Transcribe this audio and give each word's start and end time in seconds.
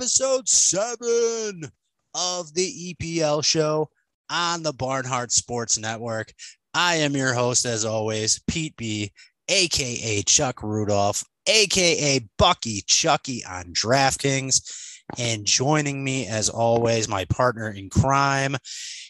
episode 0.00 0.48
seven 0.48 1.70
of 2.14 2.54
the 2.54 2.94
EPL 2.94 3.44
show 3.44 3.86
on 4.30 4.62
the 4.62 4.72
Barnhart 4.72 5.30
Sports 5.30 5.76
Network. 5.76 6.32
I 6.72 6.94
am 6.94 7.14
your 7.14 7.34
host, 7.34 7.66
as 7.66 7.84
always, 7.84 8.40
Pete 8.46 8.74
B, 8.78 9.12
aka 9.50 10.22
Chuck 10.22 10.62
Rudolph, 10.62 11.22
aka 11.46 12.26
Bucky 12.38 12.80
Chucky 12.86 13.44
on 13.44 13.74
DraftKings. 13.74 15.04
And 15.18 15.44
joining 15.44 16.02
me, 16.02 16.26
as 16.26 16.48
always, 16.48 17.06
my 17.06 17.26
partner 17.26 17.68
in 17.70 17.90
crime. 17.90 18.56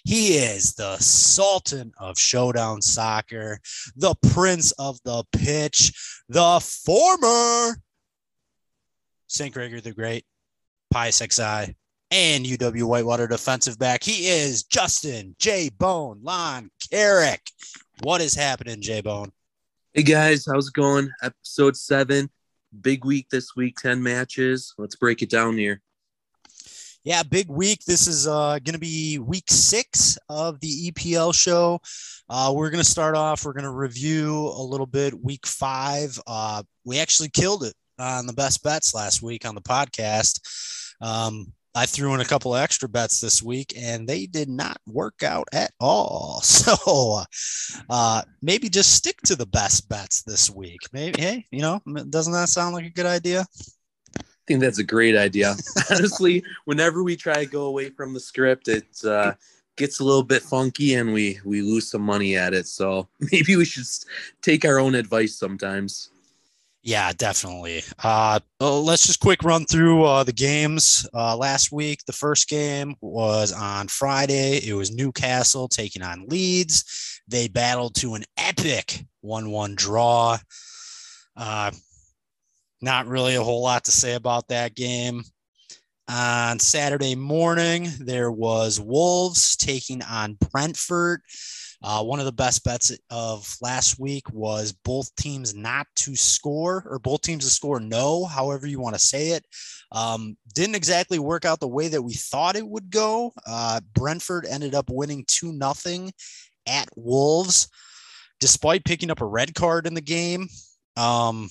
He 0.03 0.39
is 0.39 0.75
the 0.75 0.97
Sultan 0.97 1.93
of 2.01 2.19
Showdown 2.19 2.83
Soccer, 2.83 3.61
the 3.95 4.17
Prince 4.33 4.73
of 4.73 4.99
the 5.05 5.23
Pitch, 5.31 5.93
the 6.29 6.59
former 6.59 7.77
St. 9.29 9.55
Gregory 9.55 9.79
the 9.79 9.93
Great, 9.93 10.25
Pius 10.91 11.19
XI, 11.19 11.77
and 12.11 12.45
UW 12.45 12.83
Whitewater 12.83 13.29
defensive 13.29 13.79
back. 13.79 14.03
He 14.03 14.27
is 14.27 14.65
Justin 14.65 15.37
J. 15.39 15.71
Bone 15.71 16.19
Lon 16.23 16.71
Carrick. 16.91 17.43
What 18.03 18.21
is 18.21 18.35
happening, 18.35 18.83
J. 18.83 19.01
Bone? 19.01 19.31
Hey 19.95 20.03
guys, 20.03 20.47
how's 20.47 20.67
it 20.69 20.75
going? 20.75 21.11
Episode 21.23 21.77
seven. 21.77 22.29
Big 22.81 23.05
week 23.05 23.29
this 23.31 23.55
week, 23.55 23.77
10 23.77 24.03
matches. 24.03 24.75
Let's 24.79 24.97
break 24.97 25.23
it 25.23 25.31
down 25.31 25.57
here. 25.57 25.81
Yeah, 27.05 27.23
big 27.23 27.49
week. 27.49 27.85
This 27.87 28.09
is 28.09 28.27
uh, 28.27 28.59
going 28.59 28.75
to 28.75 28.79
be 28.79 29.19
week 29.19 29.49
six 29.49 30.19
of 30.29 30.61
the 30.61 30.91
EPL 30.91 31.33
show. 31.33 31.81
Uh, 32.29 32.53
we're 32.55 32.71
going 32.71 32.83
to 32.83 32.91
start 32.91 33.17
off. 33.17 33.45
We're 33.45 33.53
going 33.53 33.65
to 33.65 33.71
review 33.71 34.37
a 34.37 34.63
little 34.63 34.87
bit 34.87 35.15
week 35.19 35.47
five. 35.47 36.21
Uh, 36.27 36.63
we 36.85 36.99
actually 36.99 37.31
killed 37.31 37.65
it 37.65 37.75
on 38.01 38.27
the 38.27 38.33
best 38.33 38.63
bets 38.63 38.95
last 38.95 39.23
week 39.23 39.47
on 39.47 39.55
the 39.55 39.61
podcast. 39.61 40.41
Um, 41.01 41.53
I 41.75 41.87
threw 41.87 42.15
in 42.15 42.21
a 42.21 42.25
couple 42.25 42.55
of 42.55 42.61
extra 42.61 42.89
bets 42.89 43.21
this 43.21 43.43
week 43.43 43.75
and 43.77 44.09
they 44.09 44.27
did 44.27 44.49
not 44.49 44.79
work 44.87 45.23
out 45.23 45.49
at 45.53 45.73
all. 45.81 46.43
So 46.61 47.23
uh, 47.89 48.23
maybe 48.43 48.69
just 48.69 48.95
stick 48.95 49.21
to 49.23 49.37
the 49.37 49.47
best 49.47 49.89
bets 49.89 50.23
this 50.23 50.51
week. 50.51 50.81
Maybe, 50.93 51.21
hey, 51.21 51.47
you 51.51 51.63
know, 51.63 51.81
doesn't 52.11 52.33
that 52.33 52.49
sound 52.49 52.75
like 52.75 52.85
a 52.85 52.91
good 52.91 53.07
idea? 53.07 53.47
I 54.19 54.23
think 54.47 54.61
that's 54.61 54.79
a 54.79 54.85
great 54.85 55.17
idea. 55.17 55.55
Honestly, 55.91 56.43
whenever 56.65 57.03
we 57.03 57.17
try 57.17 57.35
to 57.35 57.47
go 57.47 57.65
away 57.65 57.91
from 57.91 58.13
the 58.13 58.21
script, 58.21 58.69
it 58.69 58.87
uh, 59.05 59.33
gets 59.77 60.01
a 60.01 60.05
little 60.05 60.23
bit 60.23 60.43
funky 60.43 60.95
and 60.95 61.13
we 61.13 61.41
we 61.45 61.63
lose 61.63 61.91
some 61.91 62.03
money 62.03 62.37
at 62.37 62.53
it. 62.53 62.67
So 62.67 63.09
maybe 63.33 63.57
we 63.57 63.65
should 63.65 63.87
take 64.43 64.65
our 64.65 64.79
own 64.79 64.95
advice 64.95 65.37
sometimes. 65.37 66.11
Yeah, 66.83 67.13
definitely. 67.13 67.83
Uh, 68.03 68.41
well, 68.59 68.83
let's 68.83 69.07
just 69.07 69.21
quick 69.21 69.43
run 69.43 69.67
through 69.67 70.05
uh, 70.05 70.25
the 70.25 70.33
games 70.33 71.07
uh, 71.13 71.37
last 71.37 71.71
week. 71.71 72.01
The 72.07 72.13
first 72.15 72.49
game 72.49 72.97
was 73.03 73.53
on 73.53 73.89
Friday. 73.89 74.67
It 74.67 74.73
was 74.73 74.91
Newcastle 74.91 75.69
taking 75.69 76.03
on 76.03 76.27
Leeds. 76.29 77.21
They 77.29 77.49
battled 77.49 77.97
to 77.97 78.15
an 78.15 78.25
epic 78.39 79.05
1 79.21 79.51
1 79.51 79.75
draw. 79.75 80.39
Uh, 81.37 81.71
not 82.81 83.07
really 83.07 83.35
a 83.35 83.43
whole 83.43 83.63
lot 83.63 83.85
to 83.85 83.91
say 83.91 84.15
about 84.15 84.49
that 84.49 84.75
game. 84.75 85.23
On 86.09 86.59
Saturday 86.59 87.15
morning, 87.15 87.89
there 88.01 88.33
was 88.33 88.81
Wolves 88.81 89.55
taking 89.55 90.03
on 90.03 90.39
Brentford. 90.51 91.21
Uh, 91.83 92.03
one 92.03 92.19
of 92.19 92.27
the 92.27 92.33
best 92.33 92.63
bets 92.63 92.93
of 93.11 93.57
last 93.63 93.99
week 93.99 94.31
was 94.33 94.73
both 94.73 95.15
teams 95.17 95.55
not 95.55 95.87
to 95.97 96.15
score 96.15 96.85
or 96.87 96.99
both 96.99 97.23
teams 97.23 97.45
to 97.45 97.51
score 97.51 97.81
no, 97.81 98.27
however 98.27 98.67
you 98.67 98.79
want 98.79 98.95
to 98.95 99.01
say 99.01 99.31
it. 99.31 99.47
Um, 99.93 100.37
didn't 100.55 100.75
exactly 100.75 101.19
work 101.19 101.45
out 101.45 101.59
the 101.59 101.69
way 101.69 101.89
that 101.89 102.03
we 102.03 102.13
thought 102.13 102.57
it 102.57 102.69
would 102.69 102.91
go. 102.91 103.33
Uh, 103.47 103.81
Brentford 103.95 104.47
ended 104.47 104.75
up 104.75 104.91
winning 104.91 105.25
2 105.27 105.53
nothing 105.53 106.13
at 106.67 106.89
Wolves, 106.97 107.69
despite 108.41 108.85
picking 108.85 109.11
up 109.11 109.23
a 109.23 109.27
red 109.27 109.55
card 109.55 109.87
in 109.87 109.95
the 109.95 110.03
game. 110.03 110.49
Um, 110.97 111.49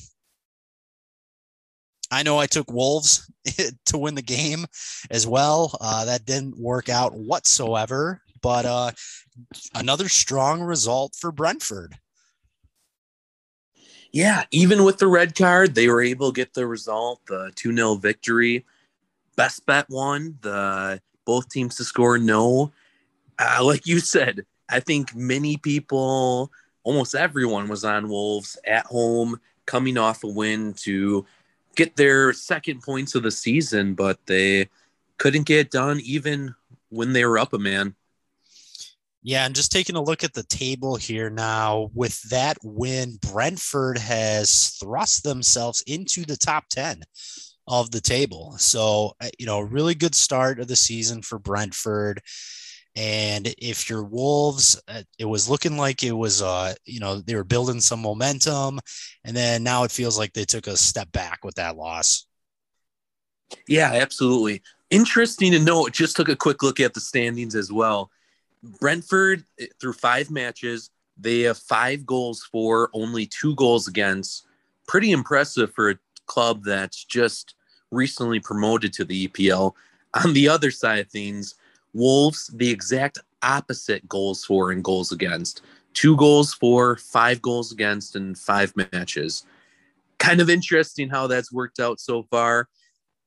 I 2.11 2.23
know 2.23 2.40
I 2.40 2.47
took 2.47 2.72
Wolves 2.72 3.31
to 3.85 3.97
win 3.97 4.16
the 4.16 4.22
game 4.22 4.66
as 5.11 5.28
well. 5.28 5.78
Uh, 5.79 6.06
that 6.06 6.25
didn't 6.25 6.59
work 6.59 6.90
out 6.90 7.13
whatsoever, 7.13 8.22
but 8.42 8.66
uh, 8.66 8.92
another 9.76 10.10
strong 10.10 10.62
result 10.62 11.16
for 11.20 11.32
Brentford. 11.32 11.96
Yeah, 14.12 14.46
even 14.52 14.84
with 14.84 14.98
the 14.98 15.08
red 15.08 15.36
card, 15.36 15.76
they 15.76 15.88
were 15.88 16.02
able 16.02 16.32
to 16.32 16.36
get 16.36 16.54
the 16.54 16.66
result, 16.66 17.22
the 17.28 17.52
2 17.56 17.76
0 17.76 17.96
victory. 17.96 18.66
Best 19.36 19.66
bet 19.66 19.86
won, 19.90 20.38
the 20.42 21.00
both 21.26 21.50
teams 21.50 21.76
to 21.76 21.84
score 21.84 22.18
no. 22.18 22.72
Uh, 23.38 23.64
like 23.64 23.86
you 23.86 24.00
said, 24.00 24.46
I 24.68 24.80
think 24.80 25.16
many 25.16 25.58
people, 25.58 26.52
almost 26.84 27.14
everyone, 27.14 27.68
was 27.68 27.86
on 27.86 28.10
Wolves 28.10 28.58
at 28.66 28.88
home, 28.88 29.40
coming 29.66 29.98
off 29.98 30.24
a 30.24 30.28
win 30.28 30.74
to 30.74 31.26
get 31.76 31.96
their 31.96 32.34
second 32.34 32.82
points 32.82 33.14
of 33.16 33.24
the 33.24 33.32
season, 33.32 33.94
but 33.94 34.20
they 34.26 34.70
couldn't 35.18 35.46
get 35.46 35.60
it 35.60 35.72
done 35.72 36.00
even 36.04 36.56
when 36.90 37.14
they 37.14 37.26
were 37.26 37.38
up 37.38 37.54
a 37.54 37.60
man. 37.60 37.96
Yeah, 39.22 39.46
and 39.46 39.53
just 39.53 39.72
taking 39.72 39.97
a 39.97 40.03
look 40.03 40.24
at 40.24 40.34
the 40.34 40.44
table 40.44 40.96
here 40.96 41.30
now, 41.30 41.90
with 41.94 42.22
that 42.30 42.57
win, 42.63 43.18
Brentford 43.22 43.97
has 43.97 44.78
thrust 44.80 45.24
themselves 45.24 45.84
into 45.85 46.24
the 46.24 46.38
top 46.38 46.66
10 46.69 47.02
of 47.68 47.91
the 47.91 48.00
table. 48.00 48.56
So, 48.58 49.13
uh, 49.22 49.29
you 49.38 49.46
know, 49.46 49.59
really 49.59 49.94
good 49.94 50.16
start 50.16 50.59
of 50.59 50.68
the 50.68 50.75
season 50.75 51.22
for 51.22 51.38
Brentford. 51.38 52.22
And 52.96 53.53
if 53.58 53.90
your 53.90 54.03
Wolves, 54.03 54.81
uh, 54.88 55.03
it 55.19 55.25
was 55.25 55.50
looking 55.50 55.78
like 55.78 56.02
it 56.02 56.13
was, 56.13 56.41
uh, 56.41 56.74
you 56.85 57.00
know, 57.00 57.19
they 57.19 57.35
were 57.35 57.44
building 57.44 57.81
some 57.81 58.02
momentum, 58.02 58.79
and 59.24 59.35
then 59.35 59.63
now 59.63 59.84
it 59.84 59.91
feels 59.91 60.18
like 60.18 60.34
they 60.34 60.46
took 60.46 60.68
a 60.68 60.75
step 60.75 61.12
back 61.12 61.44
with 61.44 61.56
that 61.56 61.78
loss. 61.78 62.25
Yeah, 63.68 63.91
absolutely. 63.94 64.63
Interesting 64.90 65.52
to 65.52 65.59
note. 65.59 65.91
Just 65.91 66.16
took 66.16 66.29
a 66.29 66.35
quick 66.35 66.63
look 66.63 66.79
at 66.79 66.94
the 66.94 67.00
standings 67.00 67.56
as 67.56 67.72
well. 67.72 68.09
Brentford 68.64 69.44
eh, 69.59 69.68
through 69.80 69.94
five 69.94 70.30
matches, 70.30 70.90
they 71.18 71.42
have 71.42 71.58
five 71.58 72.06
goals 72.06 72.47
for, 72.52 72.90
only 72.94 73.25
two 73.25 73.56
goals 73.56 73.88
against. 73.88 74.46
Pretty 74.88 75.12
impressive 75.12 75.74
for 75.74 75.92
a 75.92 76.00
club 76.25 76.64
that's 76.64 77.03
just 77.03 77.56
recently 77.92 78.40
promoted 78.40 78.94
to 78.94 79.06
the 79.06 79.28
EPL. 79.28 79.74
On 80.24 80.34
the 80.34 80.47
other 80.47 80.72
side 80.72 81.00
of 81.00 81.09
things, 81.09 81.56
Wolves, 81.94 82.47
the 82.56 82.70
exact 82.70 83.20
opposite 83.42 84.08
goals 84.08 84.46
for 84.46 84.72
and 84.72 84.84
goals 84.84 85.12
against. 85.12 85.62
Two 85.94 86.16
goals 86.18 86.53
for, 86.53 86.97
five 86.97 87.41
goals 87.41 87.72
against, 87.72 88.16
and 88.16 88.38
five 88.38 88.74
matches. 88.76 89.44
Kind 90.20 90.41
of 90.41 90.50
interesting 90.50 91.09
how 91.09 91.28
that's 91.28 91.52
worked 91.52 91.80
out 91.80 92.00
so 92.00 92.24
far. 92.24 92.70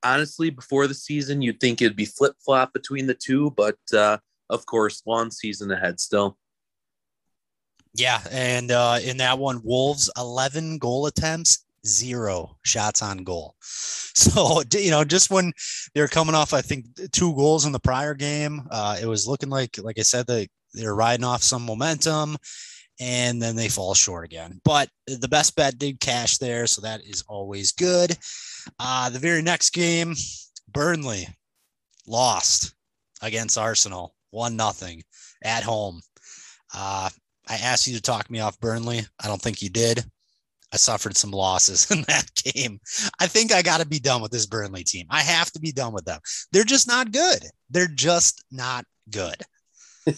Honestly, 0.03 0.49
before 0.49 0.87
the 0.87 0.93
season, 0.93 1.41
you'd 1.41 1.59
think 1.59 1.81
it'd 1.81 1.95
be 1.95 2.05
flip 2.05 2.35
flop 2.39 2.73
between 2.73 3.07
the 3.07 3.13
two, 3.13 3.51
but 3.51 3.77
uh, 3.93 4.17
of 4.49 4.65
course, 4.65 5.01
long 5.05 5.31
season 5.31 5.71
ahead 5.71 5.99
still. 5.99 6.37
Yeah, 7.95 8.21
and 8.31 8.71
uh, 8.71 8.99
in 9.03 9.17
that 9.17 9.37
one, 9.37 9.61
Wolves 9.63 10.09
11 10.17 10.79
goal 10.79 11.05
attempts, 11.05 11.65
zero 11.85 12.57
shots 12.63 13.01
on 13.01 13.19
goal. 13.19 13.55
So, 14.15 14.61
you 14.75 14.91
know, 14.91 15.03
just 15.03 15.31
when 15.31 15.53
they're 15.95 16.07
coming 16.07 16.35
off, 16.35 16.53
I 16.53 16.61
think 16.61 16.85
two 17.11 17.33
goals 17.33 17.65
in 17.65 17.71
the 17.71 17.79
prior 17.79 18.13
game, 18.13 18.61
uh, 18.69 18.95
it 19.01 19.07
was 19.07 19.27
looking 19.27 19.49
like, 19.49 19.79
like 19.79 19.97
I 19.97 20.03
said, 20.03 20.27
they, 20.27 20.49
they're 20.75 20.93
riding 20.93 21.25
off 21.25 21.41
some 21.41 21.65
momentum 21.65 22.37
and 22.99 23.41
then 23.41 23.55
they 23.55 23.69
fall 23.69 23.95
short 23.95 24.23
again. 24.23 24.61
But 24.63 24.89
the 25.07 25.27
best 25.27 25.55
bet 25.55 25.79
did 25.79 25.99
cash 25.99 26.37
there. 26.37 26.67
So 26.67 26.81
that 26.81 27.01
is 27.03 27.23
always 27.27 27.71
good. 27.71 28.15
Uh, 28.77 29.09
the 29.09 29.17
very 29.17 29.41
next 29.41 29.71
game, 29.71 30.13
Burnley 30.71 31.27
lost 32.05 32.75
against 33.21 33.57
Arsenal, 33.57 34.13
one 34.33 34.55
nothing 34.55 35.03
at 35.43 35.63
home. 35.63 36.01
Uh, 36.73 37.09
I 37.47 37.55
asked 37.55 37.87
you 37.87 37.95
to 37.95 38.01
talk 38.01 38.29
me 38.29 38.39
off 38.39 38.59
Burnley. 38.59 39.01
I 39.21 39.27
don't 39.27 39.41
think 39.41 39.61
you 39.61 39.69
did. 39.69 40.03
I 40.73 40.77
suffered 40.77 41.15
some 41.15 41.31
losses 41.31 41.89
in 41.91 42.01
that 42.07 42.33
game. 42.35 42.79
I 43.19 43.27
think 43.27 43.53
I 43.53 43.61
got 43.61 43.79
to 43.79 43.87
be 43.87 43.99
done 43.99 44.21
with 44.21 44.31
this 44.31 44.47
Burnley 44.47 44.83
team. 44.83 45.05
I 45.09 45.21
have 45.21 45.51
to 45.51 45.59
be 45.59 45.71
done 45.71 45.93
with 45.93 46.05
them. 46.05 46.19
They're 46.51 46.63
just 46.63 46.87
not 46.87 47.11
good. 47.11 47.43
They're 47.69 47.87
just 47.87 48.43
not 48.51 48.85
good. 49.09 49.35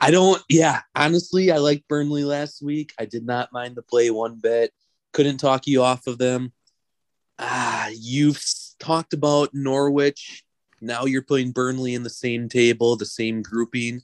I 0.00 0.10
don't, 0.10 0.42
yeah, 0.48 0.80
honestly, 0.94 1.50
I 1.50 1.58
liked 1.58 1.88
Burnley 1.88 2.24
last 2.24 2.62
week. 2.62 2.92
I 2.98 3.06
did 3.06 3.24
not 3.24 3.52
mind 3.52 3.76
the 3.76 3.82
play 3.82 4.10
one 4.10 4.38
bit. 4.42 4.72
Couldn't 5.12 5.38
talk 5.38 5.66
you 5.66 5.82
off 5.82 6.06
of 6.06 6.18
them. 6.18 6.52
Ah, 7.38 7.88
you've 7.94 8.42
talked 8.78 9.12
about 9.12 9.50
Norwich. 9.52 10.44
Now 10.82 11.06
you're 11.06 11.22
putting 11.22 11.52
Burnley 11.52 11.94
in 11.94 12.02
the 12.02 12.10
same 12.10 12.48
table, 12.48 12.96
the 12.96 13.06
same 13.06 13.40
grouping 13.40 14.02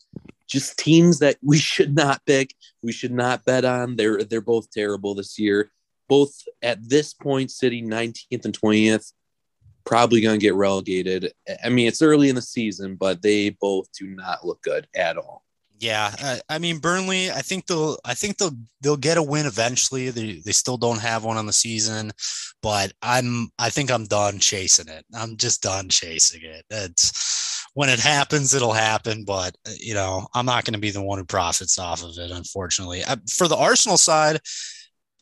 just 0.49 0.79
teams 0.79 1.19
that 1.19 1.37
we 1.43 1.59
should 1.59 1.95
not 1.95 2.25
pick. 2.25 2.55
We 2.83 2.91
should 2.91 3.13
not 3.13 3.45
bet 3.45 3.65
on. 3.65 3.97
They're 3.97 4.25
they're 4.25 4.41
both 4.41 4.71
terrible 4.71 5.15
this 5.15 5.39
year. 5.39 5.71
both 6.09 6.33
at 6.63 6.89
this 6.89 7.13
point 7.13 7.51
sitting 7.51 7.89
19th 7.89 8.45
and 8.47 8.59
20th, 8.59 9.13
probably 9.85 10.21
going 10.21 10.41
to 10.41 10.45
get 10.45 10.55
relegated. 10.55 11.33
I 11.63 11.69
mean, 11.69 11.87
it's 11.87 12.03
early 12.03 12.31
in 12.31 12.35
the 12.35 12.43
season, 12.43 12.97
but 12.97 13.23
they 13.23 13.51
both 13.51 13.89
do 13.93 14.07
not 14.07 14.45
look 14.45 14.63
good 14.63 14.89
at 14.95 15.19
all. 15.19 15.45
Yeah, 15.81 16.13
uh, 16.21 16.39
I 16.49 16.59
mean 16.59 16.79
Burnley. 16.79 17.31
I 17.31 17.41
think 17.41 17.67
they'll. 17.67 17.99
I 18.05 18.15
think 18.15 18.37
they'll. 18.37 18.57
They'll 18.81 18.97
get 18.97 19.17
a 19.17 19.23
win 19.23 19.47
eventually. 19.47 20.11
They 20.11 20.41
they 20.45 20.53
still 20.53 20.77
don't 20.77 21.01
have 21.01 21.25
one 21.25 21.37
on 21.37 21.47
the 21.47 21.53
season, 21.53 22.11
but 22.63 22.93
I'm. 23.01 23.51
I 23.59 23.71
think 23.71 23.91
I'm 23.91 24.05
done 24.05 24.41
chasing 24.41 24.89
it. 24.89 25.05
I'm 25.15 25.37
just 25.37 25.63
done 25.63 25.89
chasing 25.89 26.43
it. 26.43 26.65
It's 26.69 27.69
when 27.75 27.89
it 27.89 28.01
happens, 28.01 28.55
it'll 28.55 28.73
happen. 28.73 29.25
But 29.25 29.57
uh, 29.67 29.71
you 29.79 29.95
know, 29.95 30.27
I'm 30.35 30.47
not 30.47 30.65
going 30.65 30.75
to 30.75 30.81
be 30.81 30.91
the 30.91 31.03
one 31.03 31.19
who 31.19 31.25
profits 31.25 31.79
off 31.79 32.03
of 32.03 32.19
it. 32.19 32.33
Unfortunately, 32.33 33.05
I, 33.05 33.17
for 33.31 33.47
the 33.47 33.57
Arsenal 33.57 33.99
side, 33.99 34.41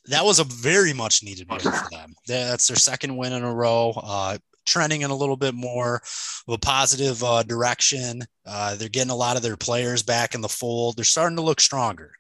that 0.06 0.24
was 0.24 0.38
a 0.38 0.44
very 0.44 0.94
much 0.94 1.22
needed 1.22 1.50
win 1.50 1.60
for 1.60 1.90
them. 1.90 2.14
That's 2.26 2.68
their 2.68 2.76
second 2.76 3.14
win 3.14 3.34
in 3.34 3.42
a 3.42 3.54
row. 3.54 3.92
Uh, 3.94 4.38
trending 4.66 5.02
in 5.02 5.10
a 5.10 5.16
little 5.16 5.36
bit 5.36 5.54
more 5.54 6.02
of 6.46 6.54
a 6.54 6.58
positive 6.58 7.22
uh, 7.24 7.42
direction. 7.42 8.22
Uh, 8.44 8.76
they're 8.76 8.88
getting 8.88 9.10
a 9.10 9.16
lot 9.16 9.36
of 9.36 9.42
their 9.42 9.56
players 9.56 10.02
back 10.02 10.34
in 10.34 10.40
the 10.40 10.48
fold. 10.48 10.96
They're 10.96 11.04
starting 11.04 11.36
to 11.36 11.42
look 11.42 11.60
stronger. 11.60 12.12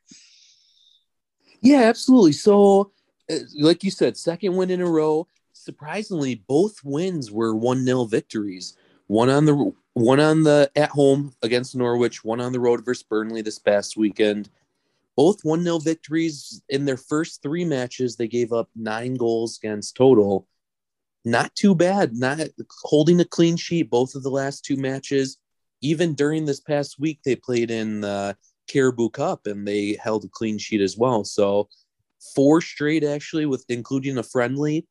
Yeah, 1.60 1.82
absolutely. 1.82 2.32
So, 2.32 2.92
uh, 3.30 3.36
like 3.58 3.82
you 3.82 3.90
said, 3.90 4.16
second 4.16 4.56
win 4.56 4.70
in 4.70 4.80
a 4.80 4.86
row. 4.86 5.26
Surprisingly, 5.52 6.36
both 6.46 6.84
wins 6.84 7.30
were 7.30 7.54
one 7.54 7.84
0 7.84 8.04
victories. 8.04 8.76
One 9.08 9.30
on 9.30 9.44
the 9.44 9.72
one 9.94 10.20
on 10.20 10.42
the 10.42 10.70
at 10.76 10.90
home 10.90 11.32
against 11.42 11.74
Norwich, 11.74 12.24
one 12.24 12.40
on 12.40 12.52
the 12.52 12.60
road 12.60 12.84
versus 12.84 13.02
Burnley 13.02 13.42
this 13.42 13.58
past 13.58 13.96
weekend. 13.96 14.50
Both 15.16 15.44
one 15.44 15.62
0 15.62 15.78
victories 15.78 16.62
in 16.68 16.84
their 16.84 16.96
first 16.96 17.42
three 17.42 17.64
matches. 17.64 18.16
They 18.16 18.28
gave 18.28 18.52
up 18.52 18.68
nine 18.76 19.14
goals 19.14 19.58
against 19.58 19.96
total 19.96 20.46
not 21.26 21.54
too 21.56 21.74
bad. 21.74 22.14
Not 22.14 22.40
holding 22.84 23.20
a 23.20 23.24
clean 23.24 23.56
sheet 23.56 23.90
both 23.90 24.14
of 24.14 24.22
the 24.22 24.30
last 24.30 24.64
two 24.64 24.76
matches. 24.76 25.38
Even 25.82 26.14
during 26.14 26.44
this 26.44 26.60
past 26.60 26.98
week, 26.98 27.18
they 27.24 27.34
played 27.36 27.70
in 27.70 28.00
the 28.00 28.36
Carabao 28.68 29.08
Cup 29.08 29.46
and 29.46 29.66
they 29.66 29.98
held 30.00 30.24
a 30.24 30.28
clean 30.28 30.56
sheet 30.56 30.80
as 30.80 30.96
well. 30.96 31.24
So 31.24 31.68
four 32.34 32.60
straight 32.60 33.02
actually, 33.04 33.44
with 33.44 33.64
including 33.68 34.18
a 34.18 34.22
friendly. 34.22 34.86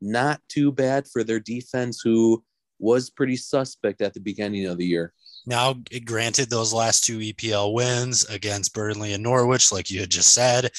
Not 0.00 0.40
too 0.48 0.72
bad 0.72 1.08
for 1.08 1.24
their 1.24 1.40
defense, 1.40 2.00
who 2.02 2.42
was 2.78 3.10
pretty 3.10 3.36
suspect 3.36 4.00
at 4.00 4.14
the 4.14 4.20
beginning 4.20 4.66
of 4.66 4.78
the 4.78 4.86
year. 4.86 5.12
Now, 5.44 5.74
granted, 6.04 6.48
those 6.48 6.72
last 6.72 7.04
two 7.04 7.18
EPL 7.18 7.74
wins 7.74 8.24
against 8.26 8.72
Burnley 8.72 9.12
and 9.12 9.22
Norwich, 9.22 9.72
like 9.72 9.90
you 9.90 10.00
had 10.00 10.10
just 10.10 10.32
said, 10.32 10.70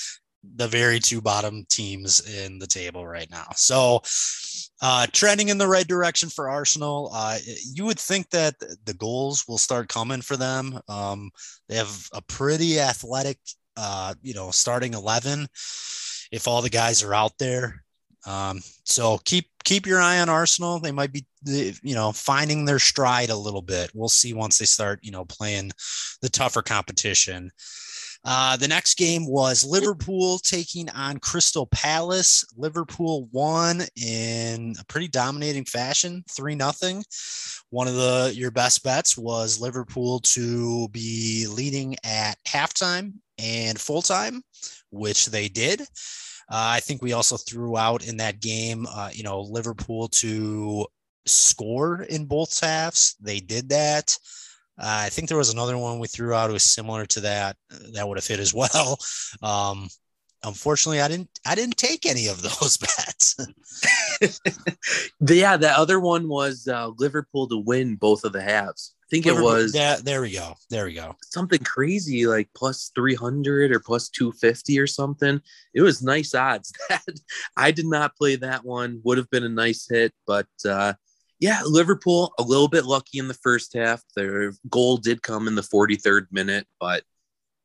the 0.55 0.67
very 0.67 0.99
two 0.99 1.21
bottom 1.21 1.65
teams 1.69 2.19
in 2.19 2.57
the 2.57 2.65
table 2.65 3.05
right 3.05 3.29
now. 3.29 3.47
So, 3.55 4.01
uh, 4.81 5.05
trending 5.11 5.49
in 5.49 5.57
the 5.57 5.67
right 5.67 5.87
direction 5.87 6.29
for 6.29 6.49
Arsenal. 6.49 7.11
Uh, 7.13 7.37
you 7.73 7.85
would 7.85 7.99
think 7.99 8.29
that 8.31 8.55
the 8.85 8.93
goals 8.93 9.45
will 9.47 9.57
start 9.57 9.89
coming 9.89 10.21
for 10.21 10.37
them. 10.37 10.79
Um, 10.89 11.29
they 11.69 11.75
have 11.75 12.07
a 12.13 12.21
pretty 12.21 12.79
athletic, 12.79 13.37
uh, 13.77 14.15
you 14.21 14.33
know, 14.33 14.49
starting 14.51 14.93
11 14.93 15.47
if 16.31 16.47
all 16.47 16.61
the 16.61 16.69
guys 16.69 17.03
are 17.03 17.13
out 17.13 17.37
there. 17.37 17.83
Um, 18.25 18.59
so 18.83 19.19
keep 19.25 19.47
keep 19.63 19.85
your 19.85 19.99
eye 19.99 20.19
on 20.19 20.29
Arsenal. 20.29 20.79
They 20.79 20.91
might 20.91 21.11
be, 21.11 21.25
you 21.45 21.95
know, 21.95 22.11
finding 22.11 22.65
their 22.65 22.79
stride 22.79 23.29
a 23.29 23.35
little 23.35 23.61
bit. 23.61 23.91
We'll 23.93 24.09
see 24.09 24.33
once 24.33 24.57
they 24.57 24.65
start, 24.65 24.99
you 25.01 25.11
know, 25.11 25.25
playing 25.25 25.71
the 26.21 26.29
tougher 26.29 26.61
competition. 26.61 27.51
Uh, 28.23 28.55
the 28.55 28.67
next 28.67 28.97
game 28.97 29.27
was 29.27 29.65
Liverpool 29.65 30.37
taking 30.39 30.89
on 30.91 31.17
Crystal 31.19 31.65
Palace. 31.67 32.45
Liverpool 32.55 33.27
won 33.31 33.81
in 33.95 34.75
a 34.79 34.85
pretty 34.85 35.07
dominating 35.07 35.65
fashion, 35.65 36.23
three 36.29 36.53
nothing. 36.53 37.03
One 37.71 37.87
of 37.87 37.95
the 37.95 38.31
your 38.35 38.51
best 38.51 38.83
bets 38.83 39.17
was 39.17 39.59
Liverpool 39.59 40.19
to 40.19 40.87
be 40.89 41.47
leading 41.47 41.95
at 42.03 42.35
halftime 42.47 43.13
and 43.39 43.79
full 43.79 44.03
time, 44.03 44.43
which 44.91 45.27
they 45.27 45.47
did. 45.47 45.81
Uh, 45.81 45.85
I 46.49 46.79
think 46.81 47.01
we 47.01 47.13
also 47.13 47.37
threw 47.37 47.77
out 47.77 48.05
in 48.05 48.17
that 48.17 48.41
game, 48.41 48.85
uh, 48.93 49.09
you 49.11 49.23
know, 49.23 49.41
Liverpool 49.41 50.09
to 50.09 50.85
score 51.25 52.03
in 52.03 52.25
both 52.25 52.59
halves. 52.59 53.15
They 53.21 53.39
did 53.39 53.69
that. 53.69 54.15
Uh, 54.81 55.05
I 55.05 55.09
think 55.09 55.27
there 55.27 55.37
was 55.37 55.51
another 55.53 55.77
one 55.77 55.99
we 55.99 56.07
threw 56.07 56.33
out. 56.33 56.49
It 56.49 56.53
was 56.53 56.63
similar 56.63 57.05
to 57.05 57.19
that. 57.21 57.55
That 57.93 58.07
would 58.07 58.17
have 58.17 58.23
fit 58.23 58.39
as 58.39 58.51
well. 58.53 58.97
Um, 59.43 59.87
unfortunately, 60.43 61.01
I 61.01 61.07
didn't. 61.07 61.29
I 61.45 61.53
didn't 61.53 61.77
take 61.77 62.07
any 62.07 62.27
of 62.27 62.41
those 62.41 62.77
bets. 62.77 63.35
yeah, 65.19 65.57
the 65.57 65.71
other 65.77 65.99
one 65.99 66.27
was 66.27 66.67
uh, 66.67 66.89
Liverpool 66.97 67.47
to 67.49 67.57
win 67.57 67.95
both 67.95 68.23
of 68.23 68.33
the 68.33 68.41
halves. 68.41 68.95
I 69.03 69.07
think 69.11 69.25
Liverpool, 69.25 69.49
it 69.51 69.53
was. 69.53 69.75
Yeah, 69.75 69.97
there 70.03 70.21
we 70.21 70.31
go. 70.31 70.55
There 70.71 70.85
we 70.85 70.95
go. 70.95 71.15
Something 71.25 71.59
crazy 71.59 72.25
like 72.25 72.49
plus 72.55 72.91
three 72.95 73.13
hundred 73.15 73.71
or 73.71 73.79
plus 73.79 74.09
two 74.09 74.31
fifty 74.31 74.79
or 74.79 74.87
something. 74.87 75.39
It 75.75 75.81
was 75.81 76.01
nice 76.01 76.33
odds. 76.33 76.73
That 76.89 77.03
I 77.55 77.69
did 77.69 77.85
not 77.85 78.15
play 78.15 78.35
that 78.37 78.65
one. 78.65 78.99
Would 79.03 79.19
have 79.19 79.29
been 79.29 79.43
a 79.43 79.49
nice 79.49 79.85
hit, 79.87 80.11
but. 80.25 80.47
uh 80.67 80.93
yeah, 81.41 81.63
Liverpool 81.65 82.33
a 82.37 82.43
little 82.43 82.67
bit 82.67 82.85
lucky 82.85 83.17
in 83.17 83.27
the 83.27 83.33
first 83.33 83.73
half. 83.73 84.03
Their 84.15 84.53
goal 84.69 84.97
did 84.97 85.23
come 85.23 85.47
in 85.47 85.55
the 85.55 85.63
43rd 85.63 86.27
minute, 86.31 86.67
but 86.79 87.03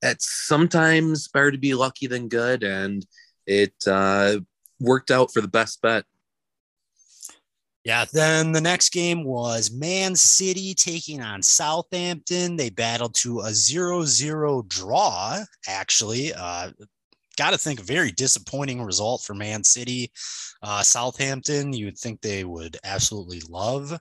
it's 0.02 0.46
sometimes 0.46 1.28
better 1.28 1.50
to 1.50 1.58
be 1.58 1.74
lucky 1.74 2.06
than 2.06 2.28
good, 2.28 2.62
and 2.62 3.06
it 3.46 3.74
uh, 3.86 4.38
worked 4.80 5.10
out 5.10 5.30
for 5.30 5.42
the 5.42 5.48
best 5.48 5.82
bet. 5.82 6.04
Yeah, 7.84 8.06
then 8.12 8.52
the 8.52 8.62
next 8.62 8.92
game 8.92 9.24
was 9.24 9.70
Man 9.70 10.16
City 10.16 10.74
taking 10.74 11.20
on 11.20 11.42
Southampton. 11.42 12.56
They 12.56 12.70
battled 12.70 13.14
to 13.16 13.40
a 13.40 13.52
0 13.52 14.04
0 14.04 14.62
draw, 14.66 15.44
actually. 15.68 16.32
Uh, 16.32 16.70
got 17.36 17.50
to 17.50 17.58
think 17.58 17.80
very 17.80 18.12
disappointing 18.12 18.82
result 18.82 19.22
for 19.22 19.34
Man 19.34 19.62
City. 19.62 20.10
Uh, 20.62 20.82
Southampton, 20.82 21.72
you 21.72 21.86
would 21.86 21.98
think 21.98 22.20
they 22.20 22.44
would 22.44 22.76
absolutely 22.84 23.42
love 23.48 23.98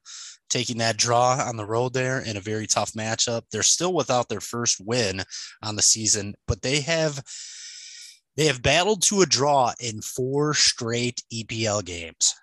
taking 0.50 0.77
that 0.77 0.98
draw 0.98 1.38
on 1.46 1.58
the 1.58 1.65
road 1.65 1.94
there 1.94 2.22
in 2.22 2.38
a 2.38 2.42
very 2.42 2.68
tough 2.68 2.94
matchup. 2.94 3.42
They're 3.51 3.63
still 3.63 3.94
without 3.94 4.30
their 4.30 4.42
first 4.42 4.80
win 4.80 5.22
on 5.62 5.75
the 5.75 5.82
season, 5.82 6.36
but 6.48 6.62
they 6.62 6.82
have 6.82 7.22
they 8.38 8.46
have 8.46 8.62
battled 8.62 9.01
to 9.04 9.22
a 9.22 9.25
draw 9.25 9.74
in 9.80 10.01
four 10.01 10.54
straight 10.54 11.22
EPL 11.34 11.86
games. 11.86 12.36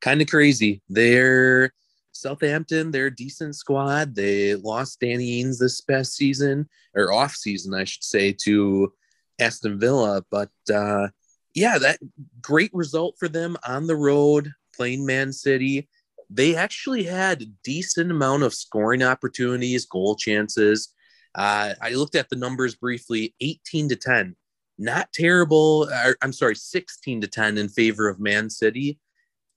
Kind 0.00 0.20
of 0.20 0.28
crazy. 0.28 0.82
They're 0.88 1.72
Southampton, 2.12 2.90
they're 2.90 3.06
a 3.06 3.14
decent 3.14 3.56
squad. 3.56 4.14
They 4.14 4.54
lost 4.54 5.00
Danny 5.00 5.40
Ings 5.40 5.58
this 5.58 5.80
past 5.80 6.14
season, 6.14 6.68
or 6.94 7.12
off 7.12 7.34
season, 7.34 7.72
I 7.74 7.84
should 7.84 8.04
say, 8.04 8.34
to 8.44 8.92
Aston 9.40 9.78
Villa. 9.78 10.22
But 10.30 10.50
uh, 10.72 11.08
yeah, 11.54 11.78
that 11.78 11.98
great 12.40 12.70
result 12.72 13.16
for 13.18 13.28
them 13.28 13.56
on 13.66 13.86
the 13.86 13.96
road 13.96 14.52
playing 14.74 15.04
Man 15.06 15.32
City. 15.32 15.88
They 16.28 16.54
actually 16.54 17.04
had 17.04 17.42
a 17.42 17.52
decent 17.64 18.10
amount 18.10 18.44
of 18.44 18.54
scoring 18.54 19.02
opportunities, 19.02 19.86
goal 19.86 20.14
chances. 20.14 20.94
Uh, 21.34 21.74
I 21.80 21.90
looked 21.90 22.14
at 22.14 22.28
the 22.28 22.36
numbers 22.36 22.76
briefly 22.76 23.34
18 23.40 23.88
to 23.88 23.96
10. 23.96 24.36
Not 24.78 25.12
terrible. 25.12 25.88
Or, 25.92 26.16
I'm 26.22 26.32
sorry, 26.32 26.56
16 26.56 27.20
to 27.22 27.26
10 27.26 27.58
in 27.58 27.68
favor 27.68 28.08
of 28.08 28.20
Man 28.20 28.48
City 28.48 28.98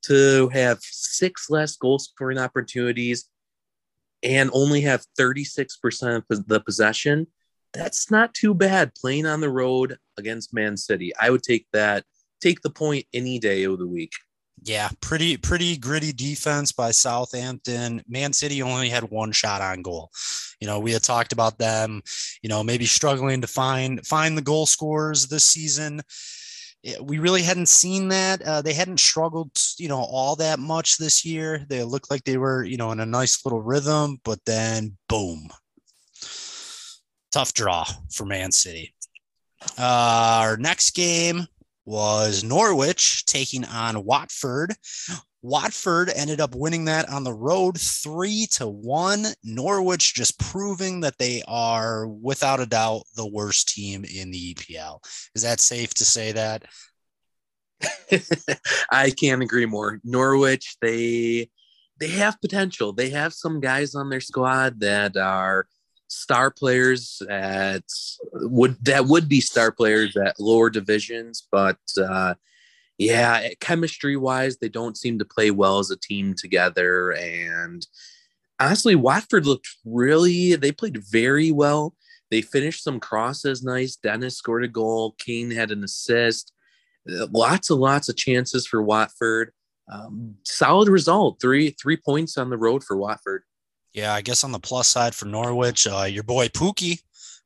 to 0.04 0.50
have 0.50 0.80
six 0.82 1.50
less 1.50 1.76
goal 1.78 2.00
scoring 2.00 2.38
opportunities 2.38 3.30
and 4.22 4.50
only 4.54 4.82
have 4.82 5.06
36% 5.20 6.24
of 6.30 6.48
the 6.48 6.60
possession 6.60 7.28
that's 7.74 8.12
not 8.12 8.34
too 8.34 8.54
bad 8.54 8.94
playing 8.96 9.26
on 9.26 9.42
the 9.42 9.50
road 9.50 9.98
against 10.18 10.54
Man 10.54 10.78
City. 10.78 11.12
I 11.20 11.30
would 11.30 11.44
take 11.44 11.66
that, 11.74 12.04
take 12.42 12.62
the 12.62 12.70
point 12.70 13.06
any 13.14 13.40
day 13.40 13.64
of 13.64 13.80
the 13.80 13.88
week. 13.88 14.14
Yeah, 14.66 14.90
pretty 15.02 15.36
pretty 15.36 15.76
gritty 15.76 16.14
defense 16.14 16.72
by 16.72 16.92
Southampton. 16.92 18.02
Man 18.08 18.32
City 18.32 18.62
only 18.62 18.90
had 18.90 19.04
one 19.10 19.34
shot 19.34 19.62
on 19.62 19.82
goal. 19.82 20.10
You 20.62 20.68
know, 20.68 20.80
we 20.80 20.94
had 20.94 21.04
talked 21.04 21.34
about 21.34 21.58
them, 21.58 22.02
you 22.42 22.48
know, 22.48 22.64
maybe 22.64 22.86
struggling 22.86 23.42
to 23.42 23.48
find 23.48 24.06
find 24.06 24.38
the 24.38 24.42
goal 24.42 24.66
scorers 24.66 25.28
this 25.28 25.44
season. 25.44 26.02
We 27.02 27.20
really 27.20 27.42
hadn't 27.42 27.68
seen 27.68 28.10
that. 28.10 28.42
Uh, 28.42 28.62
they 28.62 28.74
hadn't 28.74 29.00
struggled, 29.00 29.52
you 29.78 29.88
know, 29.88 30.00
all 30.00 30.36
that 30.38 30.60
much 30.60 30.98
this 30.98 31.26
year. 31.26 31.66
They 31.68 31.84
looked 31.84 32.12
like 32.12 32.24
they 32.24 32.38
were, 32.38 32.64
you 32.64 32.78
know, 32.78 32.92
in 32.92 33.00
a 33.00 33.06
nice 33.06 33.44
little 33.46 33.62
rhythm, 33.62 34.20
but 34.24 34.40
then 34.46 34.98
boom, 35.10 35.50
tough 37.34 37.54
draw 37.54 37.84
for 38.12 38.26
Man 38.26 38.52
City. 38.52 38.94
Uh, 39.78 40.42
our 40.44 40.58
next 40.58 40.92
game 40.92 41.48
was 41.86 42.44
Norwich 42.44 43.26
taking 43.26 43.66
on 43.66 44.06
Watford. 44.06 44.74
Watford 45.42 46.10
ended 46.16 46.40
up 46.40 46.56
winning 46.56 46.86
that 46.86 47.10
on 47.10 47.26
the 47.26 47.34
road 47.34 47.78
three 47.80 48.48
to 48.52 48.68
one. 48.68 49.26
Norwich 49.44 50.14
just 50.14 50.40
proving 50.40 51.02
that 51.02 51.18
they 51.18 51.44
are 51.48 52.08
without 52.08 52.62
a 52.62 52.66
doubt 52.66 53.04
the 53.18 53.28
worst 53.28 53.68
team 53.68 54.06
in 54.06 54.32
the 54.32 54.54
EPL. 54.54 55.00
Is 55.36 55.42
that 55.42 55.60
safe 55.60 55.94
to 55.96 56.06
say 56.06 56.32
that? 56.32 56.64
I 58.92 59.10
can't 59.10 59.44
agree 59.44 59.66
more. 59.66 60.00
Norwich, 60.06 60.78
they 60.82 61.50
they 62.00 62.08
have 62.10 62.40
potential. 62.40 62.94
They 62.94 63.10
have 63.10 63.34
some 63.34 63.60
guys 63.60 63.96
on 63.96 64.10
their 64.10 64.22
squad 64.22 64.80
that 64.80 65.18
are 65.18 65.68
star 66.14 66.52
players 66.52 67.22
at 67.30 67.84
would 68.34 68.78
that 68.86 69.06
would 69.06 69.28
be 69.28 69.42
star 69.42 69.72
players 69.72 70.16
at 70.16 70.40
lower 70.40 70.70
divisions, 70.70 71.48
but 71.52 71.80
uh, 71.98 72.36
yeah, 72.98 73.50
chemistry 73.60 74.16
wise, 74.16 74.58
they 74.58 74.70
don't 74.70 74.98
seem 74.98 75.20
to 75.20 75.26
play 75.26 75.52
well 75.52 75.80
as 75.80 75.90
a 75.92 75.98
team 75.98 76.36
together. 76.36 77.12
And 77.12 77.86
honestly, 78.60 78.96
Watford 78.96 79.46
looked 79.46 79.68
really, 79.86 80.56
they 80.56 80.72
played 80.72 80.98
very 80.98 81.52
well. 81.52 81.96
They 82.30 82.42
finished 82.42 82.84
some 82.84 83.00
crosses 83.00 83.64
nice. 83.64 83.96
Dennis 83.96 84.38
scored 84.38 84.64
a 84.64 84.68
goal. 84.68 85.16
Kane 85.20 85.52
had 85.52 85.72
an 85.72 85.84
assist. 85.84 86.52
Lots 87.06 87.70
and 87.70 87.80
lots 87.80 88.10
of 88.10 88.16
chances 88.16 88.66
for 88.66 88.82
Watford. 88.82 89.52
Um, 89.92 90.36
solid 90.44 90.88
result. 90.88 91.40
Three 91.42 91.72
three 91.72 91.98
points 91.98 92.38
on 92.38 92.50
the 92.50 92.58
road 92.58 92.84
for 92.84 92.96
Watford. 92.96 93.44
Yeah, 93.94 94.14
I 94.14 94.22
guess 94.22 94.44
on 94.44 94.52
the 94.52 94.60
plus 94.60 94.88
side 94.88 95.14
for 95.14 95.26
Norwich, 95.26 95.86
uh, 95.86 96.04
your 96.04 96.24
boy 96.24 96.48
Pukki 96.48 97.00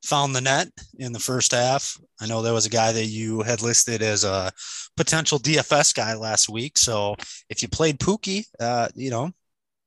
found 0.04 0.34
the 0.34 0.42
net 0.42 0.70
in 0.98 1.12
the 1.12 1.20
first 1.20 1.52
half. 1.52 2.00
I 2.22 2.28
know 2.28 2.42
there 2.42 2.54
was 2.54 2.66
a 2.66 2.70
guy 2.70 2.94
that 2.94 3.06
you 3.06 3.42
had 3.42 3.62
listed 3.62 4.02
as 4.02 4.24
a 4.24 4.52
potential 4.96 5.40
DFS 5.40 5.94
guy 5.94 6.16
last 6.16 6.48
week. 6.48 6.78
So 6.78 7.16
if 7.50 7.62
you 7.62 7.68
played 7.68 8.00
Pukki, 8.00 8.46
uh, 8.60 8.88
you 8.96 9.10
know, 9.10 9.32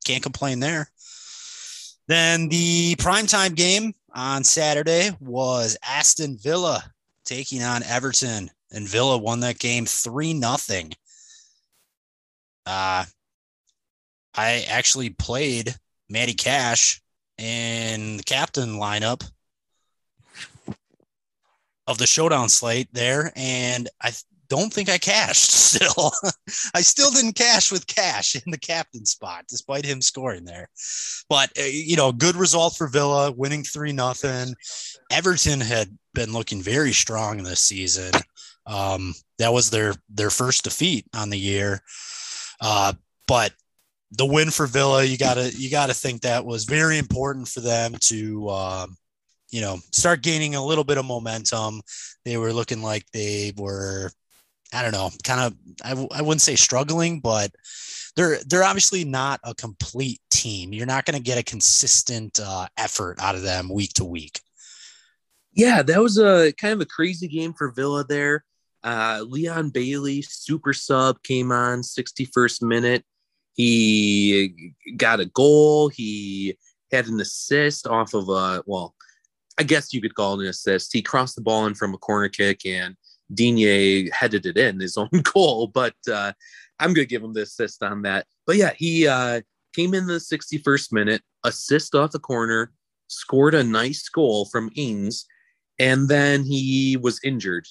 can't 0.05 0.23
complain 0.23 0.61
there. 0.61 0.91
Then 2.09 2.49
the 2.49 2.97
primetime 2.97 3.55
game 3.55 3.95
on 4.15 4.45
Saturday 4.45 5.11
was 5.21 5.79
Aston 5.83 6.37
Villa 6.37 6.83
taking 7.25 7.63
on 7.63 7.83
Everton, 7.85 8.51
and 8.73 8.89
Villa 8.89 9.17
won 9.17 9.41
that 9.41 9.59
game 9.59 9.87
3 9.87 10.35
nothing. 10.35 10.93
Uh, 12.67 13.05
I 14.35 14.65
actually 14.69 15.11
played 15.11 15.75
Matty 16.11 16.35
Cash 16.35 17.01
in 17.39 18.19
the 18.19 18.23
captain 18.23 18.75
lineup 18.75 19.23
of 21.87 21.99
the 21.99 22.07
showdown 22.07 22.49
slate 22.49 22.89
there, 22.93 23.33
and 23.37 23.89
I 24.03 24.11
don't 24.49 24.73
think 24.73 24.91
I 24.91 24.99
cashed 24.99 25.51
still. 25.51 26.13
I 26.75 26.83
still 26.83 27.11
didn't 27.11 27.37
cash 27.37 27.73
with 27.73 27.87
cash 27.87 28.35
in 28.35 28.51
the 28.51 28.59
captain 28.59 29.07
spot, 29.07 29.45
despite 29.49 29.87
him 29.87 30.03
scoring 30.03 30.45
there. 30.45 30.69
But 31.29 31.51
uh, 31.59 31.63
you 31.63 31.97
know, 31.97 32.13
good 32.13 32.37
result 32.37 32.77
for 32.77 32.89
Villa, 32.89 33.33
winning 33.33 33.63
three 33.63 33.93
nothing. 33.93 34.55
Everton 35.11 35.61
had 35.61 35.97
been 36.13 36.33
looking 36.33 36.61
very 36.61 36.93
strong 36.93 37.43
this 37.43 37.61
season. 37.61 38.13
Um, 38.67 39.15
that 39.39 39.53
was 39.53 39.71
their 39.71 39.95
their 40.09 40.31
first 40.31 40.65
defeat 40.65 41.07
on 41.15 41.31
the 41.31 41.39
year. 41.39 41.81
Uh, 42.61 42.93
but 43.27 43.53
the 44.13 44.27
win 44.27 44.51
for 44.51 44.67
Villa, 44.67 45.05
you 45.05 45.17
gotta 45.17 45.53
you 45.57 45.71
gotta 45.71 45.95
think 45.95 46.23
that 46.23 46.45
was 46.45 46.65
very 46.65 46.99
important 46.99 47.49
for 47.49 47.61
them 47.61 47.95
to 48.01 48.49
um, 48.51 48.97
you 49.51 49.61
know 49.61 49.79
start 49.93 50.23
gaining 50.23 50.55
a 50.55 50.65
little 50.65 50.85
bit 50.85 50.99
of 50.99 51.05
momentum. 51.05 51.83
They 52.25 52.37
were 52.37 52.53
looking 52.53 52.83
like 52.83 53.05
they 53.13 53.53
were, 53.57 54.11
I 54.73 54.83
don't 54.83 54.93
know, 54.93 55.11
kind 55.23 55.41
of 55.41 55.55
I 55.85 55.91
w- 55.91 56.09
I 56.13 56.23
wouldn't 56.23 56.43
say 56.43 56.57
struggling, 56.57 57.21
but 57.21 57.53
they're 58.17 58.39
they're 58.47 58.65
obviously 58.65 59.05
not 59.05 59.41
a 59.45 59.55
complete 59.55 60.21
team. 60.31 60.73
You're 60.73 60.87
not 60.87 61.05
going 61.05 61.17
to 61.17 61.23
get 61.23 61.39
a 61.39 61.45
consistent 61.45 62.41
uh, 62.41 62.67
effort 62.77 63.19
out 63.21 63.35
of 63.35 63.43
them 63.43 63.69
week 63.73 63.93
to 63.95 64.05
week. 64.05 64.41
Yeah, 65.53 65.83
that 65.83 66.01
was 66.01 66.19
a 66.19 66.53
kind 66.53 66.75
of 66.75 66.81
a 66.81 66.87
crazy 66.87 67.29
game 67.29 67.53
for 67.53 67.71
Villa 67.71 68.05
there. 68.05 68.45
Uh, 68.83 69.25
Leon 69.27 69.71
Bailey, 69.71 70.23
super 70.23 70.73
sub, 70.73 71.23
came 71.23 71.53
on 71.53 71.81
61st 71.81 72.63
minute. 72.63 73.05
He 73.53 74.75
got 74.97 75.21
a 75.21 75.27
goal. 75.27 75.89
He 75.89 76.57
had 76.93 77.07
an 77.07 77.21
assist 77.21 77.87
off 77.87 78.15
of 78.15 78.29
a, 78.29 78.63
well, 78.67 78.95
I 79.59 79.63
guess 79.63 79.93
you 79.93 80.01
could 80.01 80.15
call 80.15 80.41
it 80.41 80.45
an 80.45 80.51
assist. 80.51 80.93
He 80.93 81.03
crossed 81.03 81.37
the 81.37 81.43
ball 81.43 81.67
in 81.67 81.75
from 81.75 81.95
a 81.95 81.99
corner 81.99 82.29
kick 82.29 82.65
and 82.65 82.97
Digne 83.33 84.11
headed 84.11 84.47
it 84.47 84.57
in 84.57 84.81
his 84.81 84.97
own 84.99 85.11
goal. 85.23 85.69
But 85.69 85.95
uh, 86.11 86.33
I'm 86.79 86.95
going 86.95 87.07
to 87.07 87.11
give 87.11 87.23
him 87.23 87.33
the 87.33 87.43
assist 87.43 87.83
on 87.83 88.03
that. 88.03 88.27
But 88.47 88.57
yeah, 88.57 88.73
he 88.77 89.07
uh, 89.07 89.43
came 89.75 89.95
in 89.95 90.07
the 90.07 90.15
61st 90.15 90.93
minute, 90.93 91.23
assist 91.45 91.95
off 91.95 92.13
the 92.13 92.19
corner, 92.19 92.73
scored 93.09 93.55
a 93.55 93.63
nice 93.63 94.09
goal 94.09 94.47
from 94.47 94.71
Ings, 94.77 95.27
and 95.79 96.09
then 96.09 96.45
he 96.45 96.97
was 97.01 97.21
injured 97.25 97.67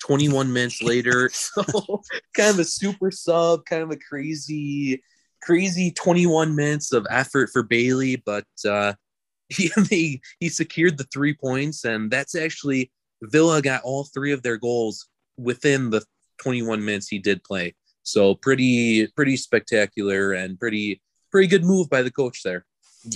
21 0.00 0.52
minutes 0.52 0.82
later. 0.82 1.30
So 1.56 2.02
kind 2.36 2.50
of 2.50 2.58
a 2.58 2.64
super 2.64 3.10
sub, 3.10 3.64
kind 3.64 3.82
of 3.82 3.90
a 3.90 3.96
crazy, 3.96 5.02
crazy 5.44 5.90
21 5.90 6.56
minutes 6.56 6.92
of 6.92 7.06
effort 7.10 7.50
for 7.52 7.62
Bailey, 7.62 8.16
but 8.24 8.46
uh, 8.66 8.94
he, 9.48 9.70
he 9.90 10.22
he 10.40 10.48
secured 10.48 10.96
the 10.96 11.06
three 11.12 11.34
points, 11.34 11.84
and 11.84 12.10
that's 12.10 12.34
actually 12.34 12.90
Villa 13.22 13.60
got 13.60 13.82
all 13.82 14.04
three 14.04 14.32
of 14.32 14.42
their 14.42 14.56
goals 14.56 15.08
within 15.36 15.90
the 15.90 16.02
21 16.38 16.84
minutes 16.84 17.08
he 17.08 17.18
did 17.18 17.44
play. 17.44 17.74
So 18.02 18.34
pretty 18.34 19.06
pretty 19.08 19.36
spectacular 19.36 20.32
and 20.32 20.58
pretty 20.58 21.00
pretty 21.30 21.48
good 21.48 21.64
move 21.64 21.88
by 21.90 22.02
the 22.02 22.10
coach 22.10 22.42
there 22.42 22.64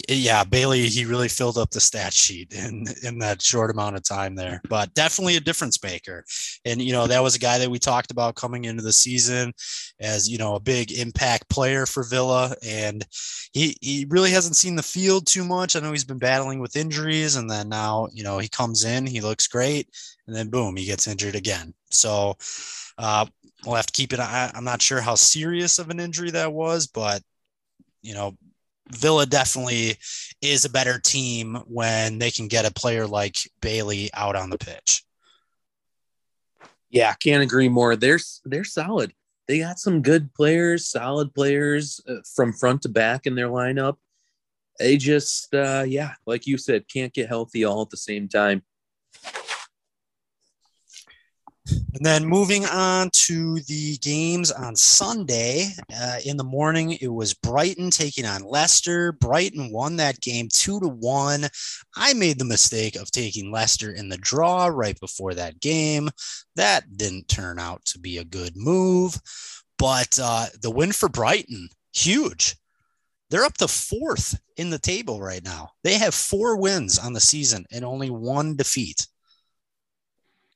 yeah, 0.08 0.44
Bailey, 0.44 0.86
he 0.86 1.04
really 1.04 1.28
filled 1.28 1.56
up 1.56 1.70
the 1.70 1.80
stat 1.80 2.12
sheet 2.12 2.52
in 2.52 2.86
in 3.02 3.18
that 3.20 3.40
short 3.40 3.70
amount 3.70 3.96
of 3.96 4.02
time 4.02 4.34
there. 4.34 4.60
But 4.68 4.92
definitely 4.94 5.36
a 5.36 5.40
difference 5.40 5.82
maker. 5.82 6.24
And 6.64 6.82
you 6.82 6.92
know, 6.92 7.06
that 7.06 7.22
was 7.22 7.34
a 7.34 7.40
guy 7.40 7.58
that 7.58 7.70
we 7.70 7.78
talked 7.78 8.10
about 8.10 8.34
coming 8.34 8.64
into 8.64 8.82
the 8.82 8.92
season 8.92 9.52
as, 10.00 10.28
you 10.28 10.38
know, 10.38 10.54
a 10.54 10.60
big 10.60 10.92
impact 10.92 11.48
player 11.48 11.86
for 11.86 12.04
Villa 12.04 12.54
and 12.62 13.06
he 13.52 13.76
he 13.80 14.06
really 14.10 14.30
hasn't 14.30 14.56
seen 14.56 14.76
the 14.76 14.82
field 14.82 15.26
too 15.26 15.44
much. 15.44 15.74
I 15.74 15.80
know 15.80 15.92
he's 15.92 16.04
been 16.04 16.18
battling 16.18 16.60
with 16.60 16.76
injuries 16.76 17.36
and 17.36 17.50
then 17.50 17.68
now, 17.68 18.08
you 18.12 18.22
know, 18.22 18.38
he 18.38 18.48
comes 18.48 18.84
in, 18.84 19.06
he 19.06 19.20
looks 19.20 19.46
great, 19.46 19.88
and 20.26 20.36
then 20.36 20.50
boom, 20.50 20.76
he 20.76 20.84
gets 20.84 21.06
injured 21.06 21.34
again. 21.34 21.72
So, 21.90 22.36
uh 22.98 23.26
we'll 23.64 23.74
have 23.74 23.86
to 23.86 23.92
keep 23.92 24.12
an 24.12 24.20
eye. 24.20 24.50
I'm 24.54 24.64
not 24.64 24.82
sure 24.82 25.00
how 25.00 25.16
serious 25.16 25.78
of 25.78 25.90
an 25.90 25.98
injury 25.98 26.30
that 26.30 26.52
was, 26.52 26.86
but 26.86 27.22
you 28.02 28.14
know, 28.14 28.36
Villa 28.90 29.26
definitely 29.26 29.96
is 30.40 30.64
a 30.64 30.70
better 30.70 30.98
team 30.98 31.56
when 31.66 32.18
they 32.18 32.30
can 32.30 32.48
get 32.48 32.64
a 32.64 32.72
player 32.72 33.06
like 33.06 33.36
Bailey 33.60 34.10
out 34.14 34.36
on 34.36 34.50
the 34.50 34.58
pitch. 34.58 35.04
Yeah, 36.90 37.12
can't 37.14 37.42
agree 37.42 37.68
more. 37.68 37.96
They're 37.96 38.20
they're 38.44 38.64
solid. 38.64 39.12
They 39.46 39.60
got 39.60 39.78
some 39.78 40.02
good 40.02 40.32
players, 40.34 40.88
solid 40.88 41.34
players 41.34 42.00
uh, 42.08 42.16
from 42.34 42.52
front 42.52 42.82
to 42.82 42.88
back 42.88 43.26
in 43.26 43.34
their 43.34 43.48
lineup. 43.48 43.96
They 44.78 44.96
just, 44.96 45.54
uh, 45.54 45.84
yeah, 45.86 46.12
like 46.26 46.46
you 46.46 46.58
said, 46.58 46.84
can't 46.88 47.12
get 47.12 47.28
healthy 47.28 47.64
all 47.64 47.82
at 47.82 47.90
the 47.90 47.96
same 47.96 48.28
time. 48.28 48.62
And 51.70 52.04
then 52.04 52.26
moving 52.26 52.64
on 52.66 53.10
to 53.26 53.60
the 53.60 53.96
games 53.98 54.50
on 54.50 54.76
Sunday 54.76 55.68
uh, 55.94 56.18
in 56.24 56.36
the 56.36 56.44
morning, 56.44 56.92
it 57.00 57.12
was 57.12 57.34
Brighton 57.34 57.90
taking 57.90 58.24
on 58.24 58.42
Leicester. 58.42 59.12
Brighton 59.12 59.72
won 59.72 59.96
that 59.96 60.20
game 60.20 60.48
two 60.52 60.80
to 60.80 60.88
one. 60.88 61.46
I 61.96 62.14
made 62.14 62.38
the 62.38 62.44
mistake 62.44 62.96
of 62.96 63.10
taking 63.10 63.50
Leicester 63.50 63.92
in 63.92 64.08
the 64.08 64.18
draw 64.18 64.66
right 64.66 64.98
before 65.00 65.34
that 65.34 65.60
game. 65.60 66.08
That 66.56 66.96
didn't 66.96 67.28
turn 67.28 67.58
out 67.58 67.84
to 67.86 67.98
be 67.98 68.18
a 68.18 68.24
good 68.24 68.52
move, 68.56 69.18
but 69.78 70.18
uh, 70.22 70.46
the 70.60 70.70
win 70.70 70.92
for 70.92 71.08
Brighton, 71.08 71.68
huge. 71.92 72.56
They're 73.30 73.44
up 73.44 73.58
to 73.58 73.68
fourth 73.68 74.38
in 74.56 74.70
the 74.70 74.78
table 74.78 75.20
right 75.20 75.44
now. 75.44 75.70
They 75.84 75.98
have 75.98 76.14
four 76.14 76.56
wins 76.56 76.98
on 76.98 77.12
the 77.12 77.20
season 77.20 77.66
and 77.70 77.84
only 77.84 78.10
one 78.10 78.56
defeat. 78.56 79.06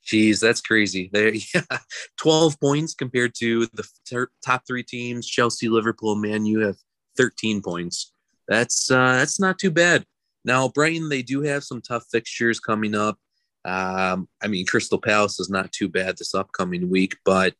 Jeez, 0.07 0.41
that's 0.41 0.61
crazy. 0.61 1.11
There, 1.13 1.33
yeah, 1.35 1.79
twelve 2.17 2.59
points 2.61 2.95
compared 2.95 3.35
to 3.37 3.67
the 3.67 3.87
ter- 4.09 4.31
top 4.45 4.63
three 4.67 4.83
teams: 4.83 5.27
Chelsea, 5.27 5.69
Liverpool, 5.69 6.17
Man 6.17 6.45
U 6.47 6.61
have 6.61 6.77
thirteen 7.17 7.63
points. 7.63 8.13
That's 8.49 8.91
uh, 8.91 9.13
that's 9.13 9.39
not 9.39 9.59
too 9.59 9.71
bad. 9.71 10.05
Now, 10.45 10.69
Brighton, 10.69 11.09
they 11.09 11.23
do 11.23 11.43
have 11.43 11.63
some 11.65 11.81
tough 11.81 12.05
fixtures 12.11 12.59
coming 12.59 12.95
up. 12.95 13.19
Um, 13.65 14.29
I 14.43 14.49
mean, 14.49 14.67
Crystal 14.67 14.99
Palace 14.99 15.39
is 15.39 15.49
not 15.49 15.71
too 15.71 15.89
bad 15.89 16.19
this 16.19 16.35
upcoming 16.35 16.91
week, 16.91 17.17
but 17.25 17.55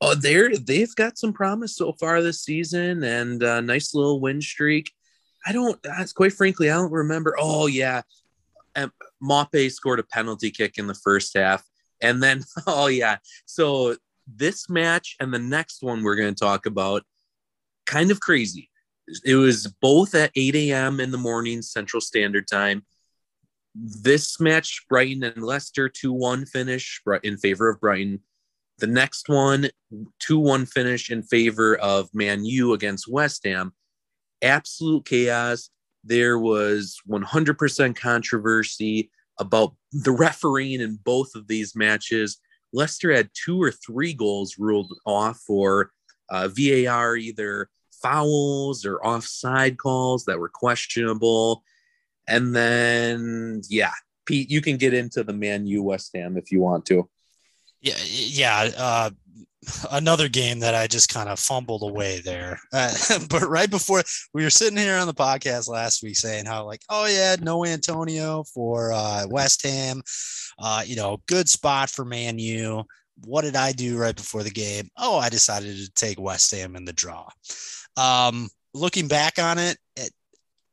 oh, 0.00 0.14
they're 0.14 0.56
they've 0.56 0.94
got 0.94 1.18
some 1.18 1.32
promise 1.32 1.76
so 1.76 1.92
far 1.92 2.22
this 2.22 2.42
season 2.42 3.02
and 3.02 3.42
a 3.42 3.60
nice 3.60 3.94
little 3.94 4.20
win 4.20 4.40
streak. 4.40 4.92
I 5.46 5.52
don't, 5.52 5.84
quite 6.14 6.32
frankly, 6.32 6.70
I 6.70 6.74
don't 6.74 6.92
remember. 6.92 7.36
Oh 7.38 7.66
yeah, 7.66 8.02
Maupay 9.22 9.70
scored 9.70 9.98
a 9.98 10.04
penalty 10.04 10.50
kick 10.50 10.78
in 10.78 10.86
the 10.86 10.94
first 10.94 11.36
half. 11.36 11.64
And 12.00 12.22
then, 12.22 12.42
oh, 12.66 12.86
yeah. 12.86 13.18
So 13.46 13.96
this 14.26 14.68
match 14.68 15.16
and 15.20 15.32
the 15.32 15.38
next 15.38 15.82
one 15.82 16.02
we're 16.02 16.16
going 16.16 16.34
to 16.34 16.44
talk 16.44 16.66
about, 16.66 17.02
kind 17.86 18.10
of 18.10 18.20
crazy. 18.20 18.70
It 19.24 19.36
was 19.36 19.66
both 19.80 20.14
at 20.14 20.30
8 20.36 20.54
a.m. 20.54 21.00
in 21.00 21.10
the 21.10 21.18
morning, 21.18 21.62
Central 21.62 22.00
Standard 22.00 22.46
Time. 22.46 22.84
This 23.74 24.38
match, 24.40 24.84
Brighton 24.88 25.22
and 25.22 25.42
Leicester 25.42 25.88
2 25.88 26.12
1 26.12 26.46
finish 26.46 27.00
in 27.22 27.36
favor 27.38 27.68
of 27.68 27.80
Brighton. 27.80 28.20
The 28.78 28.86
next 28.86 29.28
one, 29.28 29.70
2 30.20 30.38
1 30.38 30.66
finish 30.66 31.10
in 31.10 31.22
favor 31.22 31.76
of 31.76 32.10
Man 32.12 32.44
U 32.44 32.74
against 32.74 33.08
West 33.08 33.46
Ham. 33.46 33.72
Absolute 34.42 35.04
chaos. 35.04 35.70
There 36.08 36.38
was 36.38 36.98
100% 37.08 37.94
controversy 37.96 39.10
about 39.38 39.74
the 39.92 40.10
refereeing 40.10 40.80
in 40.80 40.98
both 41.04 41.34
of 41.34 41.46
these 41.46 41.76
matches. 41.76 42.38
Leicester 42.72 43.12
had 43.12 43.30
two 43.34 43.62
or 43.62 43.70
three 43.70 44.14
goals 44.14 44.56
ruled 44.58 44.92
off 45.06 45.38
for 45.46 45.90
uh, 46.30 46.48
VAR, 46.48 47.16
either 47.16 47.68
fouls 48.02 48.84
or 48.84 49.04
offside 49.04 49.76
calls 49.76 50.24
that 50.24 50.38
were 50.38 50.50
questionable. 50.50 51.62
And 52.26 52.54
then, 52.54 53.62
yeah, 53.68 53.92
Pete, 54.26 54.50
you 54.50 54.60
can 54.60 54.76
get 54.76 54.94
into 54.94 55.24
the 55.24 55.32
Man 55.32 55.66
U 55.66 55.82
West 55.82 56.10
Ham 56.14 56.36
if 56.36 56.50
you 56.50 56.60
want 56.60 56.86
to. 56.86 57.08
Yeah, 57.80 57.96
yeah. 58.02 58.70
Uh, 58.76 59.10
another 59.90 60.28
game 60.28 60.60
that 60.60 60.74
I 60.74 60.86
just 60.86 61.12
kind 61.12 61.28
of 61.28 61.38
fumbled 61.38 61.82
away 61.82 62.20
there. 62.20 62.58
Uh, 62.72 62.94
but 63.30 63.48
right 63.48 63.70
before 63.70 64.02
we 64.32 64.42
were 64.42 64.50
sitting 64.50 64.78
here 64.78 64.96
on 64.96 65.06
the 65.06 65.14
podcast 65.14 65.68
last 65.68 66.02
week 66.02 66.16
saying 66.16 66.46
how 66.46 66.64
like, 66.64 66.82
oh 66.88 67.06
yeah, 67.06 67.36
no 67.40 67.64
Antonio 67.64 68.44
for 68.54 68.92
uh, 68.92 69.26
West 69.28 69.64
Ham. 69.64 70.02
Uh, 70.58 70.82
you 70.84 70.96
know, 70.96 71.20
good 71.26 71.48
spot 71.48 71.90
for 71.90 72.04
Man 72.04 72.38
U. 72.38 72.84
What 73.24 73.42
did 73.42 73.56
I 73.56 73.72
do 73.72 73.98
right 73.98 74.14
before 74.14 74.44
the 74.44 74.50
game? 74.50 74.88
Oh, 74.96 75.18
I 75.18 75.28
decided 75.28 75.76
to 75.76 75.90
take 75.92 76.20
West 76.20 76.52
Ham 76.52 76.76
in 76.76 76.84
the 76.84 76.92
draw. 76.92 77.28
Um, 77.96 78.48
looking 78.74 79.08
back 79.08 79.40
on 79.40 79.58
it, 79.58 79.76
it, 79.96 80.10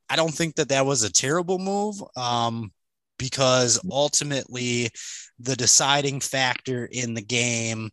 I 0.10 0.16
don't 0.16 0.34
think 0.34 0.56
that 0.56 0.70
that 0.70 0.86
was 0.86 1.04
a 1.04 1.12
terrible 1.12 1.58
move. 1.58 1.96
Um, 2.16 2.72
because 3.18 3.80
ultimately 3.90 4.90
the 5.40 5.56
deciding 5.56 6.20
factor 6.20 6.86
in 6.92 7.14
the 7.14 7.22
game 7.22 7.90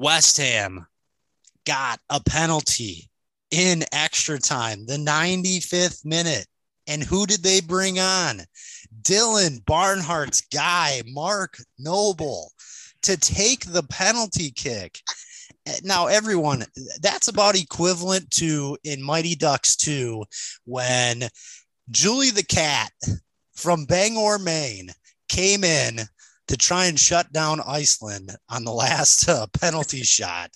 West 0.00 0.38
Ham 0.38 0.86
got 1.66 2.00
a 2.08 2.22
penalty 2.24 3.10
in 3.50 3.84
extra 3.92 4.38
time, 4.38 4.86
the 4.86 4.96
95th 4.96 6.06
minute. 6.06 6.46
And 6.86 7.02
who 7.02 7.26
did 7.26 7.42
they 7.42 7.60
bring 7.60 7.98
on? 7.98 8.40
Dylan 9.02 9.62
Barnhart's 9.64 10.40
guy, 10.40 11.02
Mark 11.06 11.58
Noble, 11.78 12.50
to 13.02 13.18
take 13.18 13.66
the 13.66 13.82
penalty 13.82 14.50
kick. 14.50 15.00
Now, 15.84 16.06
everyone, 16.06 16.64
that's 17.02 17.28
about 17.28 17.54
equivalent 17.54 18.30
to 18.32 18.78
in 18.82 19.02
Mighty 19.02 19.34
Ducks 19.34 19.76
2 19.76 20.24
when 20.64 21.28
Julie 21.90 22.30
the 22.30 22.42
cat 22.42 22.90
from 23.54 23.84
Bangor, 23.84 24.38
Maine 24.38 24.92
came 25.28 25.62
in 25.62 26.00
to 26.50 26.56
try 26.56 26.86
and 26.86 26.98
shut 26.98 27.32
down 27.32 27.60
Iceland 27.64 28.36
on 28.48 28.64
the 28.64 28.72
last 28.84 29.28
uh, 29.28 29.46
penalty 29.60 30.02
shot. 30.02 30.50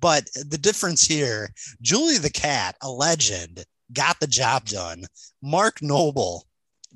But 0.00 0.24
the 0.34 0.58
difference 0.58 1.04
here, 1.04 1.50
Julie 1.82 2.18
the 2.18 2.30
Cat, 2.30 2.76
a 2.82 2.90
legend, 2.90 3.64
got 3.92 4.18
the 4.20 4.26
job 4.26 4.64
done. 4.64 5.04
Mark 5.42 5.82
Noble 5.82 6.44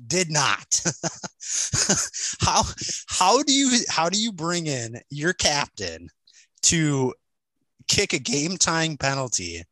did 0.07 0.31
not. 0.31 0.81
how 2.41 2.63
how 3.07 3.43
do 3.43 3.53
you 3.53 3.85
how 3.87 4.09
do 4.09 4.19
you 4.19 4.31
bring 4.31 4.65
in 4.65 4.99
your 5.09 5.33
captain 5.33 6.09
to 6.63 7.13
kick 7.87 8.13
a 8.13 8.19
game 8.19 8.57
tying 8.57 8.97
penalty 8.97 9.63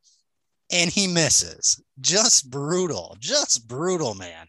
and 0.70 0.90
he 0.90 1.08
misses? 1.08 1.82
Just 2.00 2.48
brutal, 2.50 3.16
just 3.18 3.66
brutal, 3.66 4.14
man. 4.14 4.46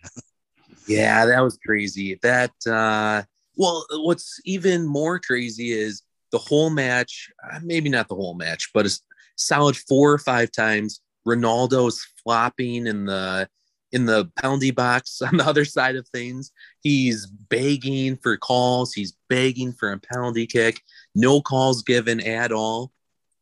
Yeah, 0.88 1.26
that 1.26 1.40
was 1.42 1.58
crazy. 1.66 2.20
That 2.22 2.52
uh 2.68 3.24
well, 3.56 3.86
what's 3.92 4.40
even 4.46 4.86
more 4.86 5.20
crazy 5.20 5.72
is 5.72 6.02
the 6.32 6.38
whole 6.38 6.70
match, 6.70 7.32
uh, 7.52 7.60
maybe 7.64 7.90
not 7.90 8.08
the 8.08 8.16
whole 8.16 8.34
match, 8.34 8.72
but 8.74 8.86
a 8.86 9.00
solid 9.36 9.78
four 9.78 10.12
or 10.12 10.18
five 10.18 10.52
times 10.52 11.02
Ronaldo's 11.28 12.06
flopping 12.24 12.88
in 12.88 13.06
the 13.06 13.48
in 13.92 14.06
the 14.06 14.32
penalty 14.42 14.72
box 14.72 15.22
on 15.28 15.38
the 15.38 15.46
other 15.46 15.66
side 15.66 15.96
of 15.96 16.08
things. 16.10 16.52
He's 16.82 17.28
begging 17.28 18.18
for 18.18 18.36
calls, 18.38 18.94
he's 18.94 19.16
begging 19.30 19.72
for 19.74 19.92
a 19.92 20.00
penalty 20.00 20.48
kick, 20.48 20.82
no 21.16 21.42
calls 21.42 21.84
given 21.84 22.20
at 22.20 22.52
all. 22.52 22.92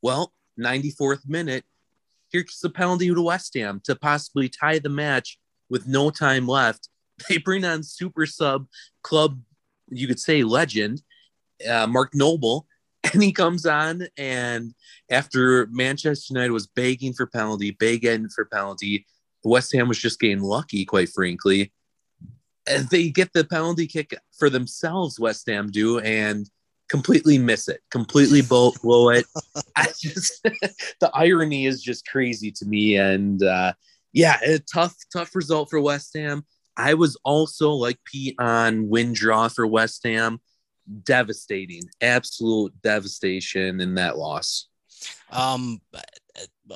Well, 0.02 0.34
94th 0.60 1.28
minute, 1.28 1.64
here's 2.32 2.60
the 2.62 2.70
penalty 2.70 3.14
to 3.14 3.22
West 3.22 3.54
Ham 3.56 3.82
to 3.86 3.96
possibly 3.96 4.50
tie 4.50 4.80
the 4.80 4.90
match 4.90 5.40
with 5.70 5.88
no 5.88 6.10
time 6.12 6.48
left. 6.48 6.90
They 7.30 7.38
bring 7.38 7.64
on 7.64 7.84
super 7.84 8.26
sub 8.26 8.66
club 9.04 9.40
you 9.92 10.08
could 10.08 10.20
say 10.20 10.44
legend, 10.44 11.02
uh, 11.70 11.88
Mark 11.88 12.16
Noble, 12.16 12.68
and 13.14 13.22
he 13.22 13.32
comes 13.32 13.66
on 13.66 14.08
and 14.18 14.74
after 15.10 15.68
Manchester 15.72 16.34
United 16.34 16.52
was 16.52 16.68
begging 16.68 17.14
for 17.14 17.26
penalty, 17.26 17.72
begging 17.72 18.30
for 18.30 18.46
penalty, 18.46 19.06
West 19.44 19.74
Ham 19.74 19.88
was 19.88 19.98
just 19.98 20.20
getting 20.20 20.42
lucky, 20.42 20.86
quite 20.86 21.10
frankly. 21.10 21.72
And 22.68 22.88
they 22.90 23.10
get 23.10 23.34
the 23.34 23.44
penalty 23.44 23.88
kick 23.88 24.16
for 24.38 24.50
themselves, 24.50 25.20
West 25.20 25.48
Ham 25.50 25.72
do, 25.72 26.00
and 26.00 26.48
completely 26.90 27.38
miss 27.38 27.68
it, 27.68 27.82
completely 27.90 28.42
blow, 28.48 28.72
blow 28.84 29.10
it. 29.10 29.26
I 29.76 29.88
just 30.00 30.44
the 31.00 31.12
irony 31.14 31.66
is 31.66 31.82
just 31.82 32.06
crazy 32.06 32.52
to 32.52 32.66
me. 32.66 32.98
And 32.98 33.42
uh, 33.42 33.74
yeah, 34.14 34.38
a 34.46 34.60
tough, 34.60 34.96
tough 35.12 35.36
result 35.36 35.70
for 35.70 35.82
West 35.82 36.16
Ham. 36.16 36.46
I 36.78 36.94
was 36.94 37.18
also 37.24 37.72
like 37.72 38.00
Pete 38.06 38.36
on 38.40 38.90
win 38.90 39.14
draw 39.14 39.48
for 39.48 39.66
West 39.68 40.04
Ham. 40.04 40.40
Devastating, 41.04 41.84
absolute 42.02 42.74
devastation 42.82 43.80
in 43.80 43.96
that 43.96 44.18
loss. 44.18 44.68
Um, 45.32 45.80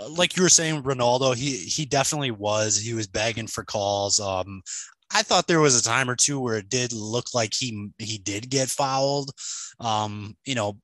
like 0.09 0.37
you 0.37 0.43
were 0.43 0.49
saying, 0.49 0.83
Ronaldo, 0.83 1.35
he 1.35 1.57
he 1.57 1.85
definitely 1.85 2.31
was. 2.31 2.77
He 2.77 2.93
was 2.93 3.07
begging 3.07 3.47
for 3.47 3.63
calls. 3.63 4.19
Um, 4.19 4.61
I 5.13 5.21
thought 5.23 5.47
there 5.47 5.59
was 5.59 5.79
a 5.79 5.83
time 5.83 6.09
or 6.09 6.15
two 6.15 6.39
where 6.39 6.57
it 6.57 6.69
did 6.69 6.93
look 6.93 7.33
like 7.33 7.53
he 7.53 7.89
he 7.97 8.17
did 8.17 8.49
get 8.49 8.69
fouled. 8.69 9.31
Um, 9.79 10.35
you 10.45 10.55
know, 10.55 10.77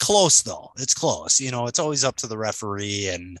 close 0.00 0.42
though. 0.42 0.70
It's 0.78 0.94
close. 0.94 1.40
You 1.40 1.50
know, 1.50 1.66
it's 1.66 1.78
always 1.78 2.04
up 2.04 2.16
to 2.16 2.26
the 2.26 2.38
referee 2.38 3.08
and 3.08 3.38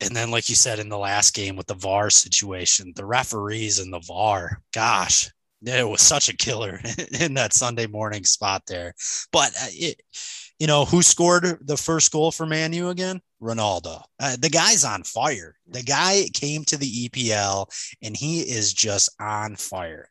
and 0.00 0.16
then 0.16 0.30
like 0.30 0.48
you 0.48 0.54
said 0.54 0.78
in 0.78 0.88
the 0.88 0.98
last 0.98 1.34
game 1.34 1.56
with 1.56 1.66
the 1.66 1.74
VAR 1.74 2.10
situation, 2.10 2.92
the 2.96 3.04
referees 3.04 3.78
and 3.78 3.92
the 3.92 4.00
VAR, 4.00 4.62
gosh, 4.72 5.30
it 5.62 5.88
was 5.88 6.00
such 6.00 6.28
a 6.28 6.36
killer 6.36 6.80
in 7.20 7.34
that 7.34 7.52
Sunday 7.52 7.86
morning 7.86 8.24
spot 8.24 8.62
there. 8.66 8.94
But 9.30 9.52
uh, 9.60 9.68
it, 9.70 10.00
you 10.58 10.66
know, 10.66 10.84
who 10.84 11.02
scored 11.02 11.58
the 11.66 11.76
first 11.76 12.12
goal 12.12 12.30
for 12.30 12.46
Manu 12.46 12.88
again? 12.88 13.20
Ronaldo. 13.42 14.02
Uh, 14.18 14.36
the 14.38 14.50
guy's 14.50 14.84
on 14.84 15.02
fire. 15.02 15.56
The 15.68 15.82
guy 15.82 16.28
came 16.34 16.64
to 16.66 16.76
the 16.76 17.08
EPL 17.08 17.66
and 18.02 18.16
he 18.16 18.40
is 18.40 18.72
just 18.72 19.14
on 19.20 19.56
fire. 19.56 20.10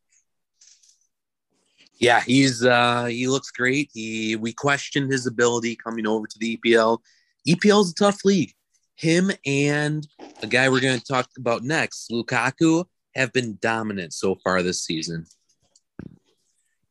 Yeah, 1.99 2.21
he's 2.21 2.63
uh 2.63 3.05
he 3.05 3.27
looks 3.27 3.51
great. 3.51 3.89
He 3.93 4.37
we 4.37 4.53
questioned 4.53 5.11
his 5.11 5.27
ability 5.27 5.75
coming 5.75 6.07
over 6.07 6.27
to 6.27 6.39
the 6.39 6.57
EPL. 6.57 6.99
EPL 7.47 7.81
is 7.81 7.91
a 7.91 7.95
tough 7.95 8.23
league 8.23 8.53
him 8.99 9.31
and 9.45 10.05
the 10.41 10.47
guy 10.47 10.67
we're 10.67 10.81
going 10.81 10.99
to 10.99 11.05
talk 11.05 11.29
about 11.37 11.63
next, 11.63 12.11
Lukaku, 12.11 12.83
have 13.15 13.31
been 13.31 13.57
dominant 13.61 14.13
so 14.13 14.35
far 14.43 14.61
this 14.61 14.83
season. 14.83 15.25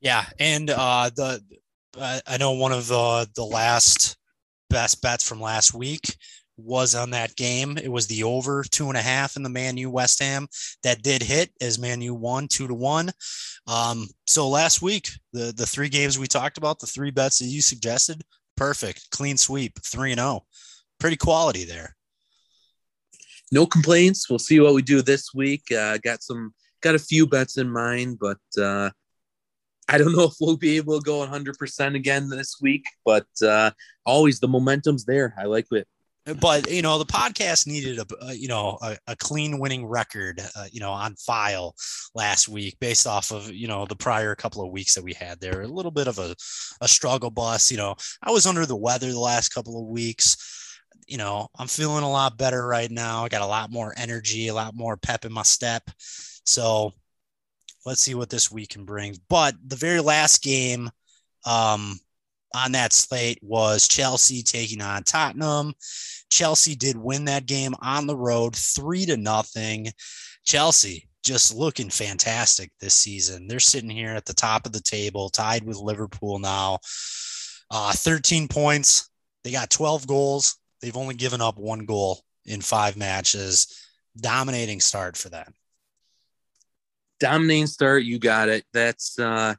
Yeah, 0.00 0.24
and 0.38 0.70
uh, 0.70 1.10
the 1.14 1.42
uh, 1.98 2.20
I 2.26 2.38
know 2.38 2.52
one 2.52 2.72
of 2.72 2.88
the 2.88 3.28
the 3.34 3.44
last 3.44 4.16
best 4.70 5.02
bets 5.02 5.28
from 5.28 5.40
last 5.40 5.74
week 5.74 6.16
was 6.56 6.94
on 6.94 7.10
that 7.10 7.36
game. 7.36 7.76
It 7.76 7.92
was 7.92 8.06
the 8.06 8.22
over 8.22 8.64
two 8.64 8.88
and 8.88 8.96
a 8.96 9.02
half 9.02 9.36
in 9.36 9.42
the 9.42 9.50
Man 9.50 9.76
U 9.76 9.90
West 9.90 10.22
Ham 10.22 10.48
that 10.84 11.02
did 11.02 11.22
hit 11.22 11.50
as 11.60 11.78
Man 11.78 12.00
U 12.00 12.14
won 12.14 12.48
two 12.48 12.68
to 12.68 12.74
one. 12.74 13.10
Um, 13.66 14.08
so 14.26 14.48
last 14.48 14.80
week, 14.80 15.10
the 15.34 15.52
the 15.54 15.66
three 15.66 15.90
games 15.90 16.18
we 16.18 16.26
talked 16.26 16.56
about, 16.56 16.78
the 16.78 16.86
three 16.86 17.10
bets 17.10 17.38
that 17.40 17.46
you 17.46 17.60
suggested, 17.60 18.22
perfect, 18.56 19.10
clean 19.10 19.36
sweep, 19.36 19.78
three 19.84 20.12
and 20.12 20.20
zero, 20.20 20.46
pretty 20.98 21.16
quality 21.16 21.64
there 21.64 21.96
no 23.50 23.66
complaints. 23.66 24.28
We'll 24.28 24.38
see 24.38 24.60
what 24.60 24.74
we 24.74 24.82
do 24.82 25.02
this 25.02 25.34
week. 25.34 25.70
Uh, 25.72 25.98
got 25.98 26.22
some, 26.22 26.54
got 26.82 26.94
a 26.94 26.98
few 26.98 27.26
bets 27.26 27.58
in 27.58 27.70
mind, 27.70 28.18
but 28.20 28.38
uh, 28.60 28.90
I 29.88 29.98
don't 29.98 30.12
know 30.12 30.24
if 30.30 30.34
we'll 30.40 30.56
be 30.56 30.76
able 30.76 30.98
to 30.98 31.04
go 31.04 31.26
100% 31.26 31.94
again 31.94 32.28
this 32.28 32.56
week. 32.60 32.84
But 33.04 33.26
uh, 33.42 33.70
always 34.04 34.40
the 34.40 34.48
momentum's 34.48 35.04
there. 35.04 35.34
I 35.38 35.44
like 35.44 35.66
it. 35.72 35.86
But 36.40 36.70
you 36.70 36.82
know 36.82 36.98
the 36.98 37.06
podcast 37.06 37.66
needed 37.66 37.98
a, 37.98 38.06
a 38.20 38.34
you 38.34 38.48
know 38.48 38.78
a, 38.82 38.98
a, 39.06 39.16
clean 39.16 39.58
winning 39.58 39.86
record 39.86 40.42
uh, 40.56 40.66
you 40.70 40.78
know 40.80 40.90
on 40.90 41.14
file 41.16 41.74
last 42.14 42.48
week 42.48 42.76
based 42.80 43.06
off 43.06 43.30
of 43.30 43.50
you 43.50 43.66
know 43.66 43.86
the 43.86 43.96
prior 43.96 44.34
couple 44.34 44.62
of 44.62 44.70
weeks 44.70 44.94
that 44.94 45.04
we 45.04 45.14
had 45.14 45.40
there 45.40 45.62
a 45.62 45.66
little 45.66 45.90
bit 45.90 46.06
of 46.06 46.18
a, 46.18 46.34
a 46.82 46.88
struggle 46.88 47.30
bus 47.30 47.70
you 47.70 47.78
know 47.78 47.94
I 48.22 48.30
was 48.30 48.46
under 48.46 48.66
the 48.66 48.76
weather 48.76 49.10
the 49.10 49.18
last 49.18 49.50
couple 49.50 49.80
of 49.80 49.86
weeks 49.86 50.36
you 51.06 51.16
know, 51.16 51.48
I'm 51.58 51.68
feeling 51.68 52.04
a 52.04 52.10
lot 52.10 52.36
better 52.36 52.66
right 52.66 52.90
now. 52.90 53.24
I 53.24 53.28
got 53.28 53.42
a 53.42 53.46
lot 53.46 53.70
more 53.70 53.94
energy, 53.96 54.48
a 54.48 54.54
lot 54.54 54.74
more 54.76 54.96
pep 54.96 55.24
in 55.24 55.32
my 55.32 55.42
step. 55.42 55.90
So 56.44 56.92
let's 57.86 58.02
see 58.02 58.14
what 58.14 58.30
this 58.30 58.50
week 58.50 58.70
can 58.70 58.84
bring. 58.84 59.16
But 59.28 59.54
the 59.66 59.76
very 59.76 60.00
last 60.00 60.42
game 60.42 60.90
um, 61.46 61.98
on 62.54 62.72
that 62.72 62.92
slate 62.92 63.38
was 63.42 63.88
Chelsea 63.88 64.42
taking 64.42 64.82
on 64.82 65.02
Tottenham. 65.02 65.72
Chelsea 66.30 66.74
did 66.74 66.96
win 66.96 67.24
that 67.24 67.46
game 67.46 67.74
on 67.80 68.06
the 68.06 68.16
road, 68.16 68.54
three 68.54 69.06
to 69.06 69.16
nothing. 69.16 69.88
Chelsea 70.44 71.08
just 71.24 71.54
looking 71.54 71.90
fantastic 71.90 72.70
this 72.80 72.94
season. 72.94 73.48
They're 73.48 73.60
sitting 73.60 73.90
here 73.90 74.14
at 74.14 74.24
the 74.24 74.34
top 74.34 74.66
of 74.66 74.72
the 74.72 74.80
table, 74.80 75.28
tied 75.28 75.64
with 75.64 75.76
Liverpool 75.76 76.38
now. 76.38 76.78
Uh, 77.70 77.92
13 77.92 78.48
points. 78.48 79.10
They 79.44 79.50
got 79.50 79.70
12 79.70 80.06
goals. 80.06 80.58
They've 80.80 80.96
only 80.96 81.14
given 81.14 81.40
up 81.40 81.58
one 81.58 81.84
goal 81.84 82.20
in 82.44 82.60
five 82.60 82.96
matches. 82.96 83.66
Dominating 84.16 84.80
start 84.80 85.16
for 85.16 85.28
them. 85.28 85.54
Dominating 87.20 87.66
start. 87.66 88.04
You 88.04 88.18
got 88.18 88.48
it. 88.48 88.64
That's, 88.72 89.18
uh, 89.18 89.54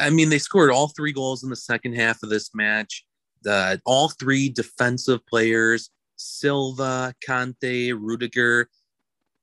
I 0.00 0.10
mean, 0.10 0.30
they 0.30 0.38
scored 0.38 0.70
all 0.70 0.88
three 0.88 1.12
goals 1.12 1.44
in 1.44 1.50
the 1.50 1.56
second 1.56 1.94
half 1.94 2.22
of 2.22 2.30
this 2.30 2.54
match. 2.54 3.04
The 3.42 3.80
all 3.84 4.08
three 4.08 4.48
defensive 4.48 5.24
players, 5.26 5.90
Silva, 6.16 7.14
Kante, 7.26 7.92
Rudiger, 7.98 8.68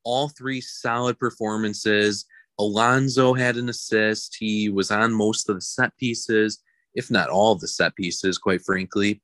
all 0.04 0.30
three 0.30 0.62
solid 0.62 1.18
performances. 1.20 2.26
Alonso 2.60 3.34
had 3.34 3.58
an 3.58 3.70
assist. 3.70 4.38
He 4.40 4.70
was 4.70 4.92
on 4.92 5.14
most 5.14 5.50
of 5.50 5.56
the 5.56 5.62
set 5.62 5.96
pieces, 5.98 6.64
if 6.94 7.12
not 7.12 7.30
all 7.30 7.54
of 7.54 7.60
the 7.60 7.68
set 7.68 7.96
pieces, 7.96 8.38
quite 8.38 8.62
frankly. 8.64 9.22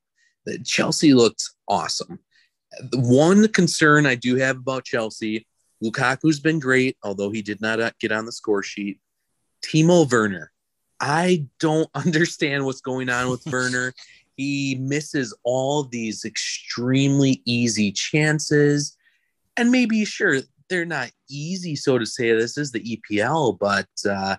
Chelsea 0.64 1.14
looked 1.14 1.42
awesome. 1.68 2.18
The 2.90 2.98
one 2.98 3.48
concern 3.48 4.06
I 4.06 4.14
do 4.14 4.36
have 4.36 4.56
about 4.56 4.84
Chelsea, 4.84 5.46
Lukaku's 5.82 6.40
been 6.40 6.58
great, 6.58 6.96
although 7.02 7.30
he 7.30 7.42
did 7.42 7.60
not 7.60 7.80
uh, 7.80 7.90
get 8.00 8.12
on 8.12 8.24
the 8.24 8.32
score 8.32 8.62
sheet. 8.62 9.00
Timo 9.64 10.10
Werner, 10.10 10.52
I 11.00 11.46
don't 11.60 11.90
understand 11.94 12.64
what's 12.64 12.80
going 12.80 13.08
on 13.08 13.30
with 13.30 13.46
Werner. 13.52 13.92
He 14.36 14.76
misses 14.80 15.36
all 15.44 15.84
these 15.84 16.24
extremely 16.24 17.42
easy 17.44 17.92
chances. 17.92 18.96
And 19.56 19.70
maybe, 19.70 20.04
sure, 20.06 20.40
they're 20.70 20.86
not 20.86 21.10
easy, 21.28 21.76
so 21.76 21.98
to 21.98 22.06
say. 22.06 22.32
This 22.32 22.56
is 22.56 22.72
the 22.72 22.80
EPL, 22.80 23.58
but 23.58 23.88
uh, 24.08 24.36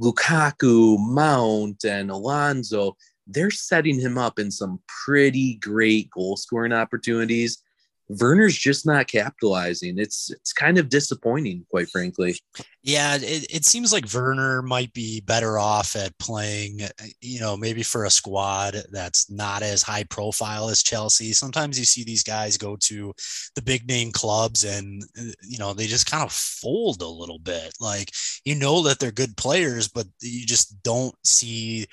Lukaku, 0.00 0.98
Mount, 0.98 1.84
and 1.84 2.10
Alonso, 2.10 2.96
they're 3.26 3.50
setting 3.50 4.00
him 4.00 4.18
up 4.18 4.38
in 4.38 4.50
some 4.50 4.80
pretty 5.04 5.54
great 5.56 6.10
goal 6.10 6.36
scoring 6.36 6.72
opportunities. 6.72 7.62
Werner's 8.08 8.56
just 8.56 8.86
not 8.86 9.08
capitalizing. 9.08 9.98
It's 9.98 10.30
it's 10.30 10.52
kind 10.52 10.78
of 10.78 10.88
disappointing, 10.88 11.66
quite 11.68 11.88
frankly. 11.88 12.38
Yeah, 12.82 13.16
it, 13.16 13.52
it 13.52 13.64
seems 13.64 13.92
like 13.92 14.12
Werner 14.14 14.62
might 14.62 14.92
be 14.92 15.20
better 15.20 15.58
off 15.58 15.96
at 15.96 16.16
playing, 16.18 16.82
you 17.20 17.40
know, 17.40 17.56
maybe 17.56 17.82
for 17.82 18.04
a 18.04 18.10
squad 18.10 18.76
that's 18.92 19.28
not 19.28 19.62
as 19.62 19.82
high 19.82 20.04
profile 20.04 20.68
as 20.68 20.84
Chelsea. 20.84 21.32
Sometimes 21.32 21.80
you 21.80 21.84
see 21.84 22.04
these 22.04 22.22
guys 22.22 22.56
go 22.56 22.76
to 22.82 23.12
the 23.56 23.62
big 23.62 23.88
name 23.88 24.12
clubs 24.12 24.62
and 24.62 25.02
you 25.42 25.58
know 25.58 25.72
they 25.74 25.86
just 25.86 26.08
kind 26.08 26.22
of 26.22 26.30
fold 26.30 27.02
a 27.02 27.08
little 27.08 27.40
bit. 27.40 27.74
Like 27.80 28.12
you 28.44 28.54
know 28.54 28.82
that 28.82 29.00
they're 29.00 29.10
good 29.10 29.36
players, 29.36 29.88
but 29.88 30.06
you 30.20 30.46
just 30.46 30.80
don't 30.84 31.14
see 31.24 31.86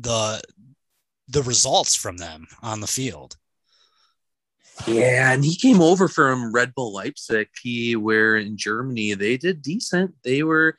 the 0.00 0.40
the 1.28 1.42
results 1.42 1.94
from 1.94 2.16
them 2.16 2.46
on 2.62 2.80
the 2.80 2.86
field. 2.86 3.36
Yeah, 4.86 5.32
and 5.32 5.44
he 5.44 5.56
came 5.56 5.80
over 5.80 6.08
from 6.08 6.52
Red 6.52 6.74
Bull 6.74 6.92
Leipzig. 6.92 7.48
He 7.62 7.96
where 7.96 8.36
in 8.36 8.56
Germany 8.56 9.14
they 9.14 9.36
did 9.36 9.62
decent. 9.62 10.14
They 10.24 10.42
were 10.42 10.76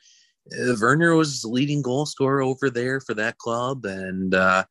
uh, 0.50 0.74
Werner 0.80 1.14
was 1.14 1.44
leading 1.44 1.82
goal 1.82 2.06
scorer 2.06 2.42
over 2.42 2.68
there 2.68 3.00
for 3.00 3.14
that 3.14 3.38
club, 3.38 3.84
and 3.84 4.34
uh, 4.34 4.64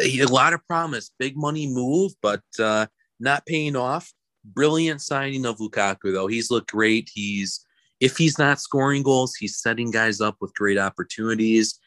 a 0.00 0.24
lot 0.24 0.52
of 0.52 0.66
promise. 0.66 1.10
Big 1.18 1.36
money 1.36 1.66
move, 1.66 2.12
but 2.20 2.42
uh, 2.58 2.86
not 3.20 3.46
paying 3.46 3.76
off. 3.76 4.12
Brilliant 4.44 5.02
signing 5.02 5.46
of 5.46 5.58
Lukaku 5.58 6.12
though. 6.12 6.26
He's 6.26 6.50
looked 6.50 6.70
great. 6.70 7.10
He's 7.12 7.64
if 8.00 8.16
he's 8.16 8.38
not 8.38 8.60
scoring 8.60 9.02
goals, 9.02 9.34
he's 9.34 9.58
setting 9.58 9.90
guys 9.90 10.20
up 10.20 10.36
with 10.40 10.54
great 10.54 10.78
opportunities. 10.78 11.78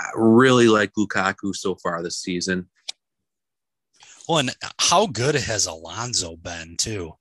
I 0.00 0.10
really 0.14 0.68
like 0.68 0.92
Lukaku 0.94 1.54
so 1.54 1.74
far 1.74 2.02
this 2.02 2.18
season. 2.18 2.68
Well, 4.28 4.38
and 4.38 4.54
how 4.78 5.06
good 5.06 5.34
has 5.34 5.66
Alonso 5.66 6.36
been 6.36 6.76
too? 6.76 7.14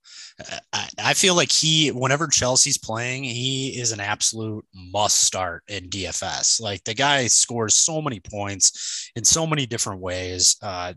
I, 0.71 0.87
I 0.99 1.13
feel 1.15 1.35
like 1.35 1.51
he, 1.51 1.89
whenever 1.89 2.27
Chelsea's 2.27 2.77
playing, 2.77 3.23
he 3.23 3.79
is 3.79 3.91
an 3.91 3.99
absolute 3.99 4.65
must 4.73 5.23
start 5.23 5.63
in 5.67 5.89
DFS. 5.89 6.61
Like 6.61 6.83
the 6.83 6.93
guy 6.93 7.27
scores 7.27 7.73
so 7.73 8.01
many 8.01 8.19
points 8.19 9.11
in 9.15 9.23
so 9.23 9.47
many 9.47 9.65
different 9.65 10.01
ways. 10.01 10.55
Uh, 10.61 10.93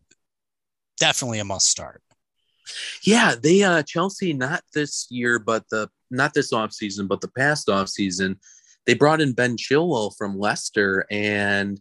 definitely 0.98 1.38
a 1.38 1.44
must 1.44 1.68
start. 1.68 2.02
Yeah, 3.02 3.34
they 3.42 3.62
uh 3.62 3.82
Chelsea 3.82 4.32
not 4.32 4.62
this 4.72 5.06
year, 5.10 5.38
but 5.38 5.68
the 5.70 5.88
not 6.10 6.34
this 6.34 6.52
off 6.52 6.72
season, 6.72 7.06
but 7.06 7.20
the 7.20 7.28
past 7.28 7.68
off 7.68 7.88
season, 7.88 8.38
they 8.86 8.94
brought 8.94 9.20
in 9.20 9.32
Ben 9.32 9.56
Chilwell 9.56 10.16
from 10.16 10.38
Leicester 10.38 11.06
and 11.10 11.80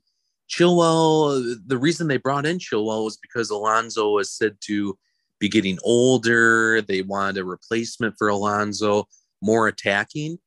Chilwell, 0.49 1.55
the 1.65 1.77
reason 1.77 2.07
they 2.07 2.17
brought 2.17 2.45
in 2.45 2.59
Chilwell 2.59 3.05
was 3.05 3.17
because 3.17 3.49
Alonso 3.49 4.11
was 4.11 4.31
said 4.31 4.57
to 4.61 4.97
be 5.39 5.47
getting 5.47 5.79
older. 5.83 6.81
They 6.81 7.01
wanted 7.01 7.39
a 7.39 7.45
replacement 7.45 8.15
for 8.17 8.27
Alonso, 8.27 9.07
more 9.41 9.67
attacking. 9.67 10.39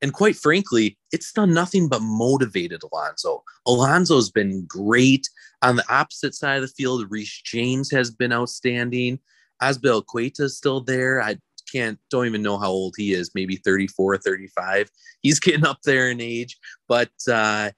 And 0.00 0.12
quite 0.12 0.36
frankly, 0.36 0.96
it's 1.12 1.32
done 1.32 1.52
nothing 1.52 1.88
but 1.88 2.02
motivated 2.02 2.82
Alonso. 2.82 3.42
Alonso's 3.66 4.30
been 4.30 4.64
great. 4.66 5.28
On 5.62 5.76
the 5.76 5.92
opposite 5.92 6.34
side 6.34 6.56
of 6.56 6.62
the 6.62 6.68
field, 6.68 7.10
Reece 7.10 7.42
James 7.44 7.90
has 7.90 8.10
been 8.10 8.32
outstanding. 8.32 9.18
Azpilicueta 9.60 10.42
is 10.42 10.56
still 10.56 10.80
there. 10.80 11.20
I 11.20 11.38
can't, 11.70 11.98
don't 12.10 12.26
even 12.26 12.42
know 12.42 12.58
how 12.58 12.70
old 12.70 12.94
he 12.96 13.12
is, 13.12 13.30
maybe 13.34 13.56
34, 13.56 14.18
35. 14.18 14.90
He's 15.20 15.40
getting 15.40 15.66
up 15.66 15.78
there 15.84 16.10
in 16.10 16.20
age. 16.20 16.56
But 16.88 17.10
uh, 17.30 17.70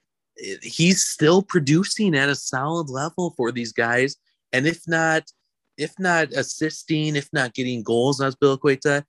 he's 0.62 1.02
still 1.02 1.42
producing 1.42 2.14
at 2.14 2.28
a 2.28 2.34
solid 2.34 2.88
level 2.88 3.34
for 3.36 3.52
these 3.52 3.72
guys. 3.72 4.16
And 4.52 4.66
if 4.66 4.82
not, 4.86 5.24
if 5.76 5.94
not 5.98 6.32
assisting, 6.32 7.16
if 7.16 7.28
not 7.32 7.54
getting 7.54 7.82
goals, 7.82 8.20
Azpilicueta, 8.20 9.04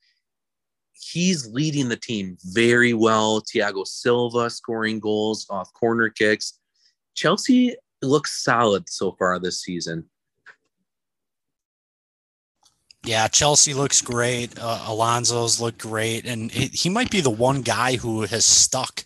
he's 0.94 1.48
leading 1.48 1.90
the 1.90 1.98
team 1.98 2.38
very 2.46 2.94
well. 2.94 3.42
Thiago 3.42 3.86
Silva 3.86 4.50
scoring 4.50 5.00
goals 5.00 5.46
off 5.50 5.74
corner 5.74 6.10
kicks. 6.10 6.60
Chelsea 7.16 7.76
looks 8.02 8.44
solid 8.44 8.90
so 8.90 9.12
far 9.14 9.40
this 9.40 9.62
season. 9.62 10.10
Yeah, 13.04 13.28
Chelsea 13.28 13.74
looks 13.74 14.02
great. 14.02 14.58
Uh, 14.60 14.84
Alonso's 14.86 15.60
look 15.60 15.78
great, 15.78 16.26
and 16.26 16.52
it, 16.56 16.74
he 16.74 16.90
might 16.90 17.10
be 17.10 17.22
the 17.22 17.32
one 17.32 17.62
guy 17.64 17.96
who 17.96 18.22
has 18.22 18.46
stuck 18.46 19.04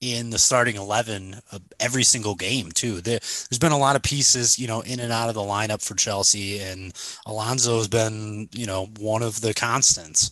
in 0.00 0.30
the 0.30 0.38
starting 0.38 0.76
11 0.76 1.40
every 1.80 2.02
single 2.02 2.34
game 2.34 2.70
too. 2.70 3.00
There, 3.00 3.20
has 3.22 3.58
been 3.58 3.72
a 3.72 3.78
lot 3.78 3.96
of 3.96 4.02
pieces, 4.02 4.58
you 4.58 4.66
know, 4.66 4.80
in 4.80 5.00
and 5.00 5.12
out 5.12 5.28
of 5.28 5.34
the 5.34 5.40
lineup 5.40 5.82
for 5.82 5.94
Chelsea, 5.94 6.58
and 6.60 6.92
Alonso 7.24 7.78
has 7.78 7.88
been, 7.88 8.48
you 8.52 8.66
know, 8.66 8.86
one 8.98 9.22
of 9.22 9.40
the 9.40 9.54
constants. 9.54 10.30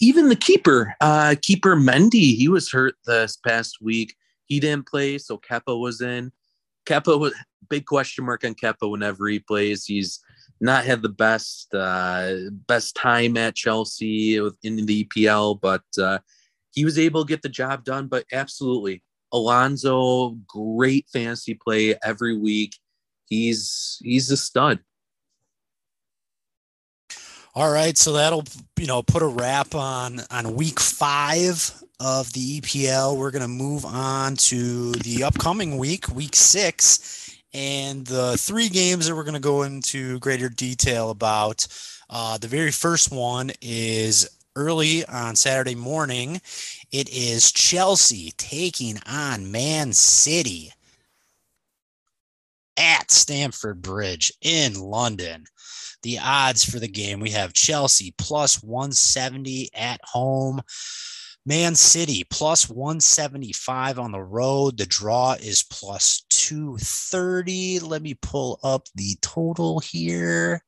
Even 0.00 0.28
the 0.28 0.36
keeper, 0.36 0.94
uh, 1.00 1.34
keeper 1.40 1.76
Mendy, 1.76 2.36
he 2.36 2.48
was 2.48 2.70
hurt 2.70 2.94
this 3.06 3.36
past 3.36 3.78
week. 3.80 4.14
He 4.44 4.60
didn't 4.60 4.86
play, 4.86 5.18
so 5.18 5.38
Kepa 5.38 5.78
was 5.78 6.00
in. 6.00 6.32
Kepa 6.86 7.18
was 7.18 7.34
big 7.68 7.84
question 7.84 8.24
mark 8.24 8.44
on 8.44 8.54
Kepa 8.54 8.90
whenever 8.90 9.28
he 9.28 9.40
plays. 9.40 9.84
He's 9.84 10.20
not 10.60 10.84
had 10.84 11.02
the 11.02 11.08
best 11.08 11.72
uh, 11.74 12.34
best 12.66 12.94
time 12.96 13.36
at 13.36 13.54
Chelsea 13.54 14.36
in 14.36 14.86
the 14.86 15.04
EPL, 15.04 15.60
but 15.60 15.82
uh, 16.00 16.18
he 16.72 16.84
was 16.84 16.98
able 16.98 17.24
to 17.24 17.28
get 17.28 17.42
the 17.42 17.48
job 17.48 17.84
done. 17.84 18.06
But 18.08 18.24
absolutely, 18.32 19.02
Alonso, 19.32 20.30
great 20.46 21.06
fantasy 21.12 21.54
play 21.54 21.96
every 22.04 22.36
week. 22.36 22.76
He's 23.26 23.98
he's 24.02 24.30
a 24.30 24.36
stud. 24.36 24.80
All 27.54 27.70
right, 27.70 27.96
so 27.96 28.12
that'll 28.12 28.44
you 28.78 28.86
know 28.86 29.02
put 29.02 29.22
a 29.22 29.26
wrap 29.26 29.74
on 29.74 30.20
on 30.30 30.54
week 30.54 30.80
five 30.80 31.82
of 32.00 32.32
the 32.32 32.60
EPL. 32.60 33.16
We're 33.16 33.30
gonna 33.30 33.48
move 33.48 33.84
on 33.84 34.36
to 34.36 34.92
the 34.92 35.24
upcoming 35.24 35.76
week, 35.76 36.08
week 36.08 36.36
six, 36.36 37.27
and 37.58 38.06
the 38.06 38.36
three 38.38 38.68
games 38.68 39.08
that 39.08 39.16
we're 39.16 39.24
gonna 39.24 39.40
go 39.40 39.64
into 39.64 40.20
greater 40.20 40.48
detail 40.48 41.10
about. 41.10 41.66
Uh, 42.08 42.38
the 42.38 42.46
very 42.46 42.70
first 42.70 43.10
one 43.10 43.50
is 43.60 44.30
early 44.54 45.04
on 45.06 45.34
Saturday 45.34 45.74
morning. 45.74 46.40
It 46.92 47.08
is 47.08 47.50
Chelsea 47.50 48.32
taking 48.38 49.00
on 49.06 49.50
Man 49.50 49.92
City 49.92 50.72
at 52.76 53.10
Stamford 53.10 53.82
Bridge 53.82 54.32
in 54.40 54.74
London. 54.78 55.44
The 56.02 56.20
odds 56.20 56.64
for 56.64 56.78
the 56.78 56.86
game 56.86 57.18
we 57.18 57.30
have 57.30 57.54
Chelsea 57.54 58.14
plus 58.18 58.62
170 58.62 59.70
at 59.74 60.00
home. 60.04 60.60
Man 61.48 61.74
City 61.74 62.24
plus 62.28 62.68
175 62.68 63.98
on 63.98 64.12
the 64.12 64.20
road. 64.20 64.76
The 64.76 64.84
draw 64.84 65.32
is 65.32 65.62
plus 65.62 66.26
230. 66.28 67.78
Let 67.78 68.02
me 68.02 68.12
pull 68.20 68.60
up 68.62 68.86
the 68.94 69.16
total 69.22 69.78
here. 69.78 70.62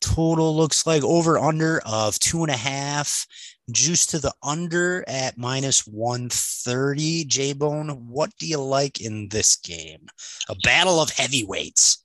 Total 0.00 0.56
looks 0.56 0.88
like 0.88 1.04
over 1.04 1.38
under 1.38 1.82
of 1.86 2.18
two 2.18 2.42
and 2.42 2.50
a 2.50 2.56
half. 2.56 3.28
Juice 3.70 4.06
to 4.06 4.18
the 4.18 4.34
under 4.42 5.04
at 5.06 5.38
minus 5.38 5.86
130. 5.86 7.26
J 7.26 7.52
Bone, 7.52 7.90
what 8.08 8.30
do 8.40 8.46
you 8.48 8.58
like 8.58 9.00
in 9.00 9.28
this 9.28 9.54
game? 9.54 10.08
A 10.48 10.56
battle 10.64 11.00
of 11.00 11.10
heavyweights. 11.10 12.04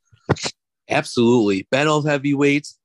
Absolutely. 0.87 1.67
Battle 1.71 1.97
of 1.97 2.05
heavyweights. 2.05 2.78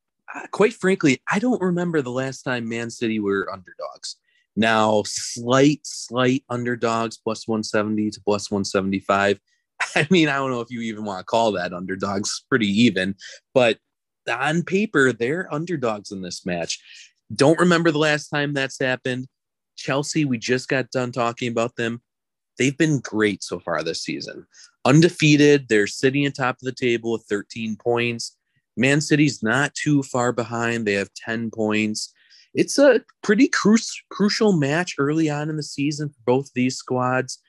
Quite 0.50 0.74
frankly, 0.74 1.20
I 1.30 1.38
don't 1.38 1.60
remember 1.60 2.02
the 2.02 2.10
last 2.10 2.42
time 2.42 2.68
Man 2.68 2.90
City 2.90 3.20
were 3.20 3.50
underdogs. 3.52 4.16
Now, 4.56 5.02
slight, 5.04 5.80
slight 5.84 6.44
underdogs, 6.48 7.18
plus 7.18 7.48
170 7.48 8.10
to 8.10 8.20
plus 8.20 8.50
175. 8.50 9.40
I 9.96 10.06
mean, 10.10 10.28
I 10.28 10.36
don't 10.36 10.50
know 10.50 10.60
if 10.60 10.70
you 10.70 10.80
even 10.82 11.04
want 11.04 11.20
to 11.20 11.24
call 11.24 11.52
that 11.52 11.72
underdogs, 11.72 12.44
pretty 12.48 12.68
even, 12.68 13.16
but 13.52 13.78
on 14.30 14.62
paper, 14.62 15.12
they're 15.12 15.52
underdogs 15.52 16.10
in 16.10 16.22
this 16.22 16.46
match. 16.46 16.80
Don't 17.34 17.58
remember 17.58 17.90
the 17.90 17.98
last 17.98 18.28
time 18.28 18.52
that's 18.52 18.78
happened. 18.80 19.26
Chelsea, 19.76 20.24
we 20.24 20.38
just 20.38 20.68
got 20.68 20.90
done 20.90 21.12
talking 21.12 21.50
about 21.50 21.76
them. 21.76 22.00
They've 22.58 22.76
been 22.76 23.00
great 23.00 23.42
so 23.42 23.58
far 23.58 23.82
this 23.82 24.02
season. 24.02 24.46
Undefeated, 24.84 25.68
they're 25.68 25.88
sitting 25.88 26.26
atop 26.26 26.56
of 26.56 26.60
the 26.62 26.72
table 26.72 27.12
with 27.12 27.24
13 27.28 27.76
points. 27.76 28.36
Man 28.76 29.00
City's 29.00 29.42
not 29.42 29.74
too 29.74 30.02
far 30.02 30.32
behind. 30.32 30.87
They 30.87 30.94
have 30.94 31.12
10 31.14 31.50
points. 31.50 32.12
It's 32.54 32.78
a 32.78 33.00
pretty 33.22 33.48
cru- 33.48 33.76
crucial 34.10 34.52
match 34.52 34.94
early 34.98 35.28
on 35.28 35.50
in 35.50 35.56
the 35.56 35.62
season 35.62 36.08
for 36.08 36.20
both 36.24 36.50
these 36.54 36.76
squads. 36.76 37.40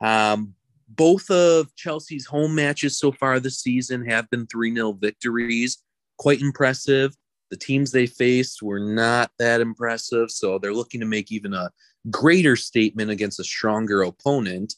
Um, 0.00 0.54
both 0.88 1.30
of 1.30 1.74
Chelsea's 1.76 2.26
home 2.26 2.54
matches 2.54 2.98
so 2.98 3.12
far 3.12 3.38
this 3.38 3.60
season 3.60 4.04
have 4.08 4.28
been 4.30 4.46
3 4.46 4.74
0 4.74 4.92
victories 4.92 5.78
quite 6.18 6.40
impressive. 6.40 7.16
The 7.50 7.56
teams 7.56 7.90
they 7.90 8.06
faced 8.06 8.62
were 8.62 8.80
not 8.80 9.30
that 9.38 9.60
impressive, 9.60 10.30
so 10.30 10.58
they're 10.58 10.74
looking 10.74 11.00
to 11.00 11.06
make 11.06 11.32
even 11.32 11.54
a 11.54 11.70
greater 12.10 12.56
statement 12.56 13.10
against 13.10 13.40
a 13.40 13.44
stronger 13.44 14.02
opponent. 14.02 14.74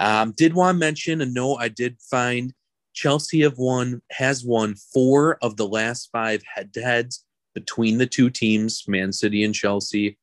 Um, 0.00 0.32
did 0.36 0.54
want 0.54 0.76
to 0.76 0.78
mention 0.78 1.20
a 1.20 1.26
note 1.26 1.56
I 1.56 1.68
did 1.68 1.98
find 2.00 2.52
Chelsea 2.94 3.42
have 3.42 3.58
won 3.58 4.00
has 4.12 4.44
won 4.44 4.74
four 4.76 5.36
of 5.42 5.56
the 5.56 5.66
last 5.66 6.10
five 6.10 6.42
head-to-heads 6.54 7.24
between 7.54 7.98
the 7.98 8.06
two 8.06 8.30
teams, 8.30 8.84
Man 8.88 9.12
City 9.12 9.44
and 9.44 9.54
Chelsea. 9.54 10.16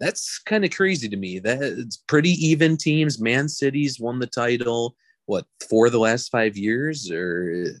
That's 0.00 0.38
kind 0.38 0.64
of 0.64 0.70
crazy 0.70 1.08
to 1.08 1.16
me. 1.16 1.38
That 1.40 1.62
it's 1.62 1.96
pretty 1.96 2.30
even 2.30 2.76
teams. 2.76 3.20
Man 3.20 3.48
City's 3.48 4.00
won 4.00 4.18
the 4.18 4.26
title 4.26 4.96
what 5.26 5.46
for 5.68 5.90
the 5.90 5.98
last 5.98 6.30
five 6.30 6.56
years, 6.56 7.10
or 7.10 7.80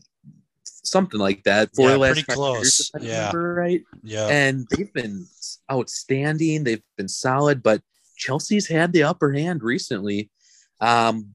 something 0.64 1.20
like 1.20 1.42
that 1.44 1.70
for 1.74 1.88
yeah, 1.88 1.92
the 1.92 1.98
last 1.98 2.12
pretty 2.14 2.32
close. 2.32 2.90
Years, 2.94 3.06
yeah, 3.06 3.26
remember, 3.28 3.54
right. 3.54 3.82
Yeah, 4.02 4.28
and 4.28 4.66
they've 4.70 4.92
been 4.92 5.26
outstanding. 5.70 6.64
They've 6.64 6.82
been 6.96 7.08
solid, 7.08 7.62
but 7.62 7.82
Chelsea's 8.16 8.68
had 8.68 8.92
the 8.92 9.02
upper 9.02 9.32
hand 9.32 9.62
recently. 9.62 10.30
Um, 10.80 11.34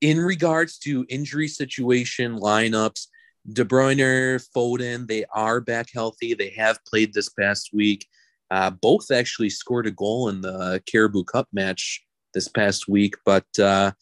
in 0.00 0.20
regards 0.20 0.78
to 0.78 1.06
injury 1.08 1.48
situation 1.48 2.38
lineups, 2.38 3.06
De 3.52 3.64
Bruyne, 3.64 4.44
Foden, 4.54 5.06
they 5.06 5.24
are 5.32 5.60
back 5.60 5.88
healthy. 5.92 6.34
They 6.34 6.50
have 6.50 6.84
played 6.84 7.14
this 7.14 7.28
past 7.28 7.70
week. 7.72 8.06
Uh, 8.50 8.70
both 8.70 9.10
actually 9.10 9.50
scored 9.50 9.86
a 9.86 9.92
goal 9.92 10.28
in 10.28 10.40
the 10.40 10.82
Carabao 10.86 11.22
Cup 11.22 11.48
match 11.52 12.04
this 12.34 12.48
past 12.48 12.88
week, 12.88 13.14
but 13.24 13.46
uh, 13.58 13.92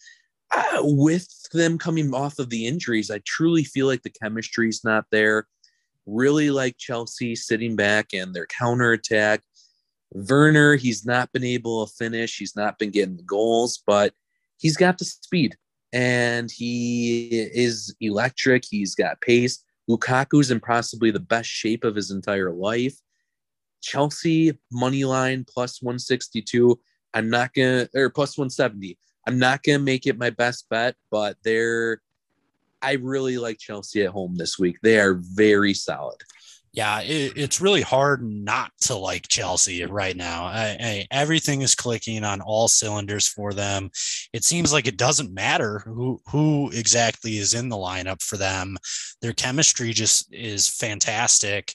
uh, 0.55 0.81
with 0.83 1.29
them 1.53 1.79
coming 1.79 2.13
off 2.15 2.39
of 2.39 2.51
the 2.51 2.67
injuries, 2.67 3.11
I 3.11 3.21
truly 3.25 3.65
feel 3.65 3.87
like 3.87 4.03
the 4.03 4.11
chemistry 4.11 4.69
is 4.69 4.83
not 4.85 5.05
there. 5.11 5.47
Really 6.07 6.51
like 6.51 6.77
Chelsea 6.77 7.35
sitting 7.35 7.77
back 7.77 8.13
and 8.13 8.35
their 8.35 8.47
counterattack. 8.47 9.41
Werner, 10.11 10.77
he's 10.77 11.05
not 11.07 11.33
been 11.33 11.45
able 11.45 11.87
to 11.87 11.93
finish. 11.95 12.37
He's 12.37 12.57
not 12.57 12.79
been 12.79 12.91
getting 12.91 13.17
the 13.17 13.23
goals, 13.23 13.83
but 13.87 14.13
he's 14.59 14.77
got 14.77 14.99
the 14.99 15.05
speed 15.05 15.57
and 15.95 16.51
he 16.51 17.29
is 17.31 17.95
electric. 18.01 18.65
He's 18.69 18.97
got 18.97 19.21
pace. 19.21 19.65
Lukaku's 19.89 20.51
in 20.51 20.59
possibly 20.59 21.13
the 21.13 21.21
best 21.21 21.49
shape 21.49 21.85
of 21.85 21.95
his 21.95 22.11
entire 22.11 22.51
life. 22.51 22.97
Chelsea 23.81 24.59
money 24.73 25.05
line 25.05 25.47
plus 25.49 25.81
162. 25.81 26.79
I'm 27.15 27.31
not 27.31 27.55
gonna 27.55 27.89
or 27.95 28.11
plus 28.11 28.37
170. 28.37 28.99
I'm 29.27 29.39
not 29.39 29.63
to 29.63 29.79
make 29.79 30.07
it 30.07 30.19
my 30.19 30.31
best 30.31 30.69
bet, 30.69 30.97
but 31.11 31.37
they're. 31.45 32.03
I 32.83 32.95
really 32.95 33.39
like 33.39 33.59
Chelsea 33.59 34.03
at 34.03 34.11
home 34.11 34.35
this 34.37 34.59
week. 34.59 34.77
They 34.83 34.99
are 34.99 35.15
very 35.15 35.73
solid. 35.73 36.21
Yeah, 36.75 37.03
it, 37.03 37.35
it's 37.37 37.61
really 37.61 37.83
hard 37.83 38.21
not 38.25 38.73
to 38.83 38.97
like 38.97 39.29
Chelsea 39.29 39.85
right 39.85 40.17
now. 40.17 40.47
I, 40.47 40.77
I, 40.81 41.07
everything 41.13 41.63
is 41.63 41.77
clicking 41.77 42.25
on 42.25 42.41
all 42.41 42.67
cylinders 42.67 43.29
for 43.29 43.53
them. 43.53 43.91
It 44.33 44.43
seems 44.43 44.73
like 44.73 44.89
it 44.89 44.97
doesn't 44.97 45.33
matter 45.33 45.79
who 45.85 46.21
who 46.27 46.73
exactly 46.73 47.39
is 47.39 47.55
in 47.55 47.69
the 47.69 47.77
lineup 47.77 48.21
for 48.21 48.37
them. 48.37 48.77
Their 49.23 49.33
chemistry 49.33 49.93
just 49.93 50.35
is 50.35 50.69
fantastic 50.69 51.75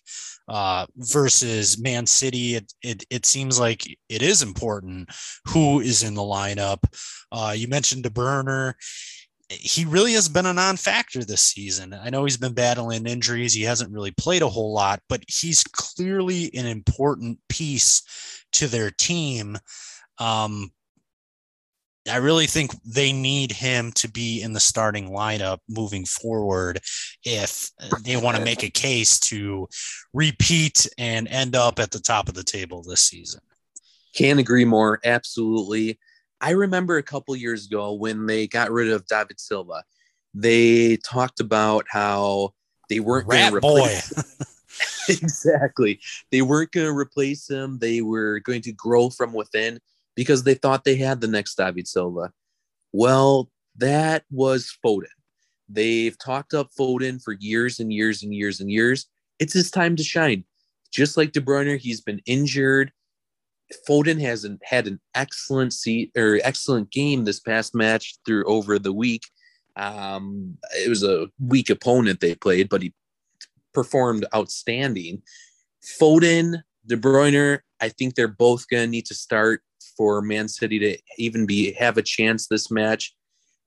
uh, 0.50 0.86
versus 0.98 1.80
Man 1.80 2.06
City, 2.06 2.56
it, 2.56 2.74
it, 2.82 3.06
it 3.10 3.26
seems 3.26 3.60
like 3.60 3.86
it 4.10 4.22
is 4.22 4.42
important 4.42 5.10
who 5.48 5.80
is 5.80 6.04
in 6.04 6.16
the 6.16 6.22
lineup. 6.22 6.80
Uh, 7.32 7.54
you 7.56 7.68
mentioned 7.68 8.04
De 8.04 8.10
Bruyne. 8.10 8.74
He 9.50 9.84
really 9.84 10.14
has 10.14 10.30
been 10.30 10.46
a 10.46 10.54
non-factor 10.54 11.24
this 11.24 11.42
season. 11.42 11.94
I 11.94 12.12
know 12.12 12.24
he's 12.24 12.38
been 12.38 12.54
battling 12.54 13.08
injuries. 13.08 13.54
He 13.54 13.64
hasn't 13.64 13.92
really 13.92 14.12
played 14.12 14.44
a 14.44 14.50
whole 14.50 14.74
lot, 14.74 15.02
but 15.10 15.24
he's 15.28 15.64
clearly 15.64 16.52
an 16.54 16.68
important 16.68 17.40
piece 17.50 18.04
to 18.54 18.68
their 18.68 18.92
team. 18.92 19.58
Um, 20.20 20.72
I 22.10 22.18
really 22.18 22.46
think 22.46 22.72
they 22.84 23.12
need 23.12 23.52
him 23.52 23.92
to 23.94 24.10
be 24.10 24.42
in 24.42 24.54
the 24.54 24.60
starting 24.60 25.10
lineup 25.10 25.60
moving 25.68 26.06
forward 26.06 26.80
if 27.24 27.72
they 28.04 28.18
want 28.18 28.38
to 28.38 28.44
make 28.44 28.64
a 28.64 28.70
case 28.70 29.20
to 29.22 29.68
repeat 30.14 30.88
and 30.98 31.28
end 31.28 31.56
up 31.56 31.80
at 31.80 31.92
the 31.92 32.00
top 32.00 32.30
of 32.30 32.36
the 32.36 32.44
table 32.44 32.84
this 32.84 33.02
season. 33.02 33.42
Can't 34.16 34.40
agree 34.40 34.66
more. 34.66 35.00
Absolutely. 35.04 36.00
I 36.42 36.52
remember 36.52 36.98
a 36.98 37.04
couple 37.04 37.36
years 37.36 37.66
ago 37.66 37.94
when 37.94 38.26
they 38.26 38.48
got 38.48 38.72
rid 38.72 38.90
of 38.90 39.06
David 39.08 39.40
Silva, 39.40 39.84
they 40.34 40.98
talked 40.98 41.40
about 41.40 41.86
how 41.90 42.54
they 42.90 43.00
weren't 43.00 43.28
going 43.28 43.50
to 43.50 43.58
replace 43.58 44.14
boy. 44.14 44.22
exactly. 45.10 46.00
They 46.32 46.42
weren't 46.42 46.72
going 46.72 46.88
to 46.88 46.98
replace 46.98 47.50
him. 47.50 47.80
They 47.80 48.02
were 48.02 48.40
going 48.40 48.62
to 48.64 48.72
grow 48.72 49.10
from 49.10 49.34
within 49.34 49.80
because 50.16 50.44
they 50.44 50.54
thought 50.54 50.84
they 50.84 50.96
had 50.96 51.22
the 51.22 51.28
next 51.28 51.56
David 51.56 51.88
Silva. 51.88 52.32
Well, 52.92 53.50
that 53.78 54.24
was 54.32 54.76
Foden. 54.86 55.06
They've 55.68 56.18
talked 56.18 56.54
up 56.54 56.70
Foden 56.78 57.22
for 57.22 57.34
years 57.34 57.80
and 57.80 57.94
years 57.94 58.24
and 58.24 58.34
years 58.34 58.60
and 58.60 58.72
years. 58.72 59.06
It's 59.38 59.54
his 59.54 59.72
time 59.72 59.96
to 59.96 60.04
shine. 60.04 60.44
Just 60.92 61.18
like 61.18 61.32
De 61.32 61.40
Bruyne, 61.40 61.78
he's 61.78 62.02
been 62.02 62.22
injured. 62.26 62.92
Foden 63.88 64.20
hasn't 64.20 64.62
had 64.64 64.88
an 64.88 65.00
excellent 65.16 65.74
seat 65.74 66.12
or 66.18 66.40
excellent 66.44 66.92
game 66.92 67.26
this 67.26 67.40
past 67.40 67.76
match 67.76 68.18
through 68.26 68.44
over 68.46 68.80
the 68.80 68.94
week. 68.94 69.24
Um, 69.76 70.58
it 70.72 70.90
was 70.90 71.04
a 71.04 71.28
weak 71.40 71.70
opponent 71.70 72.20
they 72.20 72.36
played, 72.36 72.70
but 72.70 72.82
he 72.82 72.94
performed 73.74 74.26
outstanding. 74.36 75.22
Foden, 76.00 76.62
De 76.86 76.98
Bruyne, 76.98 77.60
I 77.80 77.90
think 77.90 78.16
they're 78.16 78.28
both 78.28 78.68
going 78.68 78.84
to 78.84 78.90
need 78.90 79.06
to 79.06 79.16
start 79.16 79.62
for 79.96 80.22
Man 80.22 80.48
City 80.48 80.80
to 80.80 80.98
even 81.18 81.46
be 81.46 81.74
have 81.74 81.98
a 81.98 82.02
chance 82.02 82.48
this 82.48 82.72
match. 82.72 83.16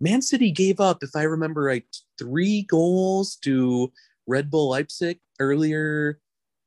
Man 0.01 0.21
City 0.21 0.51
gave 0.51 0.81
up, 0.81 1.03
if 1.03 1.11
I 1.15 1.23
remember 1.23 1.63
right, 1.63 1.85
three 2.19 2.63
goals 2.63 3.37
to 3.43 3.93
Red 4.27 4.51
Bull 4.51 4.71
Leipzig 4.71 5.19
earlier, 5.39 6.19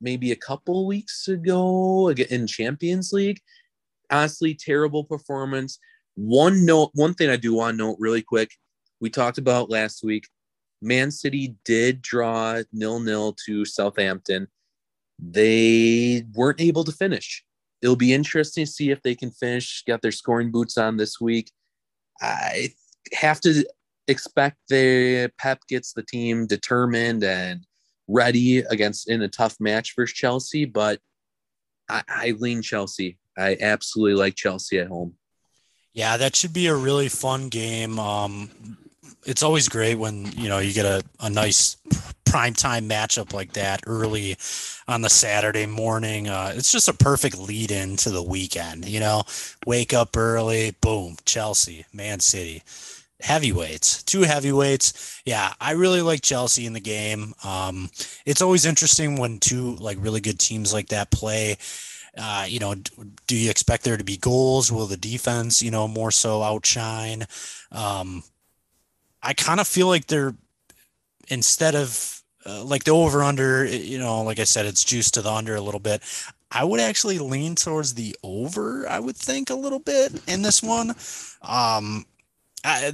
maybe 0.01 0.31
a 0.31 0.36
couple 0.36 0.88
weeks 0.88 1.27
ago 1.27 2.10
in 2.10 2.47
Champions 2.47 3.12
League. 3.13 3.39
Honestly, 4.12 4.53
terrible 4.53 5.03
performance. 5.03 5.79
One 6.15 6.65
note, 6.65 6.91
one 6.93 7.13
thing 7.13 7.29
I 7.29 7.38
do 7.38 7.53
want 7.53 7.77
to 7.77 7.84
note 7.84 7.97
really 7.99 8.21
quick. 8.21 8.51
We 9.01 9.10
talked 9.10 9.38
about 9.38 9.69
last 9.69 10.03
week. 10.03 10.27
Man 10.81 11.12
City 11.12 11.55
did 11.65 12.01
draw 12.01 12.62
nil 12.71 12.99
nil 12.99 13.36
to 13.45 13.65
Southampton. 13.65 14.47
They 15.19 16.25
weren't 16.34 16.62
able 16.62 16.84
to 16.84 16.91
finish 16.91 17.43
it'll 17.86 17.95
be 17.95 18.13
interesting 18.13 18.65
to 18.65 18.71
see 18.71 18.89
if 18.89 19.03
they 19.03 19.13
can 19.13 19.29
finish, 19.29 19.84
Got 19.86 20.01
their 20.01 20.12
scoring 20.12 20.51
boots 20.51 20.75
on 20.75 20.97
this 20.97 21.21
week. 21.21 21.51
I 22.19 22.69
have 23.13 23.39
to 23.41 23.63
expect 24.08 24.58
the 24.69 25.31
Pep 25.38 25.60
gets 25.69 25.93
the 25.93 26.01
team 26.01 26.47
determined 26.47 27.23
and 27.23 27.63
ready 28.07 28.59
against 28.59 29.09
in 29.09 29.21
a 29.21 29.27
tough 29.27 29.57
match 29.59 29.93
versus 29.95 30.15
Chelsea, 30.15 30.65
but 30.65 30.99
I, 31.89 32.03
I 32.07 32.35
lean 32.37 32.61
Chelsea 32.61 33.17
I 33.37 33.57
absolutely 33.59 34.15
like 34.15 34.35
Chelsea 34.35 34.79
at 34.79 34.87
home. 34.87 35.15
Yeah, 35.93 36.17
that 36.17 36.35
should 36.35 36.53
be 36.53 36.67
a 36.67 36.75
really 36.75 37.09
fun 37.09 37.49
game. 37.49 37.99
Um, 37.99 38.77
it's 39.25 39.43
always 39.43 39.69
great 39.69 39.95
when 39.95 40.31
you 40.33 40.49
know 40.49 40.59
you 40.59 40.73
get 40.73 40.85
a, 40.85 41.03
a 41.19 41.29
nice 41.29 41.77
prime 42.25 42.53
time 42.53 42.89
matchup 42.89 43.33
like 43.33 43.53
that 43.53 43.81
early 43.87 44.37
on 44.87 45.01
the 45.01 45.09
Saturday 45.09 45.65
morning. 45.65 46.27
Uh, 46.27 46.53
it's 46.55 46.71
just 46.71 46.89
a 46.89 46.93
perfect 46.93 47.37
lead 47.37 47.71
in 47.71 47.95
to 47.97 48.09
the 48.09 48.23
weekend. 48.23 48.87
You 48.87 48.99
know, 48.99 49.23
wake 49.65 49.93
up 49.93 50.17
early, 50.17 50.75
boom, 50.81 51.17
Chelsea, 51.25 51.85
Man 51.93 52.19
City, 52.19 52.61
heavyweights, 53.25 54.03
two 54.03 54.21
heavyweights. 54.21 55.21
Yeah, 55.25 55.51
I 55.59 55.71
really 55.71 56.03
like 56.03 56.21
Chelsea 56.21 56.67
in 56.67 56.73
the 56.73 56.79
game. 56.79 57.33
Um, 57.43 57.89
it's 58.25 58.41
always 58.41 58.65
interesting 58.65 59.17
when 59.17 59.39
two 59.39 59.75
like 59.77 59.97
really 59.99 60.21
good 60.21 60.39
teams 60.39 60.71
like 60.71 60.89
that 60.89 61.09
play. 61.09 61.57
Uh, 62.17 62.45
you 62.47 62.59
know, 62.59 62.75
do 63.27 63.35
you 63.35 63.49
expect 63.49 63.83
there 63.83 63.97
to 63.97 64.03
be 64.03 64.17
goals? 64.17 64.71
Will 64.71 64.85
the 64.85 64.95
defense, 64.95 65.61
you 65.61 65.71
know, 65.71 65.88
more 65.88 66.11
so 66.11 66.43
outshine? 66.43 67.25
Um, 67.71 68.23
I 69.23 69.33
kind 69.33 69.59
of 69.59 69.67
feel 69.67 69.88
like 69.88 70.05
they're 70.05 70.35
instead 71.27 71.75
of 71.75 72.21
uh, 72.45 72.63
like 72.63 72.83
the 72.83 72.91
over 72.91 73.23
under, 73.23 73.65
you 73.65 73.97
know, 73.97 74.21
like 74.21 74.39
I 74.39 74.43
said, 74.43 74.67
it's 74.67 74.83
juiced 74.83 75.15
to 75.15 75.23
the 75.23 75.31
under 75.31 75.55
a 75.55 75.61
little 75.61 75.79
bit. 75.79 76.03
I 76.51 76.63
would 76.63 76.79
actually 76.79 77.17
lean 77.17 77.55
towards 77.55 77.95
the 77.95 78.15
over. 78.23 78.88
I 78.88 78.99
would 78.99 79.17
think 79.17 79.49
a 79.49 79.55
little 79.55 79.79
bit 79.79 80.13
in 80.27 80.43
this 80.43 80.61
one. 80.61 80.93
Um, 81.41 82.05
I, 82.65 82.91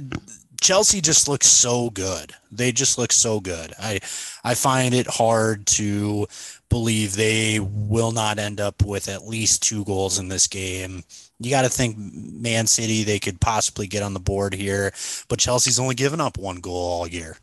Chelsea 0.60 1.00
just 1.00 1.28
looks 1.28 1.48
so 1.48 1.90
good. 1.90 2.32
They 2.52 2.70
just 2.70 2.96
look 2.96 3.10
so 3.12 3.40
good. 3.40 3.72
I 3.80 3.98
I 4.44 4.54
find 4.54 4.94
it 4.94 5.06
hard 5.08 5.66
to 5.68 6.28
believe 6.68 7.16
they 7.16 7.58
will 7.58 8.12
not 8.12 8.38
end 8.38 8.60
up 8.60 8.84
with 8.84 9.08
at 9.08 9.26
least 9.26 9.62
two 9.62 9.84
goals 9.84 10.18
in 10.18 10.28
this 10.28 10.46
game. 10.46 11.02
You 11.40 11.50
got 11.50 11.62
to 11.62 11.68
think 11.68 11.96
Man 11.98 12.68
City 12.68 13.02
they 13.02 13.18
could 13.18 13.40
possibly 13.40 13.88
get 13.88 14.04
on 14.04 14.14
the 14.14 14.20
board 14.20 14.54
here, 14.54 14.92
but 15.28 15.40
Chelsea's 15.40 15.80
only 15.80 15.96
given 15.96 16.20
up 16.20 16.38
one 16.38 16.60
goal 16.60 16.76
all 16.76 17.08
year. 17.08 17.36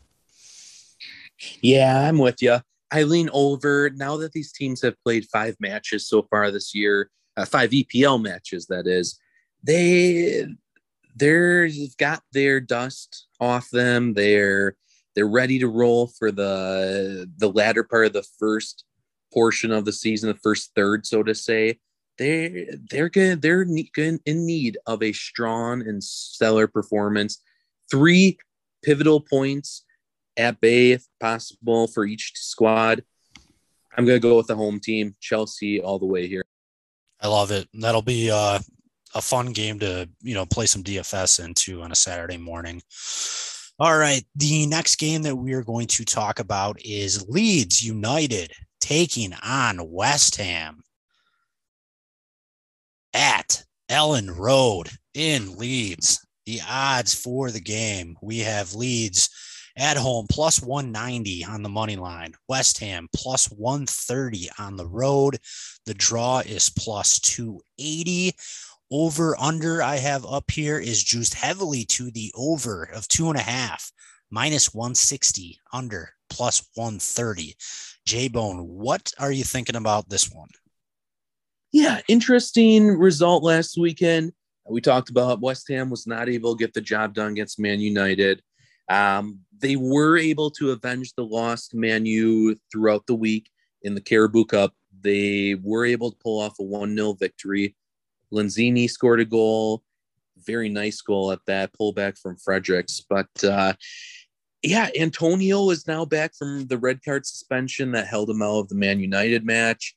Yeah, 1.60 2.08
I'm 2.08 2.18
with 2.18 2.40
you. 2.40 2.60
I 2.90 3.02
lean 3.02 3.28
over 3.32 3.90
now 3.90 4.16
that 4.16 4.32
these 4.32 4.52
teams 4.52 4.80
have 4.82 4.94
played 5.04 5.26
five 5.32 5.56
matches 5.60 6.08
so 6.08 6.22
far 6.22 6.50
this 6.50 6.74
year, 6.74 7.10
uh, 7.36 7.44
five 7.44 7.70
EPL 7.70 8.22
matches, 8.22 8.66
that 8.66 8.86
is. 8.86 9.18
They 9.62 10.46
they've 11.20 11.96
got 11.98 12.22
their 12.32 12.60
dust 12.60 13.28
off 13.38 13.70
them. 13.70 14.14
They're 14.14 14.76
they're 15.14 15.28
ready 15.28 15.58
to 15.60 15.68
roll 15.68 16.08
for 16.08 16.32
the 16.32 17.30
the 17.36 17.50
latter 17.50 17.84
part 17.84 18.06
of 18.06 18.12
the 18.12 18.26
first 18.38 18.84
portion 19.32 19.70
of 19.70 19.84
the 19.84 19.92
season, 19.92 20.28
the 20.28 20.38
first 20.38 20.72
third, 20.74 21.06
so 21.06 21.22
to 21.22 21.34
say. 21.34 21.78
They 22.18 22.68
they're 22.90 23.08
good. 23.08 23.40
They're 23.40 23.62
in 23.62 24.46
need 24.46 24.78
of 24.86 25.02
a 25.02 25.12
strong 25.12 25.86
and 25.86 26.02
stellar 26.02 26.66
performance. 26.66 27.42
Three 27.90 28.38
pivotal 28.82 29.20
points 29.20 29.84
at 30.36 30.60
bay, 30.60 30.92
if 30.92 31.06
possible, 31.20 31.86
for 31.86 32.04
each 32.04 32.32
squad. 32.36 33.04
I'm 33.96 34.06
to 34.06 34.20
go 34.20 34.36
with 34.36 34.46
the 34.46 34.56
home 34.56 34.80
team, 34.80 35.14
Chelsea, 35.20 35.80
all 35.80 35.98
the 35.98 36.06
way 36.06 36.28
here. 36.28 36.44
I 37.20 37.28
love 37.28 37.50
it. 37.50 37.68
That'll 37.74 38.02
be 38.02 38.30
uh, 38.30 38.60
a 39.14 39.22
fun 39.22 39.52
game 39.52 39.78
to 39.80 40.08
you 40.22 40.34
know 40.34 40.46
play 40.46 40.66
some 40.66 40.82
DFS 40.82 41.44
into 41.44 41.82
on 41.82 41.92
a 41.92 41.96
Saturday 41.96 42.36
morning. 42.36 42.82
All 43.78 43.96
right, 43.96 44.22
the 44.36 44.66
next 44.66 44.96
game 44.96 45.22
that 45.22 45.36
we 45.36 45.54
are 45.54 45.64
going 45.64 45.86
to 45.88 46.04
talk 46.04 46.38
about 46.38 46.80
is 46.84 47.26
Leeds 47.28 47.82
United 47.82 48.52
taking 48.80 49.32
on 49.42 49.90
West 49.90 50.36
Ham 50.36 50.82
at 53.14 53.64
Elland 53.90 54.36
Road 54.36 54.90
in 55.14 55.56
Leeds. 55.56 56.24
The 56.46 56.60
odds 56.68 57.14
for 57.14 57.50
the 57.50 57.60
game 57.60 58.16
we 58.22 58.40
have 58.40 58.74
Leeds 58.74 59.30
at 59.76 59.96
home 59.96 60.26
plus 60.28 60.62
190 60.62 61.44
on 61.44 61.62
the 61.62 61.68
money 61.68 61.96
line, 61.96 62.34
West 62.48 62.78
Ham 62.80 63.08
plus 63.14 63.46
130 63.46 64.50
on 64.58 64.76
the 64.76 64.86
road. 64.86 65.38
The 65.86 65.94
draw 65.94 66.40
is 66.40 66.70
plus 66.70 67.18
280. 67.20 68.34
Over 68.92 69.38
under 69.38 69.80
I 69.80 69.98
have 69.98 70.26
up 70.26 70.50
here 70.50 70.76
is 70.76 71.04
juiced 71.04 71.34
heavily 71.34 71.84
to 71.86 72.10
the 72.10 72.32
over 72.34 72.82
of 72.92 73.06
two 73.06 73.28
and 73.28 73.38
a 73.38 73.42
half, 73.42 73.92
minus 74.30 74.74
160, 74.74 75.60
under 75.72 76.10
plus 76.28 76.68
130. 76.74 77.54
J 78.04 78.26
Bone, 78.26 78.66
what 78.66 79.12
are 79.20 79.30
you 79.30 79.44
thinking 79.44 79.76
about 79.76 80.08
this 80.08 80.32
one? 80.32 80.48
Yeah, 81.70 82.00
interesting 82.08 82.88
result 82.88 83.44
last 83.44 83.78
weekend. 83.78 84.32
We 84.68 84.80
talked 84.80 85.08
about 85.08 85.40
West 85.40 85.68
Ham 85.68 85.88
was 85.88 86.08
not 86.08 86.28
able 86.28 86.56
to 86.56 86.58
get 86.58 86.74
the 86.74 86.80
job 86.80 87.14
done 87.14 87.30
against 87.30 87.60
Man 87.60 87.78
United. 87.78 88.42
Um, 88.88 89.38
they 89.56 89.76
were 89.76 90.18
able 90.18 90.50
to 90.52 90.72
avenge 90.72 91.12
the 91.14 91.24
loss 91.24 91.68
to 91.68 91.76
Man 91.76 92.06
U 92.06 92.56
throughout 92.72 93.06
the 93.06 93.14
week 93.14 93.50
in 93.82 93.94
the 93.94 94.00
Carabao 94.00 94.44
Cup. 94.44 94.74
They 95.00 95.54
were 95.62 95.84
able 95.84 96.10
to 96.10 96.18
pull 96.20 96.40
off 96.40 96.58
a 96.58 96.64
1 96.64 96.96
0 96.96 97.12
victory 97.12 97.76
Lanzini 98.32 98.88
scored 98.88 99.20
a 99.20 99.24
goal, 99.24 99.82
very 100.46 100.68
nice 100.68 101.00
goal 101.00 101.32
at 101.32 101.40
that 101.46 101.72
pullback 101.72 102.18
from 102.18 102.36
Fredericks. 102.36 103.02
But 103.08 103.28
uh, 103.44 103.74
yeah, 104.62 104.88
Antonio 104.98 105.70
is 105.70 105.86
now 105.86 106.04
back 106.04 106.34
from 106.34 106.66
the 106.66 106.78
red 106.78 107.02
card 107.04 107.26
suspension 107.26 107.92
that 107.92 108.06
held 108.06 108.30
him 108.30 108.42
out 108.42 108.60
of 108.60 108.68
the 108.68 108.74
Man 108.74 109.00
United 109.00 109.44
match. 109.44 109.94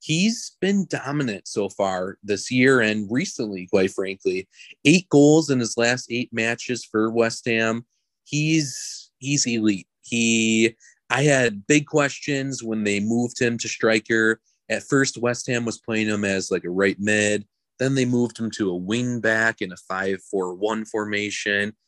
He's 0.00 0.56
been 0.60 0.86
dominant 0.88 1.46
so 1.46 1.68
far 1.68 2.18
this 2.24 2.50
year 2.50 2.80
and 2.80 3.06
recently, 3.10 3.68
quite 3.68 3.92
frankly. 3.92 4.48
Eight 4.84 5.08
goals 5.08 5.48
in 5.48 5.60
his 5.60 5.76
last 5.76 6.08
eight 6.10 6.30
matches 6.32 6.84
for 6.84 7.08
West 7.10 7.46
Ham. 7.46 7.86
He's 8.24 9.10
he's 9.18 9.46
elite. 9.46 9.86
He 10.02 10.74
I 11.08 11.22
had 11.22 11.66
big 11.66 11.86
questions 11.86 12.62
when 12.62 12.84
they 12.84 12.98
moved 12.98 13.40
him 13.40 13.58
to 13.58 13.68
striker. 13.68 14.40
At 14.68 14.82
first, 14.82 15.18
West 15.18 15.46
Ham 15.46 15.64
was 15.64 15.78
playing 15.78 16.08
him 16.08 16.24
as 16.24 16.50
like 16.50 16.64
a 16.64 16.70
right 16.70 16.96
mid. 16.98 17.46
Then 17.78 17.94
they 17.94 18.04
moved 18.04 18.38
him 18.38 18.50
to 18.52 18.70
a 18.70 18.76
wing 18.76 19.20
back 19.20 19.60
in 19.60 19.72
a 19.72 19.76
5 19.76 20.20
4 20.30 20.54
1 20.54 20.84
formation. 20.86 21.74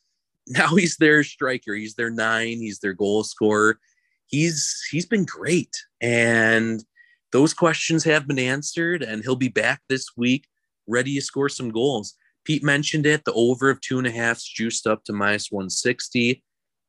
Now 0.46 0.74
he's 0.74 0.98
their 0.98 1.24
striker. 1.24 1.72
He's 1.72 1.94
their 1.94 2.10
nine. 2.10 2.58
He's 2.58 2.80
their 2.80 2.92
goal 2.92 3.24
scorer. 3.24 3.78
He's 4.26 4.78
he's 4.90 5.06
been 5.06 5.24
great. 5.24 5.74
And 6.02 6.84
those 7.32 7.54
questions 7.54 8.04
have 8.04 8.28
been 8.28 8.38
answered, 8.38 9.02
and 9.02 9.22
he'll 9.22 9.36
be 9.36 9.48
back 9.48 9.80
this 9.88 10.08
week 10.18 10.46
ready 10.86 11.14
to 11.14 11.20
score 11.22 11.48
some 11.48 11.70
goals. 11.70 12.14
Pete 12.44 12.62
mentioned 12.62 13.06
it. 13.06 13.24
The 13.24 13.32
over 13.32 13.70
of 13.70 13.80
two 13.80 13.98
and 13.98 14.06
a 14.06 14.10
half 14.10 14.40
juiced 14.40 14.86
up 14.86 15.04
to 15.04 15.12
minus 15.12 15.50
160. 15.50 16.42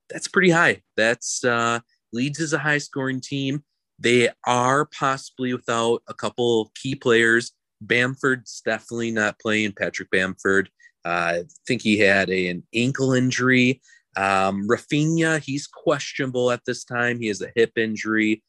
That's 0.10 0.27
pretty 0.27 0.51
high. 0.51 0.81
That's 0.97 1.43
uh, 1.43 1.79
Leeds 2.13 2.39
is 2.39 2.53
a 2.53 2.60
high 2.60 2.77
scoring 2.77 3.21
team. 3.21 3.63
They 3.97 4.29
are 4.45 4.86
possibly 4.86 5.53
without 5.53 6.03
a 6.08 6.13
couple 6.13 6.71
key 6.75 6.95
players 6.95 7.53
Bamford's 7.81 8.61
definitely 8.65 9.11
not 9.11 9.39
playing. 9.39 9.73
Patrick 9.73 10.09
Bamford, 10.09 10.69
uh, 11.05 11.09
I 11.09 11.43
think 11.67 11.81
he 11.81 11.99
had 11.99 12.29
a, 12.29 12.47
an 12.47 12.63
ankle 12.73 13.13
injury. 13.13 13.81
Um, 14.17 14.67
Raphinha, 14.67 15.39
he's 15.41 15.67
questionable 15.67 16.51
at 16.51 16.61
this 16.65 16.83
time. 16.83 17.19
He 17.19 17.27
has 17.27 17.41
a 17.41 17.51
hip 17.55 17.77
injury. 17.77 18.43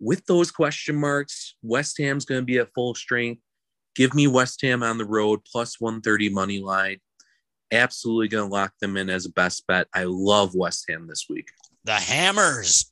With 0.00 0.24
those 0.26 0.50
question 0.50 0.96
marks, 0.96 1.56
West 1.62 1.98
Ham's 1.98 2.24
going 2.24 2.40
to 2.40 2.44
be 2.44 2.58
at 2.58 2.72
full 2.74 2.94
strength. 2.94 3.40
Give 3.94 4.14
me 4.14 4.26
West 4.26 4.60
Ham 4.62 4.82
on 4.82 4.98
the 4.98 5.06
road 5.06 5.40
plus 5.50 5.80
130 5.80 6.28
money 6.30 6.60
line. 6.60 6.98
Absolutely 7.72 8.28
going 8.28 8.48
to 8.48 8.54
lock 8.54 8.72
them 8.80 8.96
in 8.96 9.08
as 9.08 9.26
a 9.26 9.32
best 9.32 9.66
bet. 9.66 9.88
I 9.94 10.04
love 10.04 10.54
West 10.54 10.84
Ham 10.88 11.06
this 11.08 11.26
week. 11.28 11.48
The 11.84 11.94
Hammers 11.94 12.90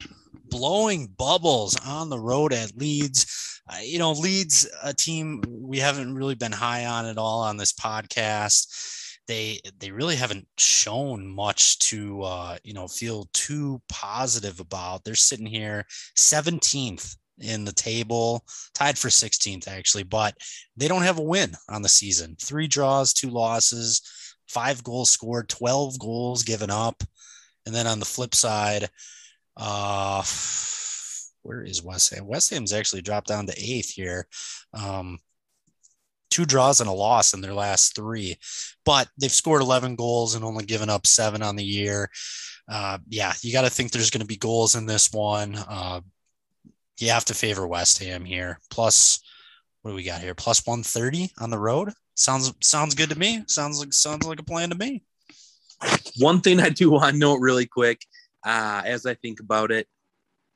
blowing 0.49 1.09
bubbles 1.19 1.77
on 1.87 2.11
the 2.11 2.19
road 2.19 2.53
at 2.53 2.77
Leeds. 2.77 3.54
Uh, 3.69 3.79
you 3.83 3.99
know, 3.99 4.13
Leeds, 4.13 4.69
a 4.83 4.93
team 4.93 5.43
we 5.49 5.79
haven't 5.79 6.15
really 6.15 6.35
been 6.35 6.53
high 6.53 6.85
on 6.87 7.07
at 7.07 7.19
all 7.19 7.41
on 7.41 7.57
this 7.57 7.73
podcast. 7.73 9.21
They 9.27 9.61
they 9.79 9.91
really 9.91 10.17
haven't 10.17 10.47
shown 10.59 11.27
much 11.27 11.79
to 11.81 12.23
uh, 12.23 12.59
you 12.63 12.75
know 12.75 12.89
feel 12.89 13.29
too 13.33 13.81
positive 13.89 14.61
about. 14.61 15.05
They're 15.05 15.15
sitting 15.15 15.47
here 15.47 15.87
17th 16.17 17.17
in 17.39 17.65
the 17.65 17.73
table, 17.73 18.45
tied 18.75 18.99
for 18.99 19.09
16th 19.09 19.67
actually, 19.67 20.05
but 20.05 20.37
they 20.77 20.89
don't 20.89 21.03
have 21.03 21.19
a 21.19 21.23
win 21.23 21.55
on 21.69 21.83
the 21.83 21.89
season. 21.89 22.37
Three 22.41 22.69
draws, 22.69 23.13
two 23.13 23.31
losses, 23.31 24.03
five 24.49 24.85
goals 24.85 25.11
scored, 25.11 25.49
12 25.49 25.99
goals 25.99 26.43
given 26.43 26.71
up. 26.71 27.03
And 27.67 27.75
then 27.75 27.87
on 27.87 27.99
the 27.99 28.05
flip 28.05 28.35
side, 28.35 28.89
uh, 29.57 30.23
where 31.45 31.63
is 31.63 31.83
West 31.83 32.15
Ham? 32.15 32.27
West 32.27 32.51
Ham's 32.51 32.73
actually 32.73 33.03
dropped 33.03 33.29
down 33.29 33.47
to 33.47 33.53
eighth 33.57 33.91
here. 33.91 34.27
Um, 34.73 35.19
two 36.31 36.45
draws 36.45 36.81
and 36.81 36.89
a 36.89 36.93
loss 36.93 37.33
in 37.33 37.41
their 37.41 37.55
last 37.55 37.95
three, 37.95 38.37
but 38.85 39.09
they've 39.21 39.31
scored 39.31 39.63
11 39.63 39.95
goals 39.95 40.35
and 40.35 40.45
only 40.45 40.65
given 40.65 40.91
up 40.91 41.07
seven 41.07 41.43
on 41.43 41.55
the 41.55 41.65
year. 41.65 42.11
Uh, 42.69 42.99
yeah, 43.09 43.33
you 43.43 43.53
got 43.53 43.63
to 43.63 43.71
think 43.71 43.93
there's 43.93 44.11
going 44.11 44.23
to 44.23 44.27
be 44.27 44.37
goals 44.37 44.75
in 44.75 44.87
this 44.87 45.13
one. 45.13 45.55
Uh, 45.55 46.01
you 46.99 47.11
have 47.11 47.25
to 47.27 47.35
favor 47.35 47.67
West 47.67 48.03
Ham 48.03 48.25
here. 48.25 48.59
Plus 48.71 49.21
what 49.83 49.91
do 49.91 49.97
we 49.97 50.03
got 50.03 50.23
here? 50.23 50.35
Plus 50.35 50.67
130 50.67 51.31
on 51.39 51.51
the 51.51 51.59
road. 51.59 51.93
Sounds 52.17 52.55
sounds 52.63 52.95
good 52.95 53.11
to 53.11 53.19
me. 53.19 53.45
Sounds 53.49 53.79
like 53.79 53.93
sounds 53.93 54.27
like 54.27 54.41
a 54.41 54.45
plan 54.45 54.71
to 54.71 54.77
me. 54.77 55.03
One 56.19 56.41
thing 56.41 56.59
I 56.59 56.71
do 56.71 56.91
want 56.91 57.13
to 57.13 57.19
note 57.19 57.41
really 57.41 57.67
quick, 57.67 58.01
uh, 58.47 58.83
as 58.85 59.05
I 59.05 59.15
think 59.15 59.41
about 59.41 59.71
it, 59.71 59.87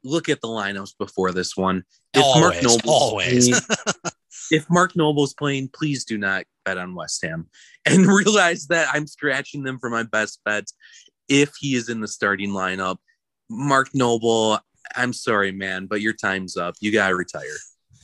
look 0.04 0.28
at 0.28 0.40
the 0.40 0.48
lineups 0.48 0.96
before 0.98 1.32
this 1.32 1.56
one. 1.56 1.84
If 2.14 2.22
always, 2.22 2.40
Mark 2.40 2.62
Noble 2.62 2.90
always. 2.90 3.48
Playing, 3.48 3.62
if 4.50 4.70
Mark 4.70 4.96
Noble's 4.96 5.34
playing, 5.34 5.70
please 5.74 6.04
do 6.04 6.18
not 6.18 6.44
bet 6.64 6.78
on 6.78 6.94
West 6.94 7.24
Ham 7.24 7.48
and 7.86 8.06
realize 8.06 8.66
that 8.68 8.88
I'm 8.92 9.06
scratching 9.06 9.62
them 9.62 9.78
for 9.78 9.90
my 9.90 10.02
best 10.02 10.40
bets 10.44 10.74
if 11.28 11.52
he 11.58 11.74
is 11.74 11.88
in 11.88 12.00
the 12.00 12.08
starting 12.08 12.50
lineup. 12.50 12.96
Mark 13.50 13.88
Noble, 13.94 14.58
I'm 14.96 15.12
sorry, 15.12 15.52
man, 15.52 15.86
but 15.86 16.00
your 16.00 16.12
time's 16.12 16.56
up. 16.56 16.74
You 16.80 16.92
gotta 16.92 17.14
retire. 17.14 17.42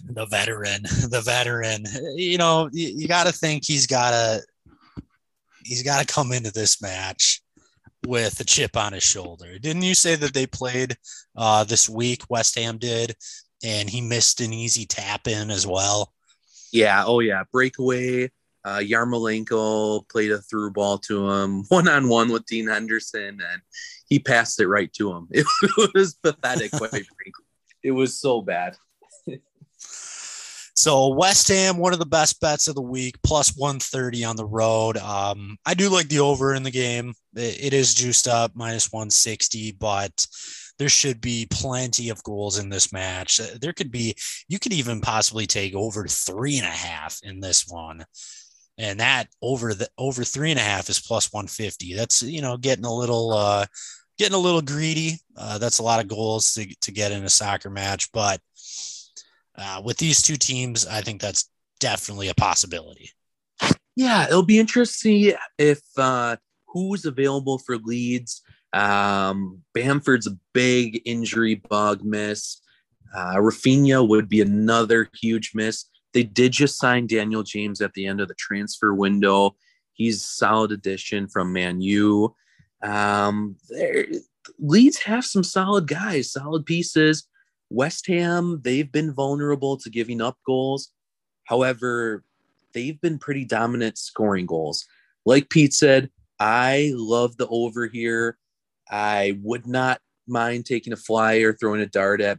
The 0.07 0.26
veteran, 0.26 0.82
the 1.09 1.22
veteran. 1.24 1.84
You 2.16 2.38
know, 2.38 2.68
you, 2.72 2.88
you 2.88 3.09
got 3.09 3.26
to 3.26 3.32
think 3.32 3.64
he's 3.66 3.86
got 3.86 4.11
to 4.11 4.42
he's 5.64 5.82
got 5.82 6.07
to 6.07 6.12
come 6.12 6.32
into 6.32 6.53
this 6.53 6.82
match 6.82 7.40
with 8.07 8.40
a 8.40 8.44
chip 8.44 8.76
on 8.76 8.92
his 8.92 9.02
shoulder. 9.02 9.59
Didn't 9.59 9.82
you 9.82 9.94
say 9.94 10.16
that 10.16 10.34
they 10.34 10.46
played 10.46 10.96
uh, 11.36 11.64
this 11.64 11.88
week? 11.88 12.22
West 12.28 12.59
Ham 12.59 12.78
did, 12.78 13.14
and 13.62 13.88
he 13.88 14.00
missed 14.00 14.40
an 14.40 14.52
easy 14.52 14.86
tap 14.86 15.26
in 15.26 15.50
as 15.50 15.66
well. 15.66 16.12
Yeah. 16.72 17.05
Oh 17.07 17.20
yeah. 17.20 17.44
Breakaway. 17.52 18.30
Uh, 18.64 18.78
Yarmolenko 18.78 20.09
played 20.09 20.32
a 20.32 20.40
through 20.40 20.70
ball 20.70 20.96
to 20.96 21.30
him 21.30 21.64
one 21.68 21.86
on 21.86 22.09
one 22.09 22.30
with 22.30 22.46
Dean 22.46 22.66
Henderson, 22.66 23.38
and 23.40 23.62
he 24.09 24.18
passed 24.18 24.59
it 24.59 24.68
right 24.68 24.92
to 24.94 25.12
him. 25.12 25.28
It, 25.32 25.46
was 25.94 26.14
pathetic, 26.14 26.70
quite 26.70 26.90
frankly. 26.90 27.44
It 27.82 27.90
was 27.90 28.18
so 28.18 28.40
bad. 28.40 28.76
So 30.76 31.09
West 31.14 31.48
Ham, 31.48 31.78
one 31.78 31.92
of 31.92 31.98
the 31.98 32.07
best 32.07 32.40
bets 32.40 32.66
of 32.66 32.74
the 32.74 32.82
week, 32.82 33.16
plus 33.22 33.57
130 33.57 34.24
on 34.24 34.36
the 34.36 34.44
road. 34.44 34.96
Um, 34.96 35.57
I 35.64 35.74
do 35.74 35.88
like 35.88 36.09
the 36.09 36.20
over 36.20 36.52
in 36.55 36.64
the 36.64 36.70
game. 36.70 37.14
It, 37.37 37.72
is 37.72 37.95
juiced 37.95 38.28
up, 38.28 38.53
minus 38.55 38.93
160, 38.93 39.72
but 39.72 40.26
there 40.78 40.89
should 40.89 41.20
be 41.20 41.47
plenty 41.51 42.09
of 42.09 42.22
goals 42.22 42.59
in 42.59 42.68
this 42.68 42.93
match. 42.93 43.41
Uh, 43.41 43.59
there 43.61 43.72
could 43.72 43.91
be, 43.91 44.14
you 44.49 44.59
could 44.59 44.72
even 44.72 45.01
possibly 45.01 45.47
take 45.47 45.74
over 45.74 46.07
three 46.07 46.59
and 46.59 46.66
a 46.66 46.70
half 46.70 47.18
in 47.22 47.41
this 47.41 47.66
one. 47.68 48.05
And 48.76 48.99
that 48.99 49.28
over 49.41 49.72
the 49.72 49.89
over 49.97 50.24
three 50.24 50.51
and 50.51 50.59
a 50.59 50.64
half 50.64 50.89
is 50.89 51.01
plus 51.01 51.32
150. 51.32 51.95
That's, 51.95 52.22
you 52.22 52.43
know, 52.43 52.57
getting 52.57 52.85
a 52.85 52.93
little, 52.93 53.32
uh, 53.32 53.66
getting 54.18 54.35
a 54.35 54.39
little 54.39 54.62
greedy. 54.62 55.18
Uh, 55.37 55.59
that's 55.59 55.78
a 55.78 55.82
lot 55.85 56.01
of 56.01 56.09
goals 56.09 56.53
to, 56.55 56.66
to 56.80 56.93
get 56.93 57.12
in 57.12 57.24
a 57.24 57.28
soccer 57.28 57.70
match, 57.70 58.11
but 58.12 58.41
uh, 59.57 59.80
with 59.85 59.97
these 59.99 60.22
two 60.22 60.37
teams, 60.37 60.87
I 60.87 61.01
think 61.01 61.20
that's 61.20 61.49
definitely 61.78 62.28
a 62.28 62.35
possibility. 62.35 63.11
Yeah, 63.97 64.26
it'll 64.26 64.43
be 64.43 64.59
interesting 64.59 65.35
if 65.57 65.80
uh, 65.97 66.37
who's 66.75 67.07
available 67.07 67.57
for 67.59 67.79
Leeds. 67.79 68.43
Um, 68.75 69.62
Bamford's 69.72 70.27
a 70.27 70.37
big 70.53 71.01
injury 71.07 71.55
bug 71.55 72.05
miss. 72.05 72.61
Uh, 73.16 73.37
Raphinha 73.37 74.07
would 74.07 74.29
be 74.29 74.41
another 74.41 75.09
huge 75.18 75.53
miss. 75.55 75.87
They 76.12 76.25
did 76.25 76.53
just 76.53 76.79
sign 76.79 77.07
Daniel 77.07 77.45
James 77.45 77.81
at 77.81 77.95
the 77.95 78.07
end 78.07 78.20
of 78.20 78.29
the 78.29 78.35
transfer 78.35 78.93
window. 78.93 79.57
He's 79.93 80.25
solid 80.25 80.72
addition 80.72 81.29
from 81.29 81.53
Man 81.53 81.81
U. 81.81 82.35
Um, 82.83 83.57
Leeds 84.59 84.99
have 85.03 85.25
some 85.25 85.45
solid 85.45 85.87
guys, 85.87 86.33
solid 86.33 86.66
pieces. 86.66 87.27
West 87.70 88.07
Ham, 88.09 88.61
they've 88.62 88.91
been 88.91 89.14
vulnerable 89.14 89.77
to 89.79 89.91
giving 89.91 90.20
up 90.20 90.37
goals. 90.45 90.91
However, 91.45 92.25
they've 92.72 93.01
been 93.01 93.18
pretty 93.18 93.45
dominant 93.45 93.99
scoring 93.99 94.47
goals. 94.47 94.85
Like 95.25 95.49
Pete 95.49 95.72
said, 95.72 96.11
I 96.39 96.93
love 96.95 97.37
the 97.37 97.47
over 97.49 97.87
here. 97.87 98.39
I 98.91 99.39
would 99.43 99.66
not 99.66 100.01
mind 100.26 100.66
taking 100.66 100.93
a 100.93 100.97
flyer, 100.97 101.53
throwing 101.53 101.80
a 101.80 101.87
dart 101.87 102.20
at 102.20 102.39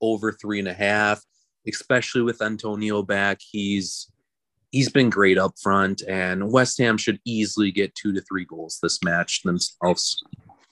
over 0.00 0.32
three 0.32 0.58
and 0.58 0.68
a 0.68 0.74
half, 0.74 1.22
especially 1.66 2.22
with 2.22 2.42
Antonio 2.42 3.02
back. 3.02 3.40
He's 3.40 4.10
he's 4.70 4.88
been 4.88 5.10
great 5.10 5.38
up 5.38 5.54
front, 5.62 6.02
and 6.08 6.52
West 6.52 6.78
Ham 6.78 6.98
should 6.98 7.20
easily 7.24 7.70
get 7.70 7.94
two 7.94 8.12
to 8.12 8.20
three 8.22 8.44
goals 8.44 8.78
this 8.82 9.02
match 9.02 9.42
themselves. 9.42 10.22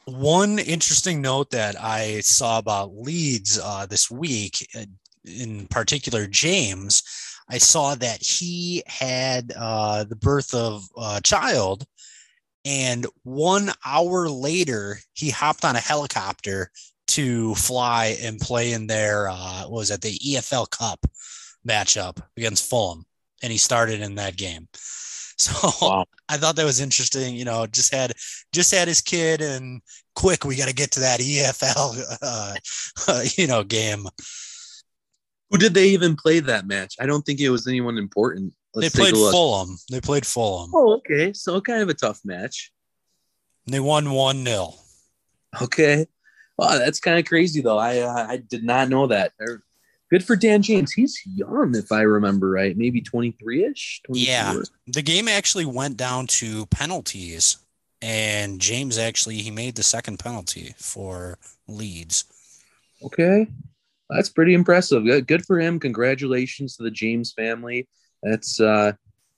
One 0.07 0.59
interesting 0.59 1.23
note 1.23 1.51
that 1.51 1.81
I 1.81 2.21
saw 2.21 2.59
about 2.59 2.95
Leeds 2.95 3.59
uh, 3.63 3.87
this 3.87 4.11
week, 4.11 4.69
uh, 4.77 4.85
in 5.25 5.67
particular, 5.69 6.27
James, 6.27 7.03
I 7.49 7.59
saw 7.59 7.95
that 7.95 8.23
he 8.23 8.83
had 8.87 9.53
uh, 9.57 10.05
the 10.05 10.17
birth 10.17 10.53
of 10.55 10.85
a 10.97 11.21
child. 11.23 11.87
And 12.65 13.07
one 13.23 13.71
hour 13.85 14.29
later, 14.29 14.99
he 15.13 15.31
hopped 15.31 15.65
on 15.65 15.77
a 15.77 15.81
helicopter 15.81 16.71
to 17.09 17.55
fly 17.55 18.17
and 18.23 18.41
play 18.41 18.73
in 18.73 18.87
their, 18.87 19.29
uh, 19.29 19.69
was 19.69 19.91
at 19.91 20.01
the 20.01 20.19
EFL 20.19 20.71
Cup 20.71 21.05
matchup 21.69 22.23
against 22.37 22.69
Fulham. 22.69 23.05
And 23.43 23.53
he 23.53 23.59
started 23.59 24.01
in 24.01 24.15
that 24.17 24.37
game. 24.37 24.69
So 25.37 25.53
wow. 25.83 26.05
I 26.29 26.37
thought 26.37 26.55
that 26.55 26.65
was 26.65 26.81
interesting. 26.81 27.35
You 27.35 27.45
know, 27.45 27.67
just 27.67 27.93
had 27.93 28.13
just 28.53 28.73
had 28.73 28.87
his 28.87 29.01
kid, 29.01 29.41
and 29.41 29.83
quick, 30.15 30.45
we 30.45 30.55
got 30.55 30.69
to 30.69 30.75
get 30.75 30.93
to 30.93 31.01
that 31.01 31.19
EFL, 31.19 32.19
uh, 32.23 32.55
uh, 33.09 33.25
you 33.37 33.49
know, 33.49 33.65
game. 33.65 34.07
Who 35.51 35.59
did 35.59 35.75
they 35.75 35.89
even 35.89 36.17
play 36.17 36.39
that 36.39 36.67
match? 36.67 36.95
I 37.01 37.07
don't 37.07 37.23
think 37.23 37.41
it 37.41 37.51
was 37.51 37.67
anyone 37.67 37.99
important. 37.99 38.55
Let's 38.75 38.93
they 38.93 39.01
played 39.01 39.15
Fulham. 39.15 39.79
They 39.91 40.01
played 40.01 40.27
Fulham. 40.27 40.71
Oh, 40.75 40.95
okay. 40.95 41.33
So 41.33 41.61
kind 41.61 41.83
of 41.83 41.89
a 41.89 41.95
tough 41.95 42.21
match. 42.25 42.73
They 43.67 43.81
won 43.81 44.11
one 44.11 44.45
0 44.45 44.75
Okay. 45.63 46.07
Wow, 46.57 46.79
that's 46.79 47.01
kind 47.01 47.19
of 47.19 47.25
crazy 47.25 47.61
though. 47.61 47.79
I 47.79 47.99
uh, 48.01 48.27
I 48.29 48.37
did 48.37 48.65
not 48.65 48.89
know 48.89 49.07
that 49.09 49.33
good 50.11 50.25
for 50.25 50.37
Dan 50.37 50.63
James. 50.63 50.93
He's 50.93 51.21
young, 51.25 51.75
if 51.75 51.91
I 51.91 52.03
remember 52.03 52.51
right, 52.51 52.77
maybe 52.77 53.01
23 53.01 53.65
ish. 53.65 54.01
Yeah. 54.09 54.61
The 54.87 55.03
game 55.03 55.27
actually 55.27 55.65
went 55.65 55.97
down 55.97 56.27
to 56.29 56.67
penalties, 56.67 57.59
and 58.01 58.61
James 58.61 58.99
actually 58.99 59.39
he 59.39 59.51
made 59.51 59.75
the 59.75 59.83
second 59.83 60.19
penalty 60.19 60.75
for 60.79 61.39
Leeds. 61.67 62.25
Okay. 63.03 63.49
That's 64.11 64.29
pretty 64.29 64.55
impressive. 64.55 65.05
Good 65.27 65.45
for 65.45 65.59
him. 65.59 65.81
Congratulations 65.81 66.77
to 66.77 66.85
the 66.85 66.91
James 66.91 67.33
family. 67.33 67.89
That's 68.25 68.61
uh 68.61 68.93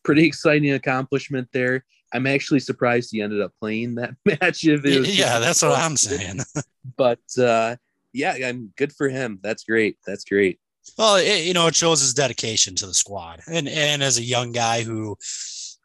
pretty 0.04 0.26
exciting 0.26 0.72
accomplishment 0.72 1.48
there. 1.52 1.84
I'm 2.12 2.26
actually 2.26 2.60
surprised 2.60 3.10
he 3.12 3.20
ended 3.20 3.42
up 3.42 3.52
playing 3.60 3.96
that 3.96 4.14
match. 4.24 4.64
If 4.64 4.84
it 4.84 5.00
was 5.00 5.18
yeah, 5.18 5.38
that's 5.38 5.62
what 5.62 5.78
I'm 5.78 5.96
saying. 5.96 6.40
but 6.96 7.20
uh, 7.38 7.76
yeah, 8.12 8.36
I'm 8.44 8.72
good 8.76 8.92
for 8.92 9.08
him. 9.08 9.38
That's 9.42 9.64
great. 9.64 9.98
That's 10.06 10.24
great. 10.24 10.58
Well, 10.96 11.16
it, 11.16 11.44
you 11.44 11.52
know, 11.52 11.66
it 11.66 11.74
shows 11.74 12.00
his 12.00 12.14
dedication 12.14 12.74
to 12.76 12.86
the 12.86 12.94
squad, 12.94 13.40
and 13.48 13.68
and 13.68 14.02
as 14.02 14.18
a 14.18 14.22
young 14.22 14.52
guy 14.52 14.82
who 14.82 15.16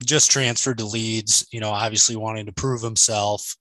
just 0.05 0.31
transferred 0.31 0.77
to 0.77 0.85
Leeds, 0.85 1.47
you 1.51 1.59
know, 1.59 1.71
obviously 1.71 2.15
wanting 2.15 2.45
to 2.45 2.53
prove 2.53 2.81
himself. 2.81 3.55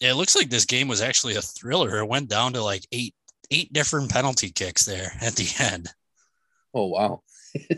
It 0.00 0.14
looks 0.14 0.34
like 0.36 0.50
this 0.50 0.64
game 0.64 0.88
was 0.88 1.00
actually 1.00 1.36
a 1.36 1.42
thriller. 1.42 1.98
It 1.98 2.08
went 2.08 2.28
down 2.28 2.52
to 2.54 2.62
like 2.62 2.86
eight 2.92 3.14
eight 3.50 3.72
different 3.72 4.10
penalty 4.10 4.50
kicks 4.50 4.84
there 4.84 5.12
at 5.20 5.34
the 5.34 5.48
end. 5.58 5.88
Oh 6.72 6.86
wow. 6.86 7.22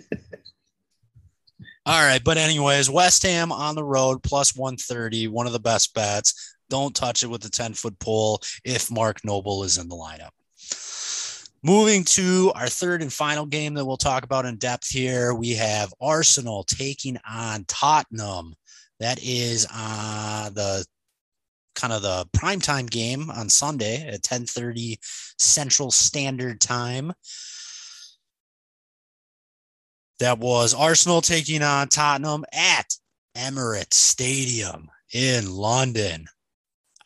All 1.87 2.03
right, 2.03 2.22
but 2.24 2.37
anyways, 2.37 2.91
West 2.91 3.22
Ham 3.22 3.53
on 3.53 3.77
the 3.77 3.85
road 3.85 4.22
plus 4.22 4.57
130, 4.57 5.29
one 5.29 5.47
of 5.47 5.53
the 5.53 5.61
best 5.61 5.95
bets. 5.95 6.57
Don't 6.68 6.97
touch 6.97 7.22
it 7.22 7.29
with 7.29 7.43
the 7.43 7.49
10 7.49 7.74
foot 7.74 7.97
pole 8.01 8.41
if 8.64 8.91
Mark 8.91 9.24
Noble 9.24 9.62
is 9.62 9.79
in 9.79 9.89
the 9.89 9.95
lineup. 9.95 10.31
Moving 11.62 12.05
to 12.05 12.53
our 12.55 12.68
third 12.68 13.03
and 13.03 13.12
final 13.12 13.47
game 13.47 13.74
that 13.74 13.85
we'll 13.85 13.97
talk 13.97 14.24
about 14.24 14.47
in 14.47 14.57
depth 14.57 14.89
here, 14.89 15.35
we 15.35 15.51
have 15.55 15.95
Arsenal 16.01 16.64
taking 16.64 17.18
on 17.29 17.64
Tottenham. 17.66 18.55
That 19.01 19.20
is 19.22 19.66
uh, 19.72 20.51
the 20.51 20.85
kind 21.74 21.93
of 21.93 22.03
the 22.03 22.27
primetime 22.37 22.91
game 22.91 23.31
on 23.31 23.49
Sunday 23.49 24.07
at 24.07 24.22
10:30 24.22 24.99
Central 25.39 25.91
Standard 25.91 26.61
Time. 26.61 27.12
That 30.18 30.38
was 30.38 30.72
Arsenal 30.72 31.20
taking 31.20 31.62
on 31.62 31.88
Tottenham 31.88 32.44
at 32.52 32.96
Emirates 33.36 33.94
Stadium 33.94 34.88
in 35.12 35.50
London. 35.50 36.26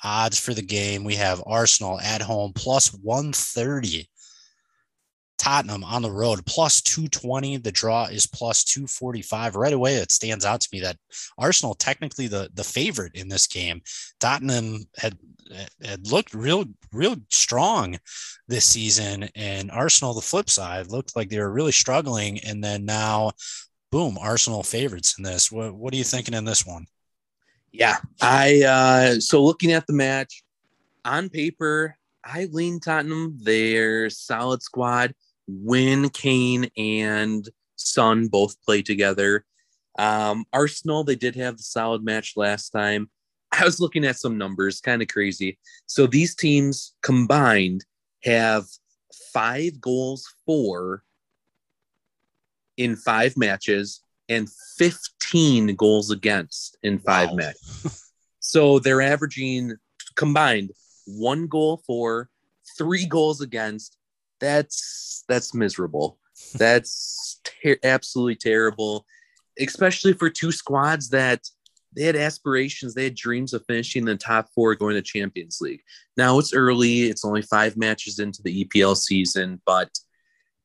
Odds 0.03 0.39
for 0.39 0.55
the 0.55 0.63
game 0.63 1.03
we 1.03 1.17
have 1.17 1.43
Arsenal 1.45 2.01
at 2.01 2.23
home 2.23 2.53
plus 2.55 2.95
130 2.95 4.09
Tottenham 5.41 5.83
on 5.85 6.03
the 6.03 6.13
road 6.13 6.45
plus 6.45 6.83
220. 6.83 7.57
The 7.57 7.73
draw 7.73 8.05
is 8.05 8.27
plus 8.27 8.63
245. 8.63 9.57
Right 9.57 9.73
away, 9.73 9.95
it 9.95 10.13
stands 10.13 10.45
out 10.45 10.61
to 10.61 10.69
me 10.71 10.81
that 10.81 10.99
Arsenal 11.39 11.75
technically 11.75 12.27
the 12.29 12.51
the 12.53 12.63
favorite 12.63 13.15
in 13.15 13.29
this 13.29 13.47
game. 13.47 13.81
Tottenham 14.21 14.85
had 14.99 15.17
had 15.83 16.07
looked 16.13 16.35
real 16.35 16.67
real 16.93 17.17
strong 17.31 17.99
this 18.49 18.67
season, 18.67 19.31
and 19.35 19.71
Arsenal 19.71 20.13
the 20.13 20.21
flip 20.21 20.51
side 20.51 20.89
looked 20.89 21.17
like 21.17 21.31
they 21.31 21.39
were 21.39 21.51
really 21.51 21.73
struggling. 21.73 22.39
And 22.41 22.63
then 22.63 22.85
now, 22.85 23.33
boom, 23.91 24.19
Arsenal 24.21 24.63
favorites 24.63 25.15
in 25.17 25.25
this. 25.25 25.51
What 25.51 25.75
what 25.75 25.95
are 25.95 25.97
you 25.97 26.05
thinking 26.05 26.35
in 26.35 26.45
this 26.45 26.67
one? 26.67 26.85
Yeah, 27.73 27.97
I 28.21 28.63
uh 28.63 29.21
so 29.21 29.43
looking 29.43 29.73
at 29.73 29.87
the 29.87 29.95
match 29.95 30.43
on 31.03 31.31
paper, 31.31 31.97
I 32.23 32.45
lean 32.53 32.79
Tottenham. 32.79 33.39
They're 33.41 34.11
solid 34.11 34.63
squad. 34.63 35.15
When 35.63 36.09
Kane 36.11 36.71
and 36.77 37.49
Son 37.77 38.29
both 38.29 38.61
play 38.63 38.83
together. 38.83 39.45
Um, 39.99 40.45
Arsenal, 40.53 41.05
they 41.05 41.17
did 41.17 41.35
have 41.37 41.57
the 41.57 41.63
solid 41.63 42.05
match 42.05 42.35
last 42.37 42.71
time. 42.71 43.11
I 43.53 43.65
was 43.65 43.81
looking 43.81 44.05
at 44.05 44.17
some 44.19 44.39
numbers, 44.39 44.81
kind 44.81 45.03
of 45.03 45.09
crazy. 45.09 45.59
So 45.87 46.07
these 46.07 46.35
teams 46.35 46.95
combined 47.03 47.85
have 48.23 48.65
five 49.33 49.81
goals 49.81 50.33
for 50.47 51.03
in 52.77 52.97
five 52.97 53.37
matches 53.37 54.03
and 54.29 54.49
15 54.79 55.75
goals 55.75 56.11
against 56.11 56.79
in 56.83 56.99
five 57.01 57.31
wow. 57.31 57.37
matches. 57.37 58.07
So 58.41 58.79
they're 58.79 59.03
averaging 59.03 59.75
combined 60.17 60.71
one 61.07 61.47
goal 61.47 61.83
for, 61.87 62.29
three 62.77 63.05
goals 63.07 63.41
against. 63.41 63.97
That's 64.41 65.25
that's 65.29 65.55
miserable. 65.55 66.19
That's 66.55 67.41
ter- 67.45 67.79
absolutely 67.85 68.37
terrible, 68.37 69.07
especially 69.59 70.15
for 70.15 70.31
two 70.31 70.53
squads 70.53 71.11
that 71.11 71.47
they 71.95 72.05
had 72.05 72.17
aspirations, 72.17 72.95
they 72.95 73.05
had 73.05 73.17
dreams 73.17 73.53
of 73.53 73.65
finishing 73.67 74.03
in 74.03 74.07
the 74.07 74.17
top 74.17 74.49
four 74.55 74.75
going 74.75 74.95
to 74.95 75.03
Champions 75.03 75.59
League. 75.61 75.83
Now 76.17 76.39
it's 76.39 76.55
early, 76.55 77.03
it's 77.03 77.25
only 77.25 77.43
five 77.43 77.77
matches 77.77 78.21
into 78.21 78.43
the 78.43 78.65
EPL 78.65 78.97
season, 78.97 79.61
but 79.67 79.91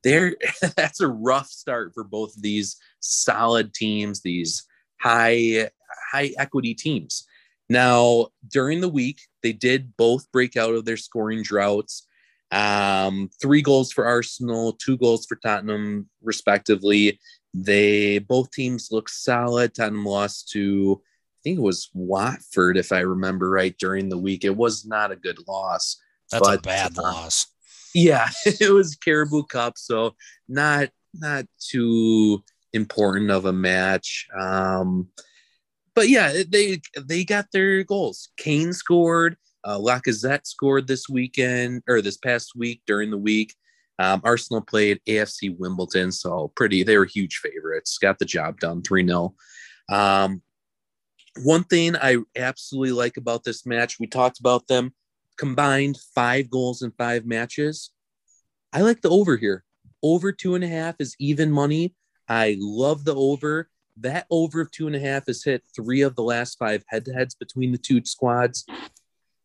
there 0.04 0.36
that's 0.76 1.02
a 1.02 1.08
rough 1.08 1.48
start 1.48 1.94
for 1.94 2.04
both 2.04 2.36
of 2.36 2.42
these 2.42 2.78
solid 3.00 3.74
teams, 3.74 4.22
these 4.22 4.66
high 5.02 5.70
high 6.12 6.32
equity 6.38 6.74
teams. 6.74 7.26
Now, 7.68 8.28
during 8.48 8.80
the 8.80 8.90
week, 8.90 9.22
they 9.42 9.54
did 9.54 9.98
both 9.98 10.32
break 10.32 10.56
out 10.56 10.76
of 10.76 10.86
their 10.86 10.98
scoring 10.98 11.42
droughts. 11.42 12.08
Um, 12.52 13.30
three 13.42 13.62
goals 13.62 13.92
for 13.92 14.06
Arsenal, 14.06 14.74
two 14.74 14.98
goals 14.98 15.26
for 15.26 15.36
Tottenham, 15.36 16.10
respectively. 16.22 17.20
They 17.54 18.20
both 18.20 18.52
teams 18.52 18.90
look 18.92 19.10
solid. 19.10 19.74
Tottenham 19.74 20.06
lost 20.06 20.50
to 20.50 21.02
I 21.02 21.40
think 21.44 21.60
it 21.60 21.64
was 21.64 21.90
Watford, 21.94 22.76
if 22.76 22.92
I 22.92 23.00
remember 23.00 23.50
right, 23.50 23.76
during 23.78 24.10
the 24.10 24.18
week. 24.18 24.44
It 24.44 24.56
was 24.56 24.86
not 24.86 25.12
a 25.12 25.16
good 25.16 25.38
loss. 25.48 25.98
That's 26.32 26.46
but, 26.46 26.60
a 26.60 26.62
bad 26.62 26.98
uh, 26.98 27.04
loss. 27.04 27.48
Yeah, 27.94 28.30
it 28.46 28.74
was 28.74 28.96
Carabao 28.96 29.44
Cup, 29.44 29.78
so 29.78 30.16
not 30.48 30.90
not 31.14 31.46
too 31.60 32.44
important 32.74 33.32
of 33.32 33.46
a 33.46 33.54
match. 33.54 34.28
Um, 34.38 35.10
but 35.94 36.10
yeah, 36.10 36.44
they 36.48 36.82
they 37.00 37.24
got 37.24 37.48
their 37.52 37.84
goals. 37.84 38.30
Kane 38.38 38.74
scored. 38.74 39.38
Uh, 39.66 39.80
Lacazette 39.80 40.46
scored 40.46 40.88
this 40.88 41.10
weekend 41.10 41.82
or 41.90 42.02
this 42.02 42.18
past 42.18 42.54
week 42.56 42.82
during 42.86 43.10
the 43.10 43.18
week. 43.18 43.54
Um, 43.98 44.22
Arsenal 44.24 44.62
played 44.62 45.02
AFC 45.08 45.58
Wimbledon, 45.58 46.12
so 46.12 46.52
pretty. 46.56 46.84
They 46.84 46.98
were 46.98 47.06
huge 47.06 47.38
favorites. 47.38 47.98
Got 47.98 48.20
the 48.20 48.26
job 48.26 48.60
done, 48.60 48.82
three 48.82 49.06
0 49.06 49.34
um, 49.90 50.42
one 51.44 51.64
thing 51.66 51.96
I 51.96 52.18
absolutely 52.36 52.94
like 52.94 53.18
about 53.18 53.44
this 53.44 53.66
match, 53.66 54.00
we 54.00 54.08
talked 54.08 54.40
about 54.40 54.68
them 54.68 54.94
combined 55.38 55.98
five 56.14 56.50
goals 56.50 56.82
in 56.82 56.92
five 56.92 57.26
matches. 57.26 57.92
I 58.72 58.82
like 58.82 59.02
the 59.02 59.10
over 59.10 59.38
here. 59.38 59.64
Over 60.02 60.32
two 60.32 60.56
and 60.56 60.64
a 60.64 60.68
half 60.68 60.96
is 61.00 61.16
even 61.20 61.52
money. 61.52 61.94
I 62.28 62.56
love 62.60 63.04
the 63.04 63.16
over. 63.16 63.70
That 63.98 64.28
over 64.30 64.62
of 64.62 64.72
two 64.72 64.88
and 64.88 64.96
a 64.96 65.00
half 65.00 65.28
has 65.28 65.44
hit 65.44 65.64
three 65.76 66.02
of 66.02 66.16
the 66.16 66.24
last 66.24 66.58
five 66.58 66.84
head 66.88 67.06
to 67.06 67.14
heads 67.14 67.36
between 67.36 67.72
the 67.72 67.78
two 67.78 68.04
squads. 68.06 68.66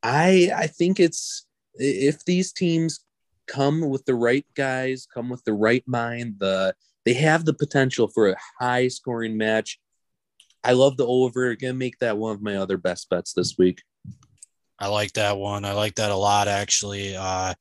I 0.02 0.50
I 0.54 0.66
think 0.66 1.00
it's 1.00 1.46
if 1.74 2.24
these 2.24 2.52
teams 2.52 3.00
come 3.46 3.88
with 3.88 4.04
the 4.04 4.14
right 4.14 4.46
guys, 4.54 5.06
come 5.12 5.28
with 5.28 5.44
the 5.44 5.52
right 5.52 5.84
mind, 5.86 6.36
the 6.38 6.74
they 7.04 7.14
have 7.14 7.44
the 7.44 7.54
potential 7.54 8.08
for 8.08 8.28
a 8.28 8.36
high 8.58 8.88
scoring 8.88 9.36
match. 9.36 9.78
I 10.62 10.72
love 10.72 10.96
the 10.96 11.06
over. 11.06 11.54
Gonna 11.56 11.74
make 11.74 11.98
that 11.98 12.18
one 12.18 12.34
of 12.34 12.42
my 12.42 12.56
other 12.56 12.76
best 12.76 13.08
bets 13.08 13.32
this 13.32 13.56
week. 13.58 13.82
I 14.80 14.86
like 14.86 15.12
that 15.12 15.36
one. 15.36 15.66
I 15.66 15.72
like 15.72 15.96
that 15.96 16.10
a 16.10 16.16
lot, 16.16 16.48
actually. 16.48 17.14
Uh, 17.14 17.52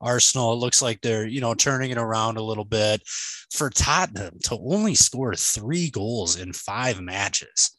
Arsenal, 0.00 0.52
it 0.52 0.56
looks 0.56 0.80
like 0.80 1.00
they're, 1.00 1.26
you 1.26 1.40
know, 1.40 1.52
turning 1.52 1.90
it 1.90 1.98
around 1.98 2.36
a 2.36 2.42
little 2.42 2.64
bit. 2.64 3.02
For 3.52 3.68
Tottenham 3.68 4.38
to 4.44 4.56
only 4.58 4.94
score 4.94 5.34
three 5.34 5.90
goals 5.90 6.38
in 6.38 6.52
five 6.52 7.00
matches, 7.00 7.72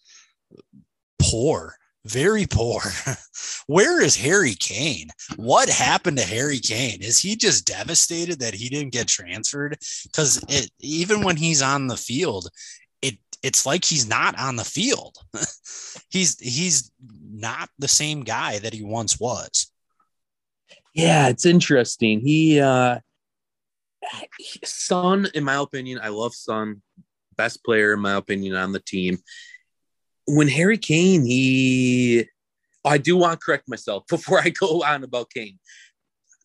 poor, 1.17 1.75
very 2.05 2.45
poor. 2.45 2.81
Where 3.67 4.01
is 4.01 4.15
Harry 4.15 4.55
Kane? 4.55 5.09
What 5.35 5.69
happened 5.69 6.17
to 6.17 6.23
Harry 6.23 6.59
Kane? 6.59 7.01
Is 7.01 7.19
he 7.19 7.35
just 7.35 7.65
devastated 7.65 8.39
that 8.39 8.53
he 8.53 8.69
didn't 8.69 8.93
get 8.93 9.07
transferred? 9.07 9.77
Because 10.03 10.43
even 10.79 11.23
when 11.23 11.35
he's 11.35 11.61
on 11.61 11.87
the 11.87 11.97
field, 11.97 12.49
it 13.01 13.17
it's 13.43 13.65
like 13.65 13.85
he's 13.85 14.07
not 14.07 14.39
on 14.39 14.55
the 14.55 14.63
field. 14.63 15.17
he's 16.09 16.39
he's 16.39 16.91
not 17.31 17.69
the 17.79 17.87
same 17.87 18.23
guy 18.23 18.59
that 18.59 18.73
he 18.73 18.83
once 18.83 19.19
was. 19.19 19.71
Yeah, 20.93 21.27
it's 21.27 21.45
interesting. 21.45 22.21
He 22.21 22.59
uh 22.59 22.99
Son, 24.63 25.27
in 25.33 25.43
my 25.43 25.55
opinion, 25.55 25.99
I 26.01 26.09
love 26.09 26.33
Son, 26.33 26.81
best 27.35 27.63
player 27.63 27.93
in 27.93 27.99
my 27.99 28.13
opinion 28.13 28.55
on 28.55 28.71
the 28.71 28.79
team. 28.79 29.19
When 30.29 30.47
Harry 30.47 30.77
Kane, 30.77 31.25
he 31.25 32.25
I 32.85 32.97
do 32.97 33.17
want 33.17 33.39
to 33.39 33.43
correct 33.43 33.67
myself 33.67 34.05
before 34.09 34.39
I 34.39 34.49
go 34.49 34.83
on 34.83 35.03
about 35.03 35.31
Kane. 35.31 35.59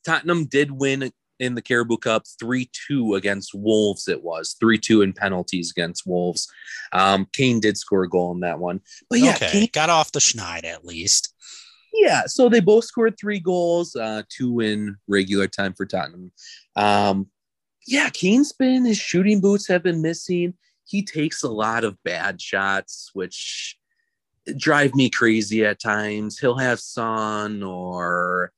Tottenham 0.04 0.46
did 0.46 0.70
win 0.70 1.10
in 1.40 1.54
the 1.54 1.62
Carabao 1.62 1.96
Cup, 1.96 2.24
3 2.38 2.70
2 2.88 3.14
against 3.14 3.54
Wolves, 3.54 4.08
it 4.08 4.22
was 4.22 4.56
3 4.60 4.78
2 4.78 5.02
in 5.02 5.12
penalties 5.12 5.70
against 5.70 6.06
Wolves. 6.06 6.48
Um, 6.92 7.26
Kane 7.32 7.60
did 7.60 7.76
score 7.76 8.04
a 8.04 8.08
goal 8.08 8.32
in 8.32 8.40
that 8.40 8.58
one. 8.58 8.80
But 9.10 9.20
yeah, 9.20 9.34
okay. 9.34 9.50
Kane, 9.50 9.68
got 9.72 9.90
off 9.90 10.12
the 10.12 10.20
schneid 10.20 10.64
at 10.64 10.84
least. 10.84 11.34
Yeah, 11.92 12.22
so 12.26 12.48
they 12.48 12.60
both 12.60 12.84
scored 12.84 13.16
three 13.18 13.38
goals, 13.38 13.94
uh, 13.94 14.22
two 14.28 14.60
in 14.60 14.96
regular 15.06 15.46
time 15.46 15.74
for 15.74 15.86
Tottenham. 15.86 16.32
Um, 16.74 17.28
yeah, 17.86 18.08
Kane's 18.10 18.52
been, 18.52 18.84
his 18.84 18.98
shooting 18.98 19.40
boots 19.40 19.68
have 19.68 19.82
been 19.82 20.02
missing. 20.02 20.54
He 20.86 21.02
takes 21.02 21.42
a 21.42 21.48
lot 21.48 21.84
of 21.84 22.02
bad 22.02 22.40
shots, 22.40 23.10
which 23.14 23.78
drive 24.56 24.94
me 24.94 25.08
crazy 25.10 25.64
at 25.64 25.80
times. 25.80 26.38
He'll 26.38 26.58
have 26.58 26.80
Son 26.80 27.62
or 27.62 28.52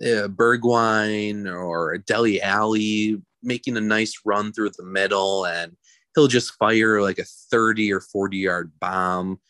uh, 0.00 0.28
Bergwijn 0.28 1.52
or 1.52 1.98
Dele 1.98 2.40
Alli 2.40 3.20
making 3.42 3.76
a 3.76 3.80
nice 3.80 4.20
run 4.24 4.52
through 4.52 4.70
the 4.70 4.84
middle, 4.84 5.44
and 5.46 5.76
he'll 6.14 6.28
just 6.28 6.54
fire 6.54 7.02
like 7.02 7.18
a 7.18 7.24
30 7.24 7.92
or 7.92 8.00
40 8.00 8.36
yard 8.38 8.72
bomb, 8.80 9.40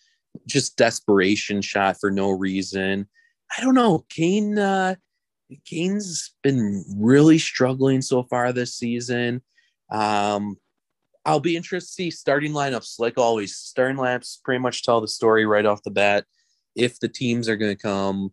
just 0.46 0.76
desperation 0.76 1.62
shot 1.62 1.96
for 2.00 2.10
no 2.10 2.30
reason. 2.30 3.08
I 3.56 3.62
don't 3.62 3.74
know. 3.74 4.04
Kane, 4.08 4.58
uh, 4.58 4.96
Kane's 5.64 6.34
been 6.42 6.84
really 6.96 7.38
struggling 7.38 8.02
so 8.02 8.24
far 8.24 8.52
this 8.52 8.74
season. 8.74 9.42
Um, 9.90 10.56
I'll 11.24 11.40
be 11.40 11.56
interested 11.56 11.88
to 11.88 11.94
see 11.94 12.10
starting 12.10 12.52
lineups. 12.52 12.98
Like 12.98 13.18
always, 13.18 13.56
starting 13.56 13.96
lineups 13.96 14.42
pretty 14.42 14.60
much 14.60 14.82
tell 14.82 15.00
the 15.00 15.08
story 15.08 15.46
right 15.46 15.66
off 15.66 15.82
the 15.82 15.90
bat. 15.90 16.24
If 16.76 17.00
the 17.00 17.08
teams 17.08 17.48
are 17.48 17.56
going 17.56 17.74
to 17.74 17.82
come 17.82 18.32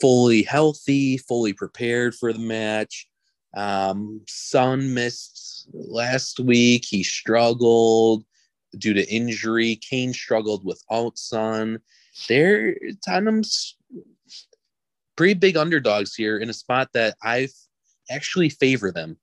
fully 0.00 0.42
healthy, 0.42 1.18
fully 1.18 1.52
prepared 1.52 2.14
for 2.14 2.32
the 2.32 2.38
match. 2.38 3.08
Um, 3.56 4.20
Son 4.28 4.94
missed 4.94 5.68
last 5.72 6.38
week. 6.40 6.84
He 6.88 7.02
struggled 7.02 8.24
due 8.78 8.94
to 8.94 9.12
injury. 9.12 9.76
Kane 9.76 10.12
struggled 10.12 10.64
without 10.64 11.18
Son. 11.18 11.80
They're 12.28 12.76
Tottenham's 13.04 13.76
pretty 15.16 15.34
big 15.34 15.56
underdogs 15.56 16.14
here 16.14 16.38
in 16.38 16.48
a 16.48 16.54
spot 16.54 16.90
that 16.94 17.16
I've 17.22 17.52
actually 18.10 18.50
favor 18.50 18.92
them. 18.92 19.18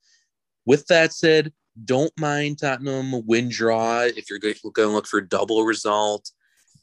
With 0.66 0.86
that 0.88 1.14
said, 1.14 1.54
don't 1.86 2.12
mind 2.20 2.60
Tottenham 2.60 3.26
win 3.26 3.50
draw 3.50 4.02
if 4.02 4.30
you're 4.30 4.40
going 4.40 4.56
to 4.56 4.88
look 4.88 5.08
for 5.08 5.22
double 5.22 5.64
result. 5.64 6.32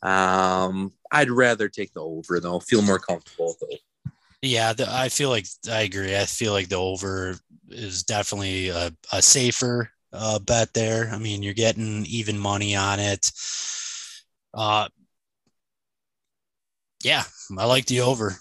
Um, 0.03 0.93
I'd 1.11 1.31
rather 1.31 1.69
take 1.69 1.93
the 1.95 2.01
over 2.01 2.41
though. 2.41 2.61
Feel 2.61 2.83
more 2.83 2.99
comfortable 2.99 3.57
though. 3.61 4.13
Yeah, 4.43 4.75
the, 4.75 4.87
I 4.91 5.09
feel 5.09 5.31
like 5.31 5.47
I 5.71 5.83
agree. 5.83 6.15
I 6.15 6.27
feel 6.27 6.53
like 6.53 6.69
the 6.69 6.77
over 6.77 7.37
is 7.71 8.03
definitely 8.03 8.69
a, 8.69 8.93
a 9.11 9.23
safer 9.23 9.91
uh, 10.13 10.39
bet 10.39 10.75
there. 10.75 11.09
I 11.11 11.19
mean, 11.19 11.43
you're 11.43 11.55
getting 11.55 12.05
even 12.07 12.39
money 12.39 12.77
on 12.77 13.01
it. 13.01 13.31
Uh, 14.53 14.89
yeah, 17.03 17.25
I 17.59 17.65
like 17.65 17.87
the 17.87 18.01
over. 18.01 18.37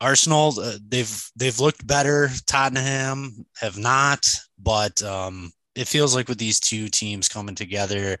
Arsenal, 0.00 0.58
uh, 0.60 0.78
they've 0.86 1.30
they've 1.36 1.58
looked 1.58 1.86
better. 1.86 2.30
Tottenham 2.46 3.46
have 3.58 3.78
not, 3.78 4.26
but 4.58 5.02
um, 5.02 5.52
it 5.76 5.86
feels 5.86 6.14
like 6.14 6.28
with 6.28 6.38
these 6.38 6.58
two 6.58 6.88
teams 6.88 7.28
coming 7.28 7.54
together, 7.54 8.18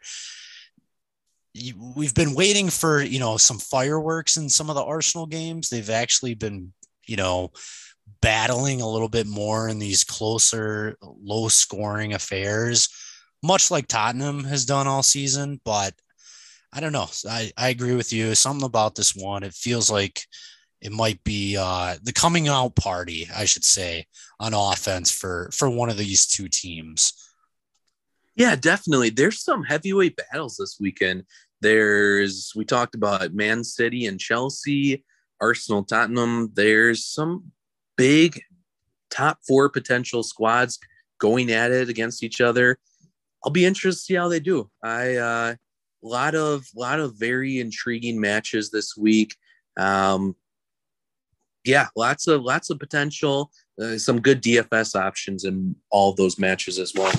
we've 1.96 2.14
been 2.14 2.34
waiting 2.34 2.68
for 2.68 3.02
you 3.02 3.18
know 3.18 3.36
some 3.36 3.58
fireworks 3.58 4.36
in 4.36 4.48
some 4.48 4.68
of 4.68 4.76
the 4.76 4.84
Arsenal 4.84 5.26
games. 5.26 5.68
They've 5.68 5.90
actually 5.90 6.34
been 6.34 6.72
you 7.06 7.16
know 7.16 7.52
battling 8.20 8.80
a 8.80 8.88
little 8.88 9.08
bit 9.08 9.26
more 9.26 9.68
in 9.68 9.78
these 9.78 10.04
closer, 10.04 10.96
low 11.02 11.48
scoring 11.48 12.12
affairs, 12.14 12.88
much 13.42 13.70
like 13.70 13.88
Tottenham 13.88 14.44
has 14.44 14.64
done 14.64 14.86
all 14.86 15.02
season. 15.02 15.60
But 15.64 15.94
I 16.72 16.80
don't 16.80 16.92
know. 16.92 17.08
I, 17.28 17.50
I 17.56 17.70
agree 17.70 17.94
with 17.94 18.12
you. 18.12 18.34
Something 18.34 18.66
about 18.66 18.94
this 18.94 19.14
one, 19.16 19.42
it 19.42 19.54
feels 19.54 19.90
like 19.90 20.20
it 20.82 20.92
might 20.92 21.22
be 21.24 21.56
uh, 21.58 21.96
the 22.02 22.12
coming 22.12 22.48
out 22.48 22.76
party, 22.76 23.28
I 23.34 23.46
should 23.46 23.64
say, 23.64 24.06
on 24.38 24.52
offense 24.52 25.10
for 25.10 25.50
for 25.54 25.70
one 25.70 25.88
of 25.88 25.96
these 25.96 26.26
two 26.26 26.48
teams. 26.48 27.25
Yeah, 28.36 28.54
definitely. 28.54 29.10
There's 29.10 29.42
some 29.42 29.64
heavyweight 29.64 30.16
battles 30.16 30.56
this 30.56 30.76
weekend. 30.78 31.24
There's 31.62 32.52
we 32.54 32.66
talked 32.66 32.94
about 32.94 33.32
Man 33.32 33.64
City 33.64 34.06
and 34.06 34.20
Chelsea, 34.20 35.04
Arsenal, 35.40 35.82
Tottenham. 35.82 36.52
There's 36.54 37.06
some 37.06 37.50
big 37.96 38.40
top 39.10 39.38
four 39.48 39.70
potential 39.70 40.22
squads 40.22 40.78
going 41.18 41.50
at 41.50 41.72
it 41.72 41.88
against 41.88 42.22
each 42.22 42.42
other. 42.42 42.78
I'll 43.42 43.52
be 43.52 43.64
interested 43.64 44.00
to 44.00 44.04
see 44.04 44.14
how 44.14 44.28
they 44.28 44.40
do. 44.40 44.70
I 44.82 45.16
uh, 45.16 45.54
a 46.04 46.06
lot 46.06 46.34
of 46.34 46.66
lot 46.74 47.00
of 47.00 47.18
very 47.18 47.58
intriguing 47.58 48.20
matches 48.20 48.70
this 48.70 48.96
week. 48.96 49.34
Um, 49.78 50.36
yeah, 51.64 51.88
lots 51.96 52.26
of 52.26 52.42
lots 52.42 52.68
of 52.68 52.78
potential. 52.78 53.50
Uh, 53.80 53.96
some 53.96 54.20
good 54.20 54.42
DFS 54.42 54.94
options 54.94 55.44
in 55.44 55.74
all 55.90 56.12
those 56.12 56.38
matches 56.38 56.78
as 56.78 56.92
well. 56.94 57.12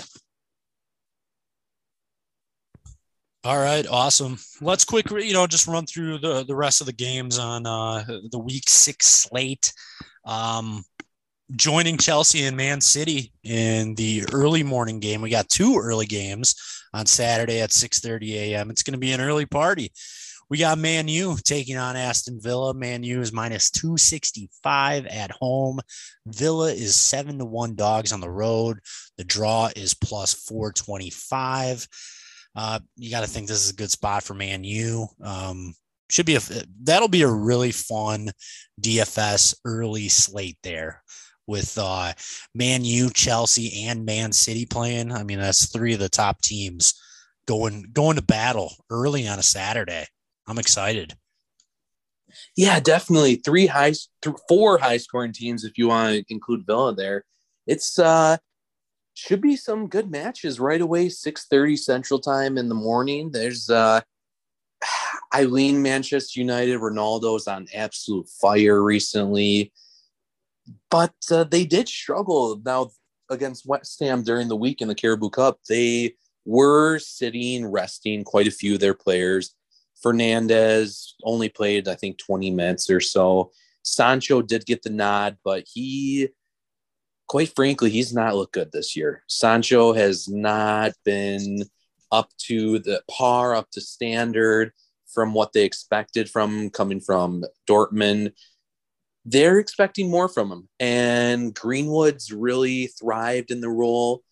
All 3.47 3.57
right, 3.57 3.87
awesome. 3.87 4.37
Let's 4.59 4.83
quick, 4.83 5.09
you 5.09 5.31
know, 5.31 5.47
just 5.47 5.67
run 5.67 5.85
through 5.85 6.17
the 6.17 6.43
the 6.43 6.53
rest 6.53 6.81
of 6.81 6.85
the 6.85 6.91
games 6.91 7.39
on 7.39 7.65
uh, 7.65 8.03
the 8.29 8.39
week 8.39 8.67
six 8.67 9.05
slate. 9.05 9.71
Um, 10.25 10.83
joining 11.55 11.97
Chelsea 11.97 12.43
and 12.43 12.57
Man 12.57 12.81
City 12.81 13.31
in 13.45 13.95
the 13.95 14.25
early 14.33 14.63
morning 14.63 14.99
game. 14.99 15.21
We 15.21 15.29
got 15.29 15.47
two 15.47 15.79
early 15.81 16.07
games 16.07 16.55
on 16.93 17.05
Saturday 17.05 17.61
at 17.61 17.69
6:30 17.69 18.33
a.m. 18.33 18.69
It's 18.69 18.83
going 18.83 18.95
to 18.95 18.99
be 18.99 19.13
an 19.13 19.21
early 19.21 19.45
party. 19.45 19.93
We 20.49 20.57
got 20.57 20.77
Man 20.77 21.07
U 21.07 21.37
taking 21.41 21.77
on 21.77 21.95
Aston 21.95 22.41
Villa. 22.41 22.73
Man 22.73 23.01
U 23.03 23.21
is 23.21 23.31
minus 23.31 23.71
265 23.71 25.05
at 25.05 25.31
home. 25.31 25.79
Villa 26.25 26.73
is 26.73 26.97
seven 26.97 27.37
to 27.37 27.45
one 27.45 27.75
dogs 27.75 28.11
on 28.11 28.19
the 28.19 28.29
road. 28.29 28.79
The 29.17 29.23
draw 29.23 29.69
is 29.73 29.93
plus 29.93 30.33
425. 30.33 31.87
Uh, 32.55 32.79
you 32.95 33.11
got 33.11 33.21
to 33.21 33.27
think 33.27 33.47
this 33.47 33.63
is 33.63 33.71
a 33.71 33.75
good 33.75 33.91
spot 33.91 34.23
for 34.23 34.33
Man 34.33 34.63
U. 34.63 35.07
Um, 35.21 35.73
should 36.09 36.25
be 36.25 36.35
a 36.35 36.41
that'll 36.83 37.09
be 37.09 37.23
a 37.23 37.27
really 37.27 37.71
fun 37.71 38.31
DFS 38.81 39.55
early 39.65 40.07
slate 40.07 40.57
there 40.63 41.03
with 41.47 41.77
uh, 41.81 42.13
Man 42.53 42.83
U, 42.83 43.09
Chelsea, 43.09 43.85
and 43.85 44.05
Man 44.05 44.31
City 44.31 44.65
playing. 44.65 45.11
I 45.11 45.23
mean, 45.23 45.39
that's 45.39 45.71
three 45.71 45.93
of 45.93 45.99
the 45.99 46.09
top 46.09 46.41
teams 46.41 46.93
going 47.47 47.89
going 47.93 48.17
to 48.17 48.21
battle 48.21 48.73
early 48.89 49.27
on 49.27 49.39
a 49.39 49.43
Saturday. 49.43 50.05
I'm 50.47 50.59
excited. 50.59 51.15
Yeah, 52.55 52.79
definitely 52.79 53.35
three 53.37 53.67
high, 53.67 53.93
th- 54.21 54.35
four 54.47 54.77
high 54.77 54.97
scoring 54.97 55.33
teams 55.33 55.63
if 55.63 55.77
you 55.77 55.87
want 55.87 56.13
to 56.13 56.33
include 56.33 56.65
Villa 56.65 56.93
there. 56.93 57.23
It's 57.65 57.97
uh 57.97 58.37
should 59.17 59.41
be 59.41 59.55
some 59.55 59.87
good 59.87 60.11
matches 60.11 60.59
right 60.59 60.79
away. 60.79 61.09
Six 61.09 61.47
thirty 61.47 61.75
Central 61.75 62.19
Time 62.19 62.55
in 62.55 62.69
the 62.69 62.75
morning. 62.75 63.31
There's 63.31 63.67
uh 63.67 64.01
Eileen 65.33 65.81
Manchester 65.81 66.39
United. 66.39 66.79
Ronaldo's 66.79 67.47
on 67.47 67.67
absolute 67.73 68.29
fire 68.29 68.83
recently, 68.83 69.73
but 70.91 71.15
uh, 71.31 71.45
they 71.45 71.65
did 71.65 71.89
struggle 71.89 72.61
now 72.63 72.91
against 73.31 73.65
West 73.65 73.99
Ham 74.01 74.23
during 74.23 74.49
the 74.49 74.55
week 74.55 74.81
in 74.81 74.87
the 74.87 74.95
Carabao 74.95 75.29
Cup. 75.29 75.59
They 75.67 76.15
were 76.45 76.99
sitting, 76.99 77.65
resting 77.65 78.23
quite 78.23 78.47
a 78.47 78.51
few 78.51 78.75
of 78.75 78.79
their 78.79 78.93
players. 78.93 79.55
Fernandes 80.05 81.13
only 81.23 81.49
played, 81.49 81.87
I 81.87 81.95
think, 81.95 82.19
20 82.19 82.51
minutes 82.51 82.89
or 82.89 83.01
so. 83.01 83.51
Sancho 83.83 84.41
did 84.43 84.65
get 84.65 84.83
the 84.83 84.91
nod, 84.91 85.37
but 85.43 85.65
he, 85.65 86.29
quite 87.27 87.53
frankly, 87.55 87.89
he's 87.89 88.13
not 88.13 88.35
looked 88.35 88.53
good 88.53 88.71
this 88.71 88.95
year. 88.95 89.23
Sancho 89.27 89.93
has 89.93 90.27
not 90.27 90.93
been 91.03 91.63
up 92.11 92.29
to 92.37 92.79
the 92.79 93.01
par, 93.09 93.53
up 93.53 93.69
to 93.71 93.81
standard 93.81 94.71
from 95.13 95.33
what 95.33 95.53
they 95.53 95.63
expected 95.63 96.29
from 96.29 96.69
coming 96.69 96.99
from 96.99 97.43
Dortmund. 97.69 98.33
They're 99.25 99.59
expecting 99.59 100.09
more 100.09 100.29
from 100.29 100.51
him, 100.51 100.69
and 100.79 101.53
Greenwood's 101.53 102.31
really 102.31 102.87
thrived 102.87 103.51
in 103.51 103.59
the 103.59 103.69
role. 103.69 104.23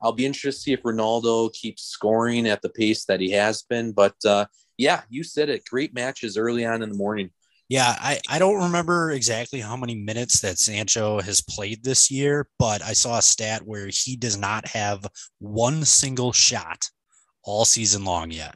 I'll 0.00 0.12
be 0.12 0.26
interested 0.26 0.52
to 0.52 0.62
see 0.62 0.72
if 0.72 0.82
Ronaldo 0.82 1.52
keeps 1.52 1.82
scoring 1.82 2.46
at 2.46 2.62
the 2.62 2.68
pace 2.68 3.06
that 3.06 3.20
he 3.20 3.32
has 3.32 3.62
been. 3.62 3.92
But 3.92 4.14
uh, 4.24 4.46
yeah, 4.76 5.02
you 5.08 5.24
said 5.24 5.48
it. 5.48 5.64
Great 5.64 5.94
matches 5.94 6.36
early 6.36 6.64
on 6.64 6.82
in 6.82 6.90
the 6.90 6.96
morning. 6.96 7.30
Yeah, 7.68 7.96
I, 7.98 8.20
I 8.28 8.38
don't 8.38 8.62
remember 8.62 9.10
exactly 9.10 9.60
how 9.60 9.76
many 9.76 9.96
minutes 9.96 10.40
that 10.40 10.58
Sancho 10.58 11.20
has 11.20 11.40
played 11.40 11.82
this 11.82 12.10
year, 12.10 12.48
but 12.58 12.80
I 12.80 12.92
saw 12.92 13.18
a 13.18 13.22
stat 13.22 13.62
where 13.64 13.88
he 13.90 14.16
does 14.16 14.36
not 14.36 14.68
have 14.68 15.04
one 15.40 15.84
single 15.84 16.32
shot 16.32 16.88
all 17.42 17.64
season 17.64 18.04
long 18.04 18.30
yet. 18.30 18.54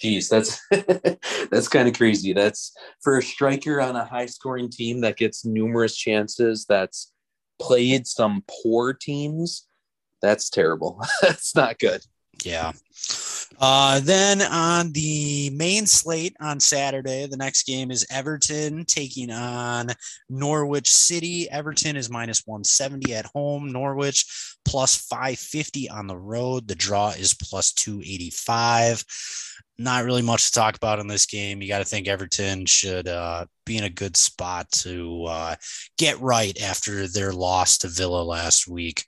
Jeez, 0.00 0.28
that's 0.28 0.60
that's 1.50 1.68
kind 1.68 1.88
of 1.88 1.94
crazy. 1.94 2.32
That's 2.32 2.72
for 3.02 3.18
a 3.18 3.22
striker 3.22 3.80
on 3.80 3.94
a 3.94 4.04
high 4.04 4.26
scoring 4.26 4.68
team 4.68 5.00
that 5.00 5.16
gets 5.16 5.44
numerous 5.44 5.96
chances, 5.96 6.66
that's 6.66 7.12
played 7.60 8.06
some 8.06 8.44
poor 8.62 8.92
teams. 8.92 9.66
That's 10.20 10.50
terrible. 10.50 11.00
that's 11.22 11.54
not 11.54 11.78
good. 11.78 12.04
Yeah. 12.44 12.72
Uh, 13.60 14.00
then 14.00 14.42
on 14.42 14.92
the 14.92 15.50
main 15.50 15.86
slate 15.86 16.36
on 16.40 16.60
Saturday, 16.60 17.26
the 17.26 17.36
next 17.36 17.66
game 17.66 17.90
is 17.90 18.06
Everton 18.10 18.84
taking 18.84 19.30
on 19.30 19.88
Norwich 20.28 20.92
City. 20.92 21.48
Everton 21.50 21.96
is 21.96 22.10
minus 22.10 22.42
170 22.46 23.14
at 23.14 23.26
home, 23.26 23.72
Norwich 23.72 24.56
plus 24.64 24.96
550 24.96 25.88
on 25.90 26.06
the 26.06 26.16
road. 26.16 26.68
The 26.68 26.74
draw 26.74 27.10
is 27.10 27.34
plus 27.34 27.72
285 27.72 29.04
not 29.78 30.04
really 30.04 30.22
much 30.22 30.46
to 30.46 30.52
talk 30.52 30.76
about 30.76 30.98
in 30.98 31.06
this 31.06 31.26
game. 31.26 31.60
You 31.60 31.68
got 31.68 31.78
to 31.78 31.84
think 31.84 32.06
Everton 32.06 32.66
should 32.66 33.08
uh, 33.08 33.46
be 33.64 33.76
in 33.76 33.84
a 33.84 33.90
good 33.90 34.16
spot 34.16 34.70
to 34.72 35.24
uh, 35.24 35.56
get 35.98 36.20
right 36.20 36.60
after 36.62 37.08
their 37.08 37.32
loss 37.32 37.78
to 37.78 37.88
Villa 37.88 38.22
last 38.22 38.68
week. 38.68 39.06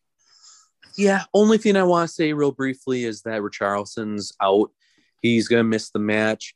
Yeah, 0.96 1.24
only 1.32 1.58
thing 1.58 1.76
I 1.76 1.82
want 1.82 2.08
to 2.08 2.14
say 2.14 2.32
real 2.32 2.52
briefly 2.52 3.04
is 3.04 3.22
that 3.22 3.42
Richarlison's 3.42 4.32
out. 4.40 4.70
He's 5.20 5.48
going 5.48 5.60
to 5.60 5.68
miss 5.68 5.90
the 5.90 5.98
match. 5.98 6.54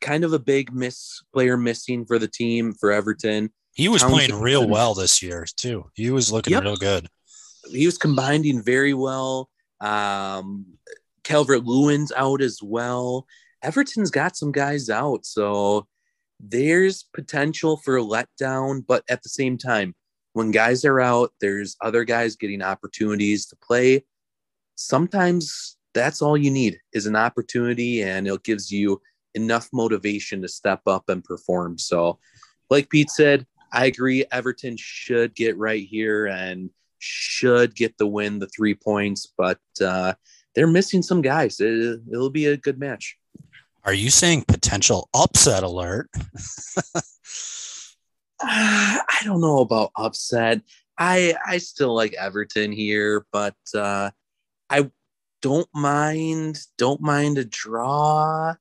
Kind 0.00 0.24
of 0.24 0.32
a 0.32 0.38
big 0.38 0.72
miss 0.72 1.22
player 1.32 1.56
missing 1.56 2.04
for 2.04 2.18
the 2.18 2.28
team 2.28 2.74
for 2.74 2.92
Everton. 2.92 3.50
He 3.74 3.88
was 3.88 4.02
Townsend, 4.02 4.28
playing 4.30 4.42
real 4.42 4.68
well 4.68 4.94
this 4.94 5.22
year 5.22 5.46
too. 5.56 5.90
He 5.94 6.10
was 6.10 6.30
looking 6.30 6.52
yep. 6.52 6.62
real 6.62 6.76
good. 6.76 7.08
He 7.70 7.86
was 7.86 7.98
combining 7.98 8.62
very 8.62 8.94
well. 8.94 9.48
Um, 9.80 10.66
Calvert 11.24 11.64
Lewin's 11.64 12.12
out 12.12 12.40
as 12.40 12.60
well. 12.62 13.26
Everton's 13.62 14.10
got 14.10 14.36
some 14.36 14.52
guys 14.52 14.90
out, 14.90 15.24
so 15.24 15.86
there's 16.38 17.04
potential 17.14 17.78
for 17.78 17.96
a 17.96 18.02
letdown, 18.02 18.84
but 18.86 19.02
at 19.08 19.22
the 19.22 19.28
same 19.28 19.56
time, 19.56 19.94
when 20.34 20.50
guys 20.50 20.84
are 20.84 21.00
out, 21.00 21.32
there's 21.40 21.76
other 21.80 22.04
guys 22.04 22.36
getting 22.36 22.60
opportunities 22.60 23.46
to 23.46 23.56
play. 23.56 24.04
Sometimes 24.74 25.76
that's 25.94 26.20
all 26.20 26.36
you 26.36 26.50
need 26.50 26.78
is 26.92 27.06
an 27.06 27.16
opportunity, 27.16 28.02
and 28.02 28.26
it 28.26 28.42
gives 28.42 28.70
you 28.70 29.00
enough 29.34 29.68
motivation 29.72 30.42
to 30.42 30.48
step 30.48 30.82
up 30.86 31.08
and 31.08 31.24
perform. 31.24 31.78
So, 31.78 32.18
like 32.68 32.90
Pete 32.90 33.10
said, 33.10 33.46
I 33.72 33.86
agree. 33.86 34.24
Everton 34.32 34.76
should 34.76 35.34
get 35.36 35.56
right 35.56 35.86
here 35.88 36.26
and 36.26 36.70
should 36.98 37.76
get 37.76 37.96
the 37.96 38.06
win, 38.06 38.40
the 38.40 38.48
three 38.48 38.74
points, 38.74 39.32
but 39.38 39.60
uh, 39.80 40.14
they're 40.56 40.66
missing 40.66 41.02
some 41.02 41.22
guys. 41.22 41.60
It, 41.60 42.00
it'll 42.12 42.30
be 42.30 42.46
a 42.46 42.56
good 42.56 42.78
match. 42.78 43.16
Are 43.84 43.94
you 43.94 44.10
saying 44.10 44.46
potential 44.48 45.08
upset 45.14 45.62
alert? 45.62 46.10
uh, 48.44 48.98
I 49.08 49.20
don't 49.24 49.40
know 49.40 49.60
about 49.60 49.90
upset. 49.96 50.60
I 50.98 51.34
I 51.46 51.58
still 51.58 51.94
like 51.94 52.14
Everton 52.14 52.72
here, 52.72 53.26
but 53.32 53.56
uh, 53.74 54.10
I 54.70 54.90
don't 55.42 55.68
mind 55.74 56.60
don't 56.78 57.00
mind 57.00 57.38
a 57.38 57.44
draw. 57.44 58.54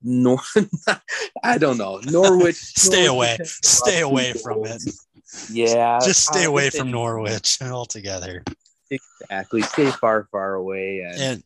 Nor 0.00 0.38
I 1.42 1.58
don't 1.58 1.78
know 1.78 2.00
Norwich. 2.04 2.56
stay 2.76 3.06
Norwich 3.06 3.38
away. 3.38 3.38
Stay 3.42 4.00
away 4.00 4.32
from 4.32 4.64
it. 4.64 4.82
Yeah, 5.50 5.98
Just 6.04 6.24
stay 6.26 6.44
away 6.44 6.70
from 6.70 6.90
Norwich 6.90 7.58
altogether. 7.60 8.44
Exactly, 8.90 9.62
stay 9.62 9.90
far, 9.90 10.28
far 10.30 10.54
away. 10.54 11.00
And, 11.00 11.20
And 11.20 11.44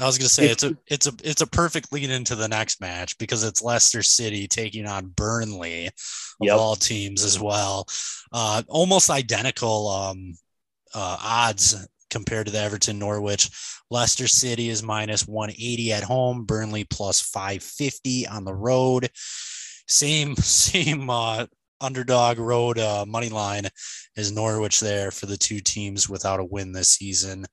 I 0.00 0.06
was 0.06 0.18
gonna 0.18 0.28
say 0.28 0.46
If- 0.46 0.52
it's 0.52 0.62
a 0.64 0.76
it's 0.86 1.06
a 1.06 1.12
it's 1.22 1.42
a 1.42 1.46
perfect 1.46 1.92
lead 1.92 2.10
into 2.10 2.34
the 2.34 2.48
next 2.48 2.80
match 2.80 3.18
because 3.18 3.44
it's 3.44 3.62
Leicester 3.62 4.02
City 4.02 4.48
taking 4.48 4.86
on 4.86 5.08
Burnley 5.08 5.86
of 5.86 5.92
Yep. 6.40 6.56
all 6.56 6.76
teams 6.76 7.22
as 7.22 7.38
well. 7.38 7.86
Uh, 8.32 8.62
almost 8.68 9.10
identical 9.10 9.88
um, 9.88 10.34
uh, 10.94 11.16
odds 11.20 11.76
compared 12.08 12.46
to 12.46 12.52
the 12.52 12.58
Everton 12.60 12.98
Norwich. 12.98 13.50
Leicester 13.90 14.26
City 14.26 14.68
is 14.70 14.82
minus 14.82 15.26
180 15.28 15.92
at 15.92 16.02
home, 16.02 16.44
Burnley 16.44 16.84
plus 16.84 17.20
550 17.20 18.26
on 18.26 18.44
the 18.44 18.54
road. 18.54 19.10
Same 19.86 20.34
same 20.36 21.10
uh, 21.10 21.46
underdog 21.80 22.38
road 22.38 22.78
uh, 22.78 23.04
money 23.06 23.28
line 23.28 23.68
as 24.16 24.32
Norwich 24.32 24.80
there 24.80 25.10
for 25.10 25.26
the 25.26 25.36
two 25.36 25.60
teams 25.60 26.08
without 26.08 26.40
a 26.40 26.44
win 26.44 26.72
this 26.72 26.88
season. 26.88 27.44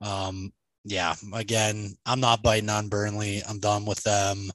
Um, 0.00 0.52
yeah, 0.84 1.14
again, 1.32 1.94
I'm 2.06 2.20
not 2.20 2.42
biting 2.42 2.70
on 2.70 2.88
Burnley. 2.88 3.42
I'm 3.48 3.58
done 3.60 3.84
with 3.86 4.02
them. 4.02 4.50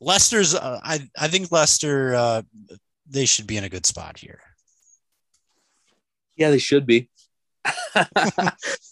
Leicester's, 0.00 0.54
uh, 0.54 0.80
I 0.82 1.08
I 1.18 1.28
think 1.28 1.52
Leicester, 1.52 2.14
uh, 2.14 2.42
they 3.08 3.26
should 3.26 3.46
be 3.46 3.56
in 3.56 3.64
a 3.64 3.68
good 3.68 3.84
spot 3.86 4.18
here. 4.18 4.40
yeah, 6.36 6.50
they 6.50 6.58
should 6.58 6.86
be. 6.86 7.08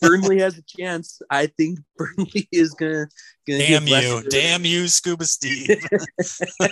Burnley 0.03 0.41
has 0.41 0.59
a 0.59 0.63
chance. 0.63 1.23
I 1.31 1.47
think 1.47 1.79
Burnley 1.97 2.47
is 2.53 2.75
gonna. 2.75 3.07
gonna 3.47 3.59
Damn 3.59 3.85
give 3.87 3.89
you, 4.03 4.15
Leicester- 4.17 4.29
damn 4.31 4.65
you, 4.67 4.89
Scuba 4.89 5.25
Steve. 5.25 5.81
I 6.61 6.69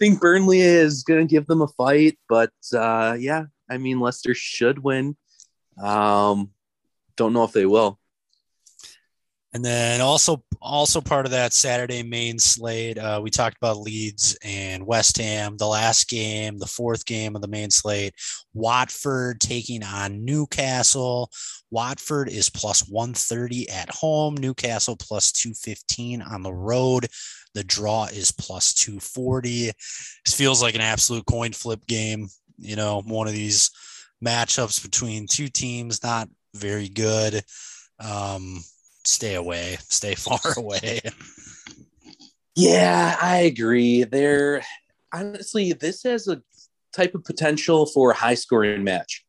think 0.00 0.20
Burnley 0.20 0.60
is 0.60 1.04
going 1.04 1.26
to 1.28 1.30
give 1.32 1.46
them 1.46 1.62
a 1.62 1.68
fight, 1.68 2.18
but 2.28 2.50
uh, 2.74 3.16
yeah, 3.18 3.44
I 3.70 3.78
mean 3.78 4.00
Leicester 4.00 4.34
should 4.34 4.80
win. 4.80 5.16
Um, 5.80 6.50
don't 7.16 7.32
know 7.32 7.44
if 7.44 7.52
they 7.52 7.66
will. 7.66 8.00
And 9.54 9.62
then 9.62 10.00
also 10.00 10.42
also 10.62 11.00
part 11.00 11.26
of 11.26 11.32
that 11.32 11.52
Saturday 11.52 12.02
main 12.02 12.38
slate, 12.38 12.96
uh, 12.96 13.20
we 13.22 13.30
talked 13.30 13.58
about 13.58 13.80
Leeds 13.80 14.36
and 14.42 14.86
West 14.86 15.18
Ham. 15.18 15.56
The 15.58 15.66
last 15.66 16.08
game, 16.08 16.58
the 16.58 16.66
fourth 16.66 17.04
game 17.04 17.36
of 17.36 17.42
the 17.42 17.48
main 17.48 17.70
slate, 17.70 18.14
Watford 18.54 19.40
taking 19.40 19.82
on 19.82 20.24
Newcastle. 20.24 21.30
Watford 21.70 22.28
is 22.28 22.48
plus 22.48 22.88
130 22.88 23.68
at 23.68 23.90
home, 23.90 24.36
Newcastle 24.36 24.96
plus 24.96 25.32
215 25.32 26.22
on 26.22 26.42
the 26.42 26.52
road. 26.54 27.08
The 27.54 27.64
draw 27.64 28.04
is 28.04 28.30
plus 28.30 28.72
240. 28.72 29.72
This 30.24 30.34
feels 30.34 30.62
like 30.62 30.74
an 30.74 30.80
absolute 30.80 31.26
coin 31.26 31.52
flip 31.52 31.86
game. 31.86 32.28
You 32.58 32.76
know, 32.76 33.02
one 33.04 33.26
of 33.26 33.34
these 33.34 33.70
matchups 34.24 34.82
between 34.82 35.26
two 35.26 35.48
teams, 35.48 36.02
not 36.02 36.28
very 36.54 36.88
good. 36.88 37.42
Um, 37.98 38.60
stay 39.04 39.34
away, 39.34 39.76
stay 39.88 40.14
far 40.16 40.40
away. 40.56 41.00
Yeah, 42.54 43.16
I 43.20 43.38
agree. 43.38 44.04
There, 44.04 44.62
honestly, 45.12 45.72
this 45.72 46.02
has 46.02 46.28
a 46.28 46.42
type 46.94 47.14
of 47.14 47.24
potential 47.24 47.86
for 47.86 48.10
a 48.10 48.14
high 48.16 48.34
scoring 48.34 48.84
match. 48.84 49.24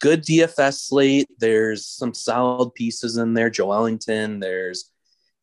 Good 0.00 0.24
DFS 0.24 0.86
slate. 0.86 1.28
There's 1.38 1.86
some 1.86 2.14
solid 2.14 2.74
pieces 2.74 3.16
in 3.16 3.34
there. 3.34 3.50
Joelinton. 3.50 4.40
There's 4.40 4.90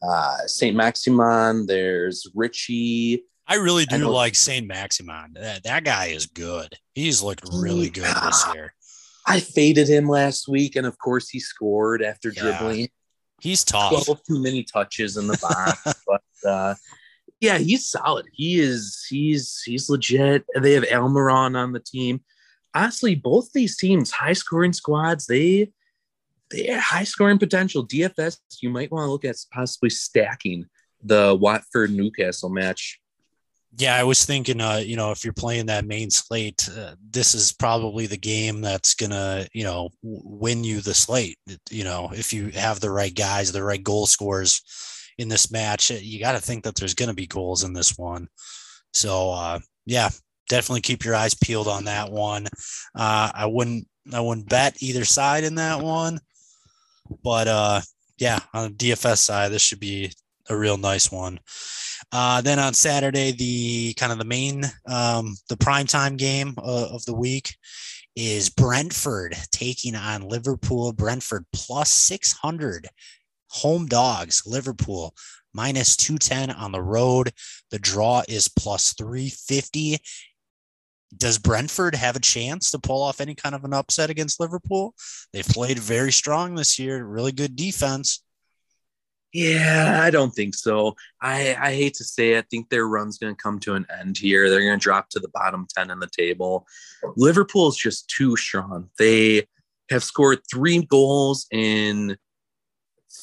uh, 0.01 0.37
Saint 0.47 0.75
Maximin. 0.75 1.67
There's 1.67 2.27
Ritchie. 2.33 3.23
I 3.47 3.55
really 3.55 3.85
do 3.85 3.97
know- 3.99 4.11
like 4.11 4.35
Saint 4.35 4.67
Maximin. 4.67 5.33
That, 5.33 5.63
that 5.63 5.83
guy 5.83 6.07
is 6.07 6.25
good. 6.25 6.73
He's 6.95 7.21
looked 7.21 7.43
really 7.53 7.89
good 7.89 8.03
this 8.23 8.45
year. 8.53 8.73
I 9.27 9.39
faded 9.39 9.87
him 9.87 10.07
last 10.07 10.47
week, 10.47 10.75
and 10.75 10.87
of 10.87 10.97
course, 10.97 11.29
he 11.29 11.39
scored 11.39 12.01
after 12.01 12.29
Yeah. 12.35 12.41
dribbling 12.41 12.89
He's 13.41 13.63
tough. 13.63 14.05
12 14.05 14.23
too 14.23 14.41
many 14.41 14.63
touches 14.63 15.17
in 15.17 15.27
the 15.27 15.37
box. 15.37 16.01
but 16.07 16.49
uh, 16.49 16.75
yeah, 17.39 17.57
he's 17.57 17.87
solid. 17.87 18.27
He 18.31 18.59
is. 18.59 19.05
He's 19.09 19.61
he's 19.65 19.89
legit. 19.89 20.45
They 20.55 20.73
have 20.73 20.83
Almiron 20.83 21.57
on 21.57 21.73
the 21.73 21.79
team. 21.79 22.21
Honestly, 22.73 23.15
both 23.15 23.51
these 23.51 23.77
teams, 23.77 24.11
high 24.11 24.33
scoring 24.33 24.73
squads, 24.73 25.25
they 25.25 25.71
they 26.51 26.67
have 26.67 26.83
high 26.83 27.03
scoring 27.03 27.39
potential. 27.39 27.85
DFS, 27.85 28.37
you 28.61 28.69
might 28.69 28.91
want 28.91 29.07
to 29.07 29.11
look 29.11 29.25
at 29.25 29.35
possibly 29.51 29.89
stacking 29.89 30.67
the 31.03 31.35
Watford 31.39 31.91
Newcastle 31.91 32.49
match. 32.49 33.00
Yeah, 33.77 33.95
I 33.95 34.03
was 34.03 34.25
thinking, 34.25 34.59
uh, 34.59 34.81
you 34.83 34.97
know, 34.97 35.11
if 35.11 35.23
you're 35.23 35.33
playing 35.33 35.67
that 35.67 35.85
main 35.85 36.09
slate, 36.09 36.67
uh, 36.77 36.95
this 37.09 37.33
is 37.33 37.53
probably 37.53 38.05
the 38.05 38.17
game 38.17 38.59
that's 38.59 38.93
gonna, 38.93 39.47
you 39.53 39.63
know, 39.63 39.89
win 40.03 40.63
you 40.63 40.81
the 40.81 40.93
slate. 40.93 41.37
You 41.69 41.85
know, 41.85 42.11
if 42.13 42.33
you 42.33 42.49
have 42.49 42.81
the 42.81 42.91
right 42.91 43.15
guys, 43.15 43.51
the 43.51 43.63
right 43.63 43.81
goal 43.81 44.07
scorers 44.07 44.61
in 45.17 45.29
this 45.29 45.51
match, 45.51 45.89
uh, 45.89 45.95
you 46.01 46.19
got 46.19 46.33
to 46.33 46.39
think 46.39 46.65
that 46.65 46.75
there's 46.75 46.93
gonna 46.93 47.13
be 47.13 47.27
goals 47.27 47.63
in 47.63 47.71
this 47.71 47.97
one. 47.97 48.27
So, 48.93 49.31
uh, 49.31 49.59
yeah, 49.85 50.09
definitely 50.49 50.81
keep 50.81 51.05
your 51.05 51.15
eyes 51.15 51.33
peeled 51.33 51.69
on 51.69 51.85
that 51.85 52.11
one. 52.11 52.47
Uh, 52.93 53.31
I 53.33 53.45
wouldn't, 53.45 53.87
I 54.13 54.19
wouldn't 54.19 54.49
bet 54.49 54.83
either 54.83 55.05
side 55.05 55.45
in 55.45 55.55
that 55.55 55.79
one, 55.81 56.19
but 57.23 57.47
uh, 57.47 57.81
yeah, 58.17 58.39
on 58.53 58.75
the 58.75 58.91
DFS 58.91 59.19
side, 59.19 59.51
this 59.51 59.61
should 59.61 59.79
be 59.79 60.11
a 60.49 60.57
real 60.57 60.77
nice 60.77 61.09
one. 61.09 61.39
Uh, 62.11 62.41
then 62.41 62.59
on 62.59 62.73
Saturday, 62.73 63.31
the 63.31 63.93
kind 63.93 64.11
of 64.11 64.17
the 64.17 64.25
main, 64.25 64.65
um, 64.87 65.35
the 65.49 65.57
primetime 65.57 66.17
game 66.17 66.53
uh, 66.57 66.87
of 66.91 67.05
the 67.05 67.15
week 67.15 67.55
is 68.15 68.49
Brentford 68.49 69.35
taking 69.51 69.95
on 69.95 70.27
Liverpool. 70.27 70.91
Brentford 70.91 71.45
plus 71.53 71.89
600 71.91 72.89
home 73.49 73.85
dogs. 73.85 74.43
Liverpool 74.45 75.13
minus 75.53 75.95
210 75.95 76.51
on 76.51 76.71
the 76.71 76.81
road. 76.81 77.31
The 77.71 77.79
draw 77.79 78.23
is 78.27 78.47
plus 78.47 78.93
350. 78.93 79.99
Does 81.15 81.37
Brentford 81.37 81.95
have 81.95 82.15
a 82.15 82.21
chance 82.21 82.71
to 82.71 82.79
pull 82.79 83.01
off 83.01 83.19
any 83.19 83.35
kind 83.35 83.53
of 83.53 83.65
an 83.65 83.73
upset 83.73 84.09
against 84.09 84.39
Liverpool? 84.39 84.95
They've 85.33 85.45
played 85.45 85.79
very 85.79 86.11
strong 86.11 86.55
this 86.55 86.79
year, 86.79 87.03
really 87.03 87.33
good 87.33 87.55
defense. 87.55 88.23
Yeah, 89.33 90.01
I 90.03 90.09
don't 90.09 90.31
think 90.31 90.55
so. 90.55 90.95
I, 91.21 91.55
I 91.59 91.73
hate 91.73 91.93
to 91.95 92.03
say 92.03 92.33
it. 92.33 92.39
I 92.39 92.47
think 92.49 92.69
their 92.69 92.87
run's 92.87 93.17
going 93.17 93.33
to 93.33 93.41
come 93.41 93.59
to 93.61 93.75
an 93.75 93.85
end 93.99 94.17
here. 94.17 94.49
They're 94.49 94.59
going 94.59 94.77
to 94.77 94.83
drop 94.83 95.09
to 95.09 95.19
the 95.19 95.29
bottom 95.29 95.67
10 95.73 95.89
in 95.89 95.99
the 95.99 96.09
table. 96.11 96.67
Liverpool's 97.15 97.77
just 97.77 98.09
too 98.09 98.35
strong. 98.35 98.89
They 98.99 99.47
have 99.89 100.03
scored 100.03 100.39
three 100.51 100.83
goals 100.83 101.47
in 101.51 102.17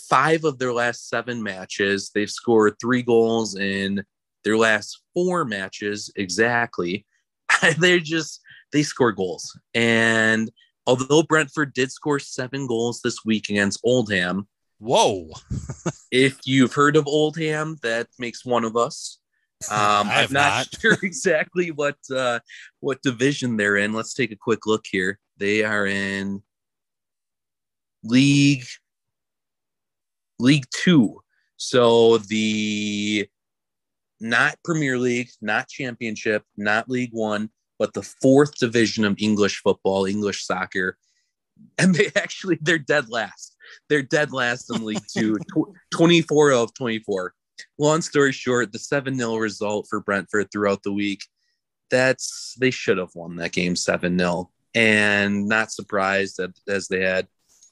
five 0.09 0.45
of 0.45 0.59
their 0.59 0.73
last 0.73 1.11
seven 1.11 1.43
matches. 1.43 2.11
They've 2.15 2.31
scored 2.31 2.77
three 2.81 3.03
goals 3.03 3.57
in 3.57 4.03
their 4.45 4.57
last 4.57 5.03
four 5.13 5.45
matches 5.45 6.11
exactly. 6.17 7.05
They're 7.79 8.01
just, 8.01 8.41
they 8.73 8.83
score 8.83 9.13
goals. 9.13 9.59
And 9.75 10.51
although 10.87 11.23
Brentford 11.23 11.75
did 11.75 11.93
score 11.93 12.19
seven 12.19 12.67
goals 12.67 13.01
this 13.03 13.25
week 13.27 13.51
against 13.51 13.81
Oldham, 13.85 14.49
Whoa. 14.79 15.31
if 16.11 16.39
you've 16.45 16.73
heard 16.73 16.97
of 16.97 17.07
Oldham, 17.07 17.79
that 17.83 18.09
makes 18.19 18.45
one 18.45 18.65
of 18.65 18.77
us. 18.77 19.19
Um, 19.73 20.09
I'm 20.09 20.33
not, 20.33 20.33
not. 20.33 20.67
sure 20.81 20.97
exactly 21.03 21.73
what 21.73 21.97
uh, 22.15 22.39
what 22.79 23.03
division 23.03 23.57
they're 23.57 23.77
in. 23.77 23.93
Let's 23.93 24.15
take 24.15 24.31
a 24.31 24.37
quick 24.37 24.67
look 24.67 24.85
here. 24.89 25.19
They 25.37 25.65
are 25.65 25.85
in 25.85 26.45
League 28.05 28.67
League 30.39 30.67
Two, 30.73 31.23
so 31.57 32.19
the 32.19 33.29
not 34.21 34.57
Premier 34.65 34.97
League, 34.97 35.31
not 35.41 35.69
Championship, 35.69 36.45
not 36.57 36.89
League 36.89 37.13
One, 37.13 37.51
but 37.81 37.95
the 37.95 38.03
fourth 38.03 38.59
division 38.59 39.05
of 39.05 39.17
English 39.19 39.61
football, 39.61 40.05
English 40.05 40.45
soccer, 40.45 40.97
and 41.79 41.95
they 41.95 42.11
actually 42.17 42.59
they're 42.61 42.79
dead 42.79 43.09
last. 43.09 43.57
They're 43.89 44.03
dead 44.03 44.33
last 44.33 44.71
in 44.75 44.85
League 44.85 45.03
Two, 45.15 45.37
tw- 45.39 45.73
24 45.91 46.53
of 46.53 46.75
24. 46.75 47.35
Long 47.79 48.03
story 48.03 48.33
short, 48.33 48.73
the 48.73 48.79
7 48.79 49.17
0 49.17 49.37
result 49.37 49.87
for 49.89 50.01
Brentford 50.01 50.51
throughout 50.51 50.83
the 50.83 50.93
week, 50.93 51.23
that's 51.91 52.55
they 52.61 52.71
should 52.71 52.99
have 52.99 53.15
won 53.15 53.37
that 53.37 53.53
game 53.53 53.77
7 53.77 54.19
0. 54.19 54.51
And 54.75 55.49
not 55.49 55.73
surprised 55.73 56.37
that 56.37 56.53
as 56.69 56.89
they 56.89 57.01
had 57.01 57.27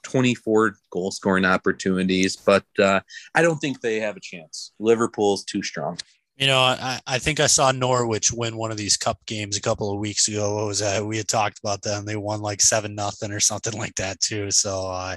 24 0.07 0.77
goal 0.91 1.11
scoring 1.11 1.45
opportunities, 1.45 2.37
but 2.37 2.65
uh, 2.79 3.01
I 3.35 3.43
don't 3.43 3.59
think 3.59 3.81
they 3.81 4.01
have 4.01 4.17
a 4.17 4.21
chance. 4.21 4.73
Liverpool's 4.79 5.45
too 5.45 5.63
strong. 5.63 5.99
You 6.37 6.47
know, 6.47 6.59
I, 6.59 7.01
I 7.07 7.19
think 7.19 7.41
I 7.41 7.47
saw 7.47 7.73
Norwich 7.73 8.31
win 8.31 8.59
one 8.59 8.71
of 8.71 8.77
these 8.77 8.99
cup 8.99 9.25
games 9.27 9.57
a 9.57 9.63
couple 9.63 9.91
of 9.91 9.99
weeks 9.99 10.29
ago. 10.29 10.57
What 10.57 10.67
was 10.67 10.81
that? 10.81 11.05
We 11.05 11.17
had 11.17 11.29
talked 11.29 11.59
about 11.59 11.81
them. 11.81 12.05
They 12.05 12.17
won 12.17 12.41
like 12.41 12.61
seven 12.61 12.95
nothing 12.95 13.33
or 13.33 13.41
something 13.41 13.73
like 13.79 13.95
that 13.95 14.21
too. 14.21 14.51
So, 14.51 14.87
uh, 14.87 15.17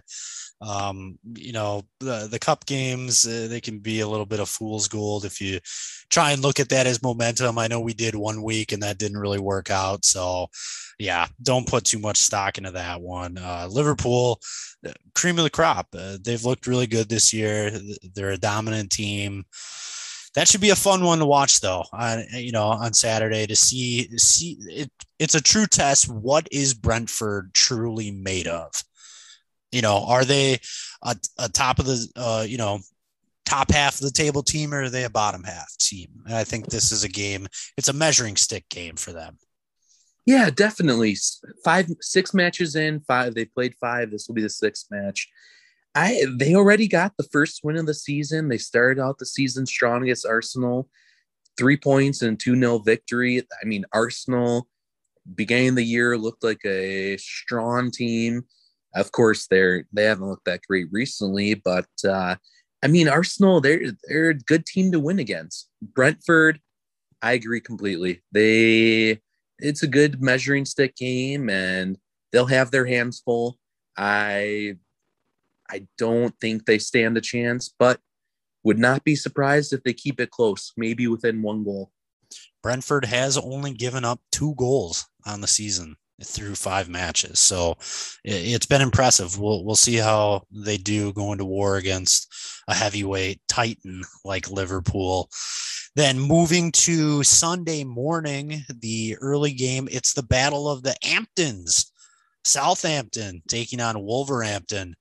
um, 0.62 1.18
you 1.36 1.53
know, 1.53 1.84
the 1.99 2.28
the 2.30 2.39
cup 2.39 2.66
games 2.66 3.26
uh, 3.26 3.47
they 3.49 3.62
can 3.62 3.80
be 3.80 4.01
a 4.01 4.07
little 4.07 4.26
bit 4.26 4.39
of 4.39 4.49
fool's 4.49 4.88
gold 4.88 5.26
if 5.26 5.39
you 5.39 5.60
try 6.10 6.32
and 6.32 6.41
look 6.41 6.60
at 6.60 6.70
that 6.70 6.88
as 6.88 7.01
momentum. 7.01 7.57
I 7.57 7.68
know 7.68 7.80
we 7.80 7.93
did 7.93 8.16
one 8.16 8.43
week 8.43 8.72
and 8.72 8.84
that 8.84 8.97
didn't 8.97 9.20
really 9.20 9.39
work 9.39 9.70
out. 9.70 10.03
So, 10.03 10.47
yeah, 10.97 11.28
don't 11.41 11.68
put 11.68 11.86
too 11.86 11.99
much 11.99 12.18
stock 12.18 12.57
into 12.57 12.72
that 12.72 13.01
one. 13.01 13.38
Uh, 13.38 13.68
Liverpool, 13.72 14.39
uh, 14.86 14.91
cream 15.16 15.38
of 15.38 15.43
the 15.43 15.49
crop. 15.49 15.88
Uh, 15.97 16.18
they've 16.22 16.43
looked 16.43 16.68
really 16.68 16.88
good 16.88 17.10
this 17.10 17.32
year. 17.34 17.72
They're 18.14 18.32
a 18.32 18.38
dominant 18.38 18.91
team 18.91 19.45
that 20.36 20.47
should 20.47 20.62
be 20.62 20.70
a 20.70 20.76
fun 20.76 21.03
one 21.03 21.20
to 21.20 21.26
watch 21.26 21.60
though 21.60 21.84
on 21.91 22.24
you 22.34 22.51
know 22.51 22.68
on 22.68 22.93
saturday 22.93 23.47
to 23.47 23.55
see 23.55 24.07
see 24.18 24.57
it, 24.68 24.91
it's 25.18 25.36
a 25.36 25.41
true 25.41 25.66
test 25.66 26.10
what 26.10 26.47
is 26.51 26.74
brentford 26.74 27.53
truly 27.53 28.12
made 28.12 28.47
of 28.47 28.72
you 29.72 29.82
know 29.82 30.06
are 30.08 30.26
they 30.26 30.60
a, 31.04 31.16
a 31.38 31.50
top 31.50 31.80
of 31.80 31.86
the 31.86 32.08
uh, 32.16 32.46
you 32.48 32.58
know 32.58 32.80
top 33.46 33.72
half 33.72 33.96
of 33.96 34.02
the 34.02 34.12
table 34.12 34.44
team 34.44 34.74
or 34.74 34.84
are 34.84 34.90
they 34.90 35.06
a 35.06 35.10
bottom 35.10 35.44
half 35.44 35.76
team 35.80 36.10
and 36.26 36.36
i 36.36 36.44
think 36.44 36.68
this 36.68 36.92
is 36.92 37.04
a 37.04 37.10
game 37.10 37.48
it's 37.78 37.88
a 37.88 37.94
measuring 37.94 38.36
stick 38.36 38.68
game 38.70 38.96
for 38.96 39.12
them 39.12 39.38
yeah 40.26 40.52
definitely 40.52 41.18
five 41.64 41.88
six 42.00 42.34
matches 42.34 42.76
in 42.76 43.00
five 43.02 43.34
they 43.34 43.46
played 43.46 43.74
five 43.82 44.12
this 44.12 44.28
will 44.28 44.36
be 44.36 44.42
the 44.42 44.50
sixth 44.50 44.86
match 44.92 45.28
I 45.96 46.24
they 46.38 46.56
already 46.56 46.88
got 46.88 47.18
the 47.18 47.28
first 47.32 47.62
win 47.64 47.78
of 47.78 47.86
the 47.86 47.94
season. 47.94 48.48
They 48.48 48.58
started 48.58 49.02
out 49.02 49.18
the 49.18 49.26
season 49.26 49.66
strong 49.66 50.04
against 50.04 50.26
Arsenal, 50.26 50.88
three 51.58 51.78
points 51.78 52.22
and 52.22 52.40
two 52.40 52.56
nil 52.56 52.80
victory. 52.80 53.42
I 53.42 53.66
mean, 53.66 53.86
Arsenal 53.92 54.68
beginning 55.36 55.70
of 55.70 55.76
the 55.76 55.84
year 55.84 56.18
looked 56.18 56.44
like 56.44 56.64
a 56.66 57.18
strong 57.18 57.92
team. 57.92 58.46
Of 58.96 59.12
course, 59.12 59.48
they're 59.48 59.86
they 59.94 60.04
haven't 60.04 60.28
looked 60.28 60.46
that 60.46 60.62
great 60.68 60.88
recently, 60.92 61.54
but 61.54 61.88
uh, 62.08 62.36
I 62.84 62.88
mean, 62.88 63.08
Arsenal 63.08 63.62
they're 63.62 63.92
they're 64.08 64.30
a 64.30 64.34
good 64.34 64.66
team 64.66 64.92
to 64.92 65.00
win 65.00 65.20
against. 65.20 65.70
Brentford, 65.82 66.60
I 67.22 67.34
agree 67.34 67.62
completely. 67.62 68.22
They 68.32 69.22
it's 69.60 69.84
a 69.84 69.88
good 69.88 70.22
measuring 70.22 70.66
stick 70.66 70.96
game, 70.96 71.50
and 71.50 71.98
they'll 72.32 72.48
have 72.48 72.72
their 72.72 72.86
hands 72.86 73.22
full. 73.24 73.58
I 73.98 74.78
I 75.70 75.88
don't 75.98 76.34
think 76.42 76.66
they 76.66 76.80
stand 76.80 77.18
a 77.18 77.22
chance, 77.22 77.74
but 77.78 78.00
would 78.64 78.80
not 78.80 79.04
be 79.04 79.16
surprised 79.16 79.72
if 79.72 79.84
they 79.84 79.94
keep 79.94 80.20
it 80.20 80.32
close, 80.32 80.74
maybe 80.76 81.08
within 81.08 81.42
one 81.42 81.64
goal. 81.64 81.92
Brentford 82.62 83.06
has 83.06 83.38
only 83.38 83.72
given 83.72 84.04
up 84.04 84.20
two 84.32 84.54
goals 84.56 85.08
on 85.26 85.42
the 85.42 85.48
season 85.48 85.96
through 86.24 86.56
five 86.56 86.90
matches. 86.90 87.40
So 87.40 87.78
it's 88.24 88.66
been 88.66 88.82
impressive. 88.82 89.40
We'll 89.40 89.64
we'll 89.64 89.76
see 89.76 89.96
how 89.96 90.44
they 90.52 90.78
do 90.78 91.14
going 91.14 91.38
to 91.40 91.46
war 91.46 91.78
against 91.78 92.34
a 92.68 92.74
heavyweight 92.74 93.42
titan 93.48 94.04
like 94.24 94.52
Liverpool. 94.52 95.30
Then 95.96 96.20
moving 96.20 96.72
to 96.74 97.24
Sunday 97.24 97.84
morning, 97.84 98.64
the 98.70 99.18
early 99.20 99.52
game, 99.52 99.88
it's 99.92 100.14
the 100.14 100.24
Battle 100.24 100.70
of 100.70 100.84
the 100.84 100.96
Amptons. 101.04 101.86
Southampton 102.44 103.42
taking 103.48 103.82
on 103.82 104.02
Wolverhampton. 104.02 104.96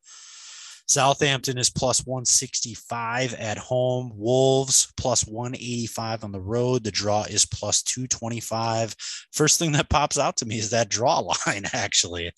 Southampton 0.88 1.58
is 1.58 1.68
plus 1.68 2.06
165 2.06 3.34
at 3.34 3.58
home. 3.58 4.12
Wolves 4.16 4.90
plus 4.96 5.26
185 5.26 6.24
on 6.24 6.32
the 6.32 6.40
road. 6.40 6.82
The 6.82 6.90
draw 6.90 7.24
is 7.24 7.44
plus 7.44 7.82
225. 7.82 8.96
First 9.32 9.58
thing 9.58 9.72
that 9.72 9.90
pops 9.90 10.18
out 10.18 10.38
to 10.38 10.46
me 10.46 10.58
is 10.58 10.70
that 10.70 10.88
draw 10.88 11.18
line, 11.46 11.64
actually. 11.74 12.32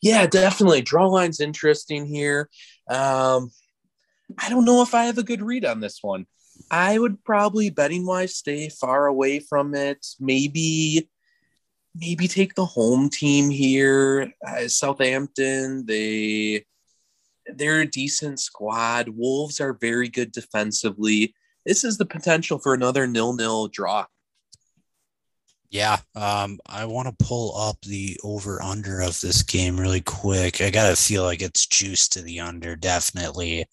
Yeah, 0.00 0.26
definitely. 0.26 0.80
Draw 0.80 1.06
line's 1.08 1.40
interesting 1.40 2.06
here. 2.06 2.48
Um, 2.88 3.50
I 4.38 4.48
don't 4.48 4.64
know 4.64 4.82
if 4.82 4.94
I 4.94 5.04
have 5.04 5.18
a 5.18 5.22
good 5.22 5.42
read 5.42 5.66
on 5.66 5.80
this 5.80 5.98
one. 6.00 6.26
I 6.70 6.98
would 6.98 7.22
probably 7.24 7.70
betting 7.70 8.06
wise 8.06 8.36
stay 8.36 8.70
far 8.70 9.06
away 9.06 9.40
from 9.40 9.74
it. 9.74 10.06
Maybe 10.18 11.10
maybe 11.94 12.28
take 12.28 12.54
the 12.54 12.64
home 12.64 13.08
team 13.08 13.50
here. 13.50 14.32
Uh, 14.46 14.68
Southampton, 14.68 15.86
they 15.86 16.64
they're 17.46 17.80
a 17.80 17.86
decent 17.86 18.40
squad. 18.40 19.08
Wolves 19.08 19.60
are 19.60 19.72
very 19.74 20.08
good 20.08 20.32
defensively. 20.32 21.34
This 21.66 21.84
is 21.84 21.98
the 21.98 22.06
potential 22.06 22.58
for 22.58 22.74
another 22.74 23.06
nil-nil 23.06 23.68
draw. 23.68 24.06
Yeah, 25.70 25.98
um, 26.14 26.60
I 26.66 26.84
want 26.84 27.08
to 27.08 27.24
pull 27.24 27.56
up 27.56 27.80
the 27.80 28.20
over 28.22 28.62
under 28.62 29.00
of 29.00 29.18
this 29.20 29.42
game 29.42 29.80
really 29.80 30.02
quick. 30.02 30.60
I 30.60 30.70
gotta 30.70 30.96
feel 30.96 31.22
like 31.22 31.40
it's 31.40 31.66
juice 31.66 32.08
to 32.10 32.20
the 32.20 32.40
under, 32.40 32.76
definitely. 32.76 33.64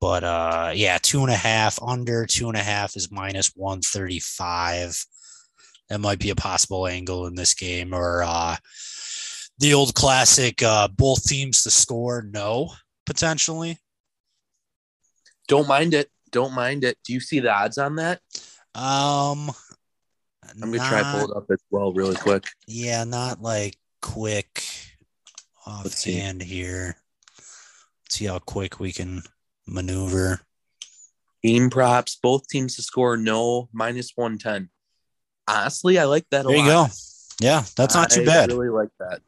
But 0.00 0.24
uh, 0.24 0.72
yeah, 0.74 0.98
two 1.02 1.20
and 1.20 1.30
a 1.30 1.36
half 1.36 1.78
under 1.82 2.24
two 2.24 2.48
and 2.48 2.56
a 2.56 2.62
half 2.62 2.96
is 2.96 3.10
minus 3.10 3.52
one 3.54 3.82
thirty 3.82 4.18
five 4.18 5.04
that 5.88 6.00
might 6.00 6.18
be 6.18 6.30
a 6.30 6.34
possible 6.34 6.86
angle 6.86 7.26
in 7.26 7.34
this 7.34 7.54
game 7.54 7.94
or 7.94 8.22
uh, 8.22 8.56
the 9.58 9.74
old 9.74 9.94
classic 9.94 10.62
uh, 10.62 10.88
both 10.88 11.24
teams 11.24 11.62
to 11.62 11.70
score 11.70 12.22
no 12.22 12.70
potentially. 13.06 13.78
Don't 15.48 15.66
mind 15.66 15.94
it. 15.94 16.10
Don't 16.30 16.54
mind 16.54 16.84
it. 16.84 16.98
Do 17.04 17.12
you 17.12 17.20
see 17.20 17.40
the 17.40 17.52
odds 17.52 17.78
on 17.78 17.96
that? 17.96 18.20
Um 18.74 19.50
i'm 20.50 20.60
gonna 20.60 20.78
not, 20.78 20.88
try 20.88 21.02
pull 21.12 21.30
it 21.30 21.36
up 21.36 21.44
as 21.50 21.60
well 21.70 21.92
really 21.92 22.16
quick. 22.16 22.46
Yeah 22.66 23.04
not 23.04 23.42
like 23.42 23.76
quick 24.00 24.62
offhand 25.66 26.42
here. 26.42 26.96
See 28.08 28.26
how 28.26 28.38
quick 28.38 28.78
we 28.78 28.92
can 28.92 29.22
maneuver. 29.66 30.40
Game 31.42 31.70
props 31.70 32.16
both 32.16 32.48
teams 32.48 32.76
to 32.76 32.82
score 32.82 33.16
no 33.16 33.68
minus 33.72 34.12
110 34.14 34.70
honestly, 35.48 35.98
I 35.98 36.04
like 36.04 36.26
that. 36.30 36.44
A 36.44 36.48
lot. 36.48 36.54
There 36.54 36.64
you 36.64 36.70
go. 36.70 36.86
Yeah, 37.40 37.64
that's 37.76 37.94
not 37.94 38.10
too 38.10 38.24
bad. 38.24 38.50
I 38.50 38.54
really 38.54 38.68
like 38.68 38.90
that. 38.98 39.20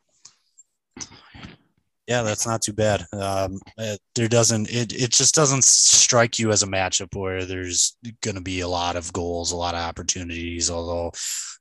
Yeah, 2.06 2.22
that's 2.22 2.44
not 2.44 2.60
too 2.60 2.72
bad. 2.72 3.06
Um, 3.12 3.60
it, 3.78 4.00
there 4.16 4.26
doesn't 4.26 4.68
it 4.68 4.92
it 4.92 5.12
just 5.12 5.32
doesn't 5.32 5.62
strike 5.62 6.40
you 6.40 6.50
as 6.50 6.64
a 6.64 6.66
matchup 6.66 7.14
where 7.14 7.44
there's 7.44 7.96
going 8.20 8.34
to 8.34 8.40
be 8.40 8.60
a 8.60 8.68
lot 8.68 8.96
of 8.96 9.12
goals, 9.12 9.52
a 9.52 9.56
lot 9.56 9.76
of 9.76 9.80
opportunities. 9.80 10.72
Although 10.72 11.12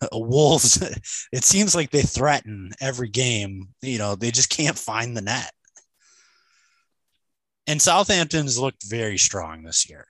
uh, 0.02 0.08
Wolves, 0.12 0.82
it 1.32 1.44
seems 1.44 1.76
like 1.76 1.92
they 1.92 2.02
threaten 2.02 2.72
every 2.82 3.10
game. 3.10 3.70
You 3.84 4.00
know, 4.00 4.16
they 4.16 4.32
just 4.32 4.50
can't 4.50 4.78
find 4.78 5.16
the 5.16 5.22
net. 5.22 5.52
And 7.68 7.80
Southampton's 7.80 8.58
looked 8.58 8.90
very 8.90 9.20
strong 9.20 9.62
this 9.62 9.88
year. 9.88 10.08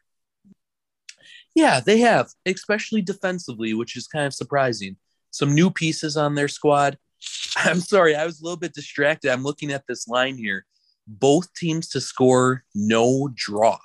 Yeah, 1.55 1.79
they 1.79 1.99
have, 1.99 2.29
especially 2.45 3.01
defensively, 3.01 3.73
which 3.73 3.95
is 3.95 4.07
kind 4.07 4.25
of 4.25 4.33
surprising. 4.33 4.97
Some 5.31 5.53
new 5.53 5.69
pieces 5.71 6.17
on 6.17 6.35
their 6.35 6.47
squad. 6.47 6.97
I'm 7.57 7.79
sorry, 7.79 8.15
I 8.15 8.25
was 8.25 8.39
a 8.39 8.43
little 8.43 8.57
bit 8.57 8.73
distracted. 8.73 9.31
I'm 9.31 9.43
looking 9.43 9.71
at 9.71 9.85
this 9.87 10.07
line 10.07 10.37
here. 10.37 10.65
Both 11.07 11.53
teams 11.53 11.89
to 11.89 12.01
score 12.01 12.63
no 12.75 13.29
draw. 13.33 13.79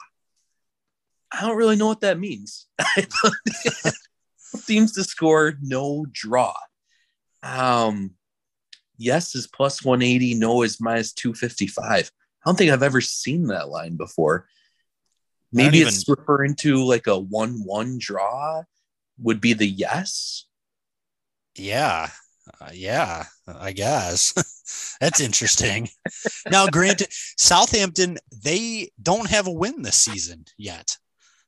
I 1.33 1.41
don't 1.41 1.57
really 1.57 1.77
know 1.77 1.87
what 1.87 2.03
that 2.03 2.19
means. 2.19 2.67
teams 4.67 4.93
to 4.93 5.05
score 5.05 5.55
no 5.61 6.07
draw. 6.13 6.55
Um, 7.43 8.13
yes 8.97 9.35
is 9.35 9.47
plus 9.47 9.85
180, 9.85 10.35
no 10.35 10.63
is 10.63 10.81
minus 10.81 11.13
255. 11.13 12.11
I 12.45 12.49
don't 12.49 12.57
think 12.57 12.71
I've 12.71 12.83
ever 12.83 13.01
seen 13.01 13.49
that 13.49 13.69
line 13.69 13.97
before. 13.97 14.47
Maybe 15.55 15.79
even... 15.79 15.89
it's 15.89 16.09
referring 16.09 16.57
to 16.57 16.85
like 16.85 17.07
a 17.07 17.19
one-one 17.19 17.99
draw. 17.99 18.65
Would 19.19 19.41
be 19.41 19.53
the 19.53 19.67
yes. 19.67 20.47
Yeah, 21.55 22.09
uh, 22.61 22.71
yeah, 22.73 23.25
I 23.47 23.73
guess 23.73 24.33
that's 25.01 25.21
interesting. 25.21 25.89
now, 26.51 26.67
granted, 26.67 27.09
Southampton 27.11 28.19
they 28.43 28.91
don't 29.01 29.31
have 29.31 29.47
a 29.47 29.53
win 29.53 29.83
this 29.83 29.97
season 29.97 30.45
yet. 30.59 30.97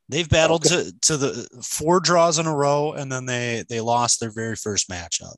They've 0.09 0.29
battled 0.29 0.67
okay. 0.67 0.85
to, 0.85 1.01
to 1.03 1.17
the 1.17 1.63
four 1.65 2.01
draws 2.01 2.39
in 2.39 2.47
a 2.47 2.55
row, 2.55 2.93
and 2.93 3.11
then 3.11 3.27
they 3.27 3.65
they 3.69 3.81
lost 3.81 4.21
their 4.21 4.31
very 4.31 4.57
first 4.57 4.89
matchup. 4.89 5.37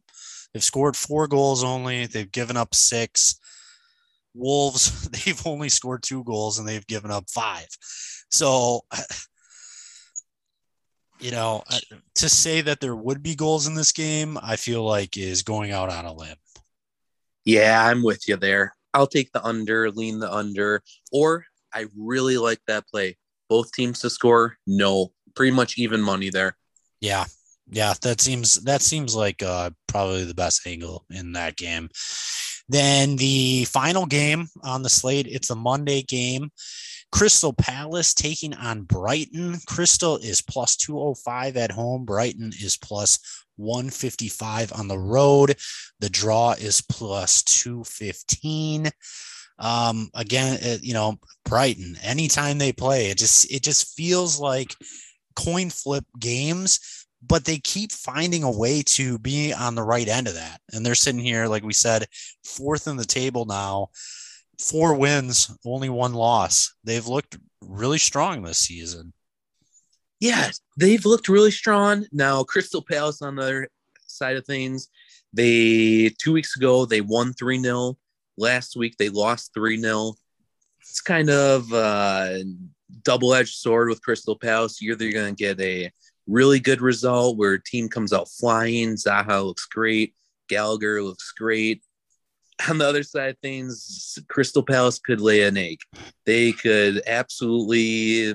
They've 0.52 0.62
scored 0.62 0.96
four 0.96 1.26
goals 1.26 1.64
only. 1.64 2.06
They've 2.06 2.30
given 2.30 2.56
up 2.56 2.74
six. 2.74 3.38
Wolves, 4.34 5.08
they've 5.24 5.46
only 5.46 5.68
scored 5.68 6.02
two 6.02 6.22
goals 6.24 6.58
and 6.58 6.68
they've 6.68 6.86
given 6.86 7.10
up 7.10 7.28
five. 7.30 7.68
So, 8.30 8.82
you 11.20 11.30
know, 11.30 11.62
to 12.16 12.28
say 12.28 12.60
that 12.60 12.80
there 12.80 12.96
would 12.96 13.22
be 13.22 13.34
goals 13.34 13.66
in 13.66 13.74
this 13.74 13.92
game, 13.92 14.38
I 14.42 14.56
feel 14.56 14.84
like 14.84 15.16
is 15.16 15.42
going 15.42 15.72
out 15.72 15.90
on 15.90 16.04
a 16.04 16.12
limb. 16.12 16.36
Yeah, 17.44 17.84
I'm 17.84 18.02
with 18.02 18.28
you 18.28 18.36
there. 18.36 18.74
I'll 18.94 19.06
take 19.06 19.32
the 19.32 19.44
under, 19.44 19.90
lean 19.90 20.18
the 20.18 20.32
under, 20.32 20.82
or 21.12 21.44
I 21.72 21.86
really 21.96 22.38
like 22.38 22.60
that 22.66 22.88
play. 22.88 23.16
Both 23.48 23.72
teams 23.72 24.00
to 24.00 24.10
score? 24.10 24.56
No. 24.66 25.12
Pretty 25.34 25.52
much 25.52 25.78
even 25.78 26.00
money 26.00 26.30
there. 26.30 26.56
Yeah. 27.00 27.24
Yeah, 27.70 27.94
that 28.02 28.20
seems 28.20 28.54
that 28.64 28.80
seems 28.80 29.14
like 29.14 29.42
uh, 29.42 29.70
probably 29.88 30.24
the 30.24 30.34
best 30.34 30.66
angle 30.66 31.04
in 31.10 31.32
that 31.32 31.56
game. 31.56 31.90
Then 32.68 33.16
the 33.16 33.66
final 33.66 34.06
game 34.06 34.48
on 34.62 34.82
the 34.82 34.88
slate, 34.88 35.26
it's 35.26 35.50
a 35.50 35.54
Monday 35.54 36.02
game. 36.02 36.50
Crystal 37.10 37.52
Palace 37.52 38.14
taking 38.14 38.54
on 38.54 38.82
Brighton. 38.82 39.58
Crystal 39.66 40.18
is 40.18 40.42
plus 40.42 40.76
205 40.76 41.56
at 41.56 41.70
home. 41.70 42.04
Brighton 42.04 42.52
is 42.60 42.76
plus 42.76 43.18
155 43.56 44.72
on 44.72 44.88
the 44.88 44.98
road. 44.98 45.56
The 46.00 46.10
draw 46.10 46.52
is 46.52 46.80
plus 46.82 47.42
215. 47.42 48.90
Um, 49.58 50.10
again, 50.14 50.58
it, 50.60 50.84
you 50.84 50.94
know, 50.94 51.16
Brighton, 51.44 51.96
anytime 52.02 52.58
they 52.58 52.72
play, 52.72 53.06
it 53.10 53.18
just 53.18 53.50
it 53.50 53.62
just 53.62 53.96
feels 53.96 54.38
like 54.38 54.74
coin 55.34 55.70
flip 55.70 56.04
games, 56.18 57.06
but 57.26 57.44
they 57.44 57.58
keep 57.58 57.90
finding 57.90 58.44
a 58.44 58.50
way 58.50 58.82
to 58.82 59.18
be 59.18 59.52
on 59.52 59.74
the 59.74 59.82
right 59.82 60.06
end 60.06 60.28
of 60.28 60.34
that. 60.34 60.60
And 60.72 60.84
they're 60.86 60.94
sitting 60.94 61.20
here, 61.20 61.48
like 61.48 61.64
we 61.64 61.72
said, 61.72 62.06
fourth 62.44 62.86
in 62.86 62.96
the 62.96 63.04
table 63.04 63.46
now 63.46 63.88
four 64.58 64.94
wins, 64.94 65.56
only 65.64 65.88
one 65.88 66.14
loss. 66.14 66.74
They've 66.84 67.06
looked 67.06 67.38
really 67.62 67.98
strong 67.98 68.42
this 68.42 68.58
season. 68.58 69.12
Yeah, 70.20 70.50
they've 70.76 71.04
looked 71.04 71.28
really 71.28 71.52
strong. 71.52 72.06
Now, 72.10 72.42
Crystal 72.42 72.82
Palace 72.82 73.22
on 73.22 73.36
the 73.36 73.42
other 73.42 73.68
side 74.06 74.36
of 74.36 74.44
things, 74.44 74.88
they 75.32 76.10
two 76.18 76.32
weeks 76.32 76.56
ago 76.56 76.86
they 76.86 77.00
won 77.00 77.32
3 77.34 77.60
0. 77.60 77.96
Last 78.36 78.76
week 78.76 78.96
they 78.96 79.10
lost 79.10 79.54
3 79.54 79.80
0. 79.80 80.14
It's 80.80 81.00
kind 81.00 81.30
of 81.30 81.70
a 81.72 82.42
double 83.04 83.34
edged 83.34 83.54
sword 83.54 83.88
with 83.88 84.02
Crystal 84.02 84.36
Palace. 84.36 84.82
You're 84.82 84.94
either 84.94 85.12
going 85.12 85.36
to 85.36 85.38
get 85.38 85.60
a 85.60 85.92
really 86.26 86.58
good 86.58 86.80
result 86.80 87.36
where 87.36 87.58
team 87.58 87.88
comes 87.88 88.12
out 88.12 88.28
flying. 88.28 88.94
Zaha 88.94 89.44
looks 89.44 89.66
great. 89.66 90.14
Gallagher 90.48 91.02
looks 91.02 91.32
great 91.32 91.82
on 92.68 92.78
the 92.78 92.86
other 92.86 93.02
side 93.02 93.30
of 93.30 93.38
things, 93.38 94.18
Crystal 94.28 94.62
Palace 94.62 94.98
could 94.98 95.20
lay 95.20 95.42
an 95.42 95.56
egg. 95.56 95.78
They 96.26 96.52
could 96.52 97.02
absolutely 97.06 98.34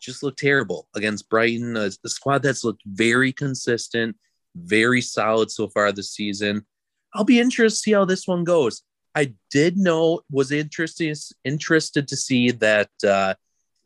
just 0.00 0.22
look 0.22 0.36
terrible 0.36 0.88
against 0.96 1.28
Brighton, 1.28 1.76
a, 1.76 1.90
a 2.04 2.08
squad 2.08 2.42
that's 2.42 2.64
looked 2.64 2.82
very 2.86 3.32
consistent, 3.32 4.16
very 4.56 5.00
solid 5.00 5.50
so 5.50 5.68
far 5.68 5.92
this 5.92 6.10
season. 6.10 6.66
I'll 7.14 7.24
be 7.24 7.38
interested 7.38 7.76
to 7.76 7.82
see 7.82 7.92
how 7.92 8.04
this 8.04 8.26
one 8.26 8.42
goes. 8.42 8.82
I 9.14 9.34
did 9.50 9.76
know 9.76 10.22
was 10.30 10.50
interesting 10.50 11.14
interested 11.44 12.08
to 12.08 12.16
see 12.16 12.50
that 12.52 12.90
uh, 13.06 13.34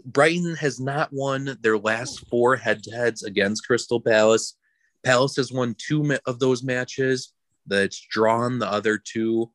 Brighton 0.04 0.54
has 0.56 0.80
not 0.80 1.12
won 1.12 1.58
their 1.60 1.76
last 1.76 2.26
four 2.28 2.56
head-to-heads 2.56 3.24
against 3.24 3.66
Crystal 3.66 4.00
Palace. 4.00 4.56
Palace 5.04 5.36
has 5.36 5.52
won 5.52 5.74
two 5.76 6.16
of 6.26 6.38
those 6.38 6.62
matches. 6.62 7.32
That's 7.66 8.00
drawn 8.00 8.60
the 8.60 8.70
other 8.70 8.96
two 8.96 9.50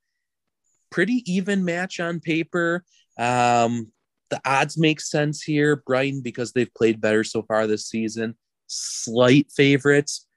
pretty 0.92 1.24
even 1.26 1.66
match 1.66 2.00
on 2.00 2.20
paper. 2.20 2.84
Um, 3.18 3.92
the 4.30 4.40
odds 4.46 4.78
make 4.78 5.02
sense 5.02 5.42
here. 5.42 5.78
Brighton, 5.78 6.22
because 6.22 6.52
they've 6.52 6.74
played 6.74 7.02
better 7.02 7.24
so 7.24 7.42
far 7.44 7.66
this 7.68 7.88
season, 7.88 8.36
slight 8.68 9.52
favorites. 9.52 10.28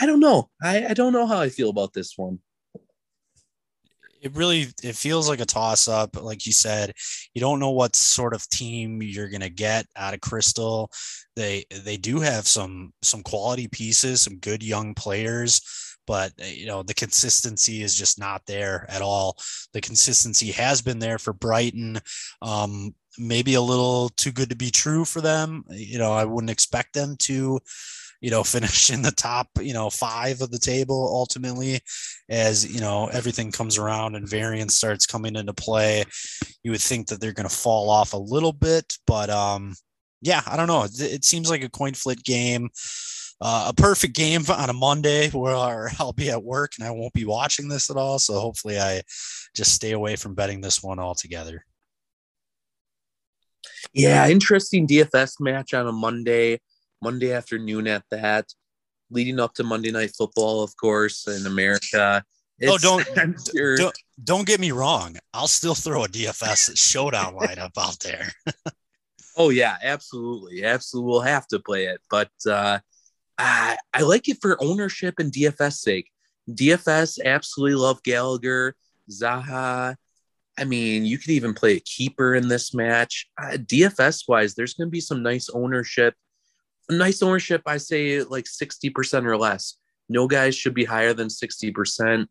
I 0.00 0.06
don't 0.06 0.20
know. 0.20 0.48
I, 0.62 0.86
I 0.86 0.94
don't 0.94 1.12
know 1.12 1.26
how 1.26 1.40
I 1.40 1.48
feel 1.48 1.70
about 1.70 1.92
this 1.92 2.14
one. 2.16 2.38
It 4.20 4.34
really 4.34 4.66
it 4.82 4.96
feels 4.96 5.28
like 5.28 5.38
a 5.38 5.46
toss 5.46 5.86
up. 5.86 6.20
Like 6.20 6.44
you 6.44 6.52
said, 6.52 6.92
you 7.34 7.40
don't 7.40 7.60
know 7.60 7.70
what 7.70 7.94
sort 7.94 8.34
of 8.34 8.48
team 8.48 9.00
you're 9.00 9.28
gonna 9.28 9.48
get 9.48 9.86
out 9.94 10.12
of 10.12 10.20
Crystal. 10.20 10.90
They 11.36 11.66
they 11.84 11.96
do 11.96 12.18
have 12.18 12.48
some 12.48 12.92
some 13.00 13.22
quality 13.22 13.68
pieces, 13.68 14.20
some 14.20 14.38
good 14.38 14.60
young 14.60 14.94
players 14.94 15.60
but 16.08 16.32
uh, 16.40 16.46
you 16.46 16.66
know 16.66 16.82
the 16.82 16.94
consistency 16.94 17.82
is 17.82 17.94
just 17.94 18.18
not 18.18 18.42
there 18.46 18.86
at 18.88 19.02
all. 19.02 19.36
The 19.74 19.80
consistency 19.80 20.50
has 20.52 20.82
been 20.82 20.98
there 20.98 21.18
for 21.18 21.32
Brighton. 21.32 22.00
Um, 22.42 22.94
maybe 23.18 23.54
a 23.54 23.60
little 23.60 24.08
too 24.10 24.32
good 24.32 24.48
to 24.48 24.56
be 24.56 24.70
true 24.70 25.04
for 25.04 25.20
them. 25.20 25.64
You 25.70 25.98
know, 25.98 26.12
I 26.12 26.24
wouldn't 26.24 26.50
expect 26.50 26.94
them 26.94 27.16
to, 27.20 27.60
you 28.20 28.30
know, 28.30 28.42
finish 28.54 28.90
in 28.90 29.02
the 29.02 29.12
top, 29.12 29.48
you 29.60 29.74
know, 29.74 29.90
five 29.90 30.40
of 30.40 30.50
the 30.50 30.58
table 30.58 31.08
ultimately, 31.12 31.80
as 32.28 32.66
you 32.74 32.80
know 32.80 33.08
everything 33.08 33.52
comes 33.52 33.76
around 33.76 34.16
and 34.16 34.28
variance 34.28 34.74
starts 34.74 35.06
coming 35.06 35.36
into 35.36 35.52
play. 35.52 36.04
You 36.64 36.70
would 36.70 36.80
think 36.80 37.08
that 37.08 37.20
they're 37.20 37.32
going 37.32 37.48
to 37.48 37.54
fall 37.54 37.90
off 37.90 38.14
a 38.14 38.18
little 38.18 38.52
bit, 38.52 38.94
but 39.06 39.28
um, 39.28 39.74
yeah, 40.22 40.40
I 40.46 40.56
don't 40.56 40.68
know. 40.68 40.84
It, 40.84 41.00
it 41.00 41.24
seems 41.26 41.50
like 41.50 41.62
a 41.62 41.68
coin 41.68 41.92
flip 41.92 42.22
game 42.24 42.70
uh, 43.40 43.66
a 43.68 43.74
perfect 43.74 44.14
game 44.14 44.42
on 44.48 44.70
a 44.70 44.74
Monday 44.74 45.30
where 45.30 45.54
I'll 45.98 46.12
be 46.12 46.30
at 46.30 46.42
work 46.42 46.72
and 46.78 46.86
I 46.86 46.90
won't 46.90 47.12
be 47.12 47.24
watching 47.24 47.68
this 47.68 47.90
at 47.90 47.96
all. 47.96 48.18
So 48.18 48.38
hopefully 48.40 48.78
I 48.78 49.02
just 49.54 49.72
stay 49.74 49.92
away 49.92 50.16
from 50.16 50.34
betting 50.34 50.60
this 50.60 50.82
one 50.82 50.98
altogether. 50.98 51.64
Yeah, 53.92 54.28
interesting 54.28 54.86
DFS 54.86 55.40
match 55.40 55.74
on 55.74 55.86
a 55.86 55.92
Monday, 55.92 56.60
Monday 57.02 57.32
afternoon 57.32 57.86
at 57.86 58.02
that, 58.10 58.46
leading 59.10 59.40
up 59.40 59.54
to 59.54 59.64
Monday 59.64 59.90
Night 59.90 60.12
Football, 60.16 60.62
of 60.62 60.76
course, 60.76 61.26
in 61.26 61.46
America. 61.46 62.22
Oh, 62.24 62.74
it's, 62.74 62.84
oh, 62.84 63.00
don't, 63.14 63.46
don't 63.76 63.98
don't 64.22 64.46
get 64.46 64.60
me 64.60 64.72
wrong. 64.72 65.16
I'll 65.32 65.48
still 65.48 65.74
throw 65.74 66.04
a 66.04 66.08
DFS 66.08 66.72
showdown 66.76 67.34
lineup 67.34 67.70
out 67.78 67.98
there. 68.00 68.32
oh 69.36 69.50
yeah, 69.50 69.76
absolutely, 69.82 70.64
absolutely. 70.64 71.08
We'll 71.08 71.20
have 71.20 71.46
to 71.48 71.60
play 71.60 71.86
it, 71.86 72.00
but 72.10 72.30
uh, 72.48 72.80
I, 73.38 74.02
like 74.02 74.28
it 74.28 74.38
for 74.40 74.62
ownership 74.62 75.14
and 75.18 75.32
DFS 75.32 75.74
sake. 75.74 76.10
DFS 76.50 77.18
absolutely 77.24 77.76
love 77.76 78.02
Gallagher, 78.02 78.74
Zaha. 79.10 79.96
I 80.58 80.64
mean, 80.64 81.04
you 81.04 81.18
could 81.18 81.30
even 81.30 81.54
play 81.54 81.76
a 81.76 81.80
keeper 81.80 82.34
in 82.34 82.48
this 82.48 82.74
match. 82.74 83.28
Uh, 83.40 83.56
DFS 83.58 84.28
wise, 84.28 84.54
there's 84.54 84.74
going 84.74 84.88
to 84.88 84.92
be 84.92 85.00
some 85.00 85.22
nice 85.22 85.48
ownership. 85.50 86.14
Nice 86.90 87.22
ownership, 87.22 87.62
I 87.66 87.76
say 87.76 88.22
like 88.22 88.46
60% 88.46 89.24
or 89.24 89.36
less. 89.36 89.76
No 90.08 90.26
guys 90.26 90.56
should 90.56 90.74
be 90.74 90.84
higher 90.84 91.12
than 91.12 91.28
60%. 91.28 92.26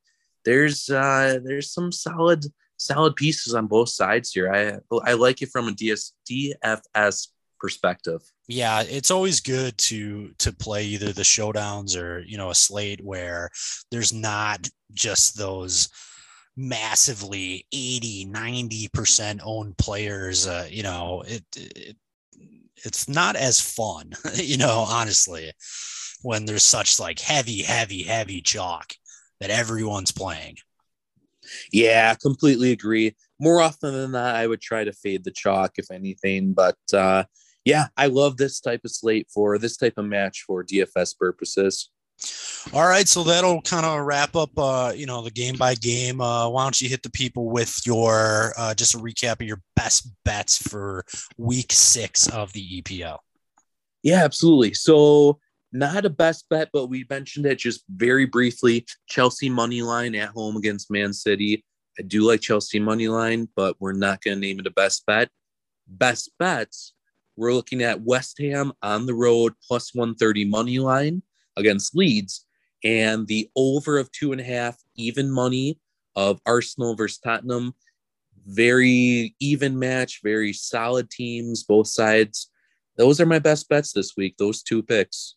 There's 0.46 0.90
uh 0.90 1.40
there's 1.44 1.74
some 1.74 1.92
solid 1.92 2.46
solid 2.78 3.16
pieces 3.18 3.54
on 3.54 3.68
both 3.68 3.90
sides 3.90 4.32
here. 4.32 4.52
I 4.52 4.80
I 5.04 5.14
like 5.14 5.42
it 5.42 5.50
from 5.50 5.68
a 5.68 5.74
DS, 5.74 6.14
DFS 6.30 7.28
perspective. 7.60 8.22
Yeah, 8.48 8.82
it's 8.82 9.12
always 9.12 9.42
good 9.42 9.78
to 9.80 10.32
to 10.40 10.54
play 10.54 10.86
either 10.86 11.12
the 11.12 11.24
showdowns 11.24 11.98
or 11.98 12.20
you 12.20 12.38
know 12.38 12.50
a 12.50 12.56
slate 12.56 13.04
where 13.04 13.50
there's 13.92 14.14
not 14.14 14.68
just 14.94 15.38
those 15.38 15.90
massively 16.56 17.66
80 17.72 18.26
90% 18.26 19.42
owned 19.44 19.78
players 19.78 20.48
uh, 20.48 20.68
you 20.70 20.82
know 20.82 21.24
it, 21.28 21.44
it 21.56 21.98
it's 22.84 23.08
not 23.08 23.36
as 23.36 23.60
fun 23.62 24.12
you 24.36 24.58
know 24.58 24.86
honestly 24.88 25.52
when 26.24 26.46
there's 26.46 26.64
such 26.64 27.00
like 27.00 27.20
heavy 27.20 27.62
heavy 27.62 28.04
heavy 28.04 28.42
chalk 28.42 28.94
that 29.40 29.50
everyone's 29.52 30.12
playing. 30.12 30.56
Yeah 31.72 32.16
completely 32.16 32.72
agree. 32.72 33.16
More 33.40 33.62
often 33.62 33.94
than 33.94 34.12
not 34.12 34.36
i 34.36 34.48
would 34.48 34.62
try 34.62 34.84
to 34.84 34.92
fade 34.94 35.24
the 35.24 35.32
chalk 35.32 35.74
if 35.78 35.92
anything 35.92 36.54
but 36.54 36.78
uh 36.94 37.24
yeah, 37.68 37.88
I 37.98 38.08
love 38.08 38.38
this 38.38 38.62
type 38.62 38.86
of 38.86 38.92
slate 38.92 39.28
for 39.30 39.58
this 39.58 39.76
type 39.76 39.96
of 39.98 40.06
match 40.06 40.46
for 40.48 40.64
DFS 40.64 41.18
purposes. 41.18 41.90
All 42.72 42.88
right, 42.88 43.06
so 43.06 43.24
that'll 43.24 43.62
kind 43.62 43.86
of 43.86 44.06
wrap 44.06 44.38
up, 44.38 44.52
uh, 44.58 44.94
you 44.96 45.06
know, 45.06 45.22
the 45.22 45.32
game 45.32 45.58
by 45.58 45.76
game. 45.76 46.22
Uh, 46.22 46.48
why 46.48 46.64
don't 46.64 46.80
you 46.80 46.88
hit 46.88 47.04
the 47.04 47.12
people 47.12 47.50
with 47.50 47.78
your 47.86 48.54
uh, 48.58 48.74
just 48.74 48.96
a 48.96 48.98
recap 49.00 49.42
of 49.42 49.48
your 49.48 49.62
best 49.76 50.10
bets 50.24 50.66
for 50.66 51.04
Week 51.38 51.74
Six 51.74 52.30
of 52.30 52.54
the 52.54 52.82
EPL? 52.82 53.18
Yeah, 54.02 54.24
absolutely. 54.24 54.74
So 54.74 55.38
not 55.74 56.06
a 56.06 56.10
best 56.10 56.46
bet, 56.50 56.70
but 56.72 56.88
we 56.88 57.06
mentioned 57.10 57.46
it 57.48 57.58
just 57.58 57.84
very 57.90 58.26
briefly. 58.26 58.86
Chelsea 59.08 59.50
money 59.50 59.82
line 59.82 60.16
at 60.16 60.30
home 60.30 60.56
against 60.56 60.90
Man 60.90 61.12
City. 61.12 61.66
I 62.00 62.04
do 62.04 62.22
like 62.22 62.40
Chelsea 62.40 62.80
money 62.80 63.10
line, 63.10 63.50
but 63.58 63.76
we're 63.82 63.92
not 63.92 64.22
going 64.22 64.38
to 64.38 64.42
name 64.42 64.62
it 64.62 64.68
a 64.68 64.72
best 64.72 65.06
bet. 65.06 65.28
Best 65.86 66.32
bets 66.40 66.94
we're 67.38 67.54
looking 67.54 67.82
at 67.82 68.02
West 68.02 68.40
Ham 68.40 68.74
on 68.82 69.06
the 69.06 69.14
road 69.14 69.54
plus 69.66 69.96
130 69.96 70.46
money 70.46 70.80
line 70.80 71.22
against 71.56 71.96
Leeds 71.96 72.46
and 72.84 73.28
the 73.28 73.50
over 73.56 73.98
of 73.98 74.12
two 74.12 74.32
and 74.34 74.42
a 74.42 74.44
half 74.44 74.78
even 74.96 75.32
money 75.32 75.80
of 76.16 76.42
Arsenal 76.46 76.96
versus 76.96 77.20
Tottenham. 77.20 77.74
Very 78.46 79.36
even 79.40 79.78
match, 79.78 80.22
very 80.24 80.52
solid 80.52 81.10
teams, 81.10 81.64
both 81.64 81.88
sides. 81.88 82.50
Those 82.98 83.22
are 83.22 83.26
my 83.26 83.40
best 83.40 83.70
bets 83.70 83.94
this 83.94 84.18
week, 84.18 84.36
those 84.38 84.64
two 84.64 84.82
picks. 84.82 85.37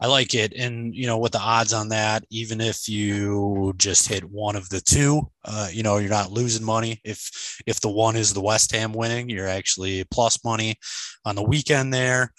I 0.00 0.06
like 0.06 0.34
it. 0.34 0.54
And, 0.54 0.94
you 0.94 1.06
know, 1.06 1.18
with 1.18 1.32
the 1.32 1.40
odds 1.40 1.72
on 1.72 1.90
that, 1.90 2.24
even 2.30 2.60
if 2.60 2.88
you 2.88 3.74
just 3.76 4.08
hit 4.08 4.24
one 4.24 4.56
of 4.56 4.68
the 4.70 4.80
two, 4.80 5.30
uh, 5.44 5.68
you 5.70 5.82
know, 5.82 5.98
you're 5.98 6.08
not 6.08 6.32
losing 6.32 6.64
money. 6.64 7.00
If, 7.04 7.60
if 7.66 7.80
the 7.80 7.90
one 7.90 8.16
is 8.16 8.32
the 8.32 8.40
West 8.40 8.72
Ham 8.72 8.92
winning, 8.92 9.28
you're 9.28 9.46
actually 9.46 10.04
plus 10.10 10.42
money 10.42 10.76
on 11.24 11.34
the 11.34 11.42
weekend 11.42 11.92
there. 11.92 12.32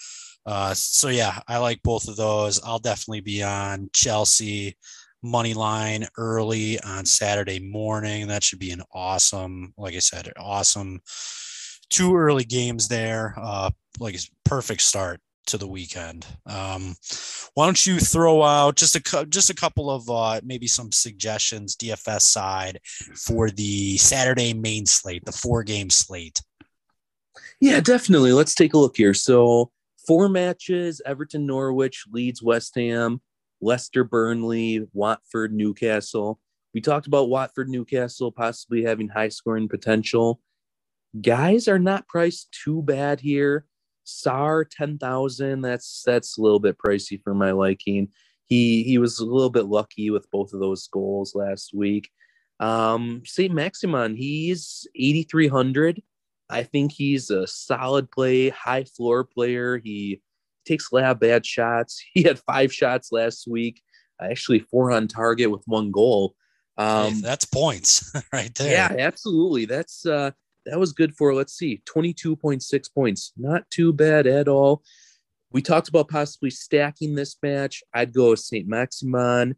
Uh, 0.46 0.74
so 0.74 1.10
yeah, 1.10 1.40
I 1.48 1.60
like 1.60 1.84
both 1.84 2.08
of 2.08 2.16
those. 2.16 2.60
I'll 2.64 2.80
definitely 2.80 3.22
be 3.22 3.44
on 3.44 3.92
Chelsea 3.94 4.76
money 5.22 5.54
line 5.54 6.08
early 6.18 6.80
on 6.80 7.06
Saturday 7.06 7.60
morning. 7.60 8.28
That 8.28 8.44
should 8.44 8.58
be 8.58 8.72
an 8.72 8.82
awesome, 8.92 9.74
like 9.78 9.94
I 9.94 10.00
said, 10.00 10.32
awesome 10.36 11.02
two 11.92 12.16
early 12.16 12.46
games 12.46 12.88
there. 12.88 13.36
Uh, 13.38 13.70
like 14.00 14.18
perfect 14.46 14.82
start 14.82 15.20
to 15.48 15.58
the 15.58 15.68
weekend. 15.68 16.26
Um, 16.46 16.96
why 17.54 17.66
don't 17.66 17.86
you 17.86 18.00
throw 18.00 18.44
out 18.44 18.76
just 18.76 18.96
a 18.96 19.26
just 19.26 19.50
a 19.50 19.56
couple 19.56 19.90
of 19.90 20.10
uh, 20.10 20.42
maybe 20.44 20.68
some 20.68 20.92
suggestions 20.92 21.76
DFS 21.76 22.22
side 22.22 22.80
for 23.16 23.50
the 23.50 23.98
Saturday 23.98 24.54
main 24.54 24.86
slate, 24.86 25.26
the 25.26 25.32
four 25.32 25.64
game 25.64 25.90
slate? 25.90 26.42
Yeah, 27.60 27.80
definitely. 27.80 28.34
Let's 28.34 28.56
take 28.56 28.74
a 28.74 28.78
look 28.78 28.98
here. 28.98 29.14
So 29.14 29.72
four 30.08 30.30
matches: 30.30 31.02
Everton, 31.06 31.46
Norwich, 31.46 32.06
Leeds, 32.12 32.42
West 32.42 32.76
Ham, 32.76 33.22
Leicester, 33.62 34.04
Burnley, 34.04 34.88
Watford, 34.94 35.54
Newcastle. 35.54 36.40
We 36.74 36.82
talked 36.82 37.08
about 37.08 37.30
Watford, 37.30 37.70
Newcastle 37.70 38.32
possibly 38.32 38.84
having 38.84 39.10
high 39.10 39.30
scoring 39.30 39.68
potential. 39.68 40.40
Guys 41.20 41.68
are 41.68 41.80
not 41.80 42.08
priced 42.08 42.58
too 42.64 42.82
bad 42.82 43.20
here. 43.20 43.66
Ten 44.06 44.98
thousand. 44.98 45.62
That's 45.62 46.04
that's 46.06 46.38
a 46.38 46.42
little 46.42 46.60
bit 46.60 46.78
pricey 46.78 47.22
for 47.22 47.34
my 47.34 47.52
liking. 47.52 48.10
He 48.46 48.84
he 48.84 48.98
was 48.98 49.20
a 49.20 49.26
little 49.26 49.50
bit 49.50 49.66
lucky 49.66 50.10
with 50.10 50.30
both 50.32 50.54
of 50.54 50.60
those 50.60 50.88
goals 50.88 51.36
last 51.36 51.72
week. 51.74 52.10
Um, 52.60 53.24
Saint 53.26 53.54
Maximin, 53.54 54.16
he's 54.16 54.88
eighty 54.96 55.24
three 55.24 55.48
hundred. 55.48 56.02
I 56.50 56.64
think 56.64 56.92
he's 56.92 57.30
a 57.30 57.48
solid 57.48 58.12
play, 58.12 58.50
high 58.50 58.84
floor 58.84 59.24
player. 59.24 59.78
He 59.78 60.22
takes 60.66 60.92
a 60.92 60.96
lab 60.96 61.20
bad 61.20 61.46
shots. 61.46 62.04
He 62.14 62.24
had 62.24 62.40
five 62.40 62.74
shots 62.74 63.12
last 63.12 63.48
week, 63.48 63.82
actually 64.22 64.60
four 64.60 64.92
on 64.92 65.08
target 65.08 65.50
with 65.50 65.64
one 65.66 65.92
goal. 65.92 66.36
Um, 66.78 67.22
that's 67.22 67.46
points 67.46 68.12
right 68.34 68.54
there. 68.56 68.72
Yeah, 68.72 69.06
absolutely. 69.06 69.66
That's 69.66 70.06
uh, 70.06 70.32
that 70.66 70.80
was 70.80 70.94
good 70.94 71.16
for, 71.16 71.34
let's 71.34 71.54
see, 71.54 71.82
22.6 71.86 72.94
points. 72.94 73.34
Not 73.38 73.70
too 73.70 73.94
bad 73.94 74.28
at 74.28 74.48
all. 74.48 74.84
We 75.52 75.62
talked 75.62 75.90
about 75.90 76.08
possibly 76.08 76.50
stacking 76.50 77.16
this 77.16 77.36
match. 77.44 77.84
I'd 77.94 78.14
go 78.14 78.36
St. 78.36 78.68
Maximin. 78.68 79.56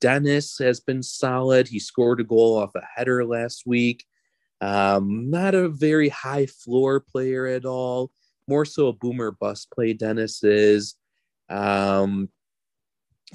Dennis 0.00 0.58
has 0.58 0.80
been 0.80 1.02
solid. 1.02 1.68
He 1.68 1.78
scored 1.78 2.20
a 2.20 2.24
goal 2.24 2.58
off 2.58 2.74
a 2.74 2.82
header 2.94 3.24
last 3.24 3.64
week. 3.66 4.04
Um, 4.60 5.30
not 5.30 5.54
a 5.54 5.68
very 5.68 6.08
high 6.08 6.46
floor 6.46 7.00
player 7.00 7.46
at 7.46 7.64
all. 7.64 8.10
More 8.46 8.64
so 8.64 8.88
a 8.88 8.92
boomer 8.92 9.30
bust 9.32 9.70
play, 9.72 9.94
Dennis 9.94 10.44
is. 10.44 10.94
Um, 11.48 12.28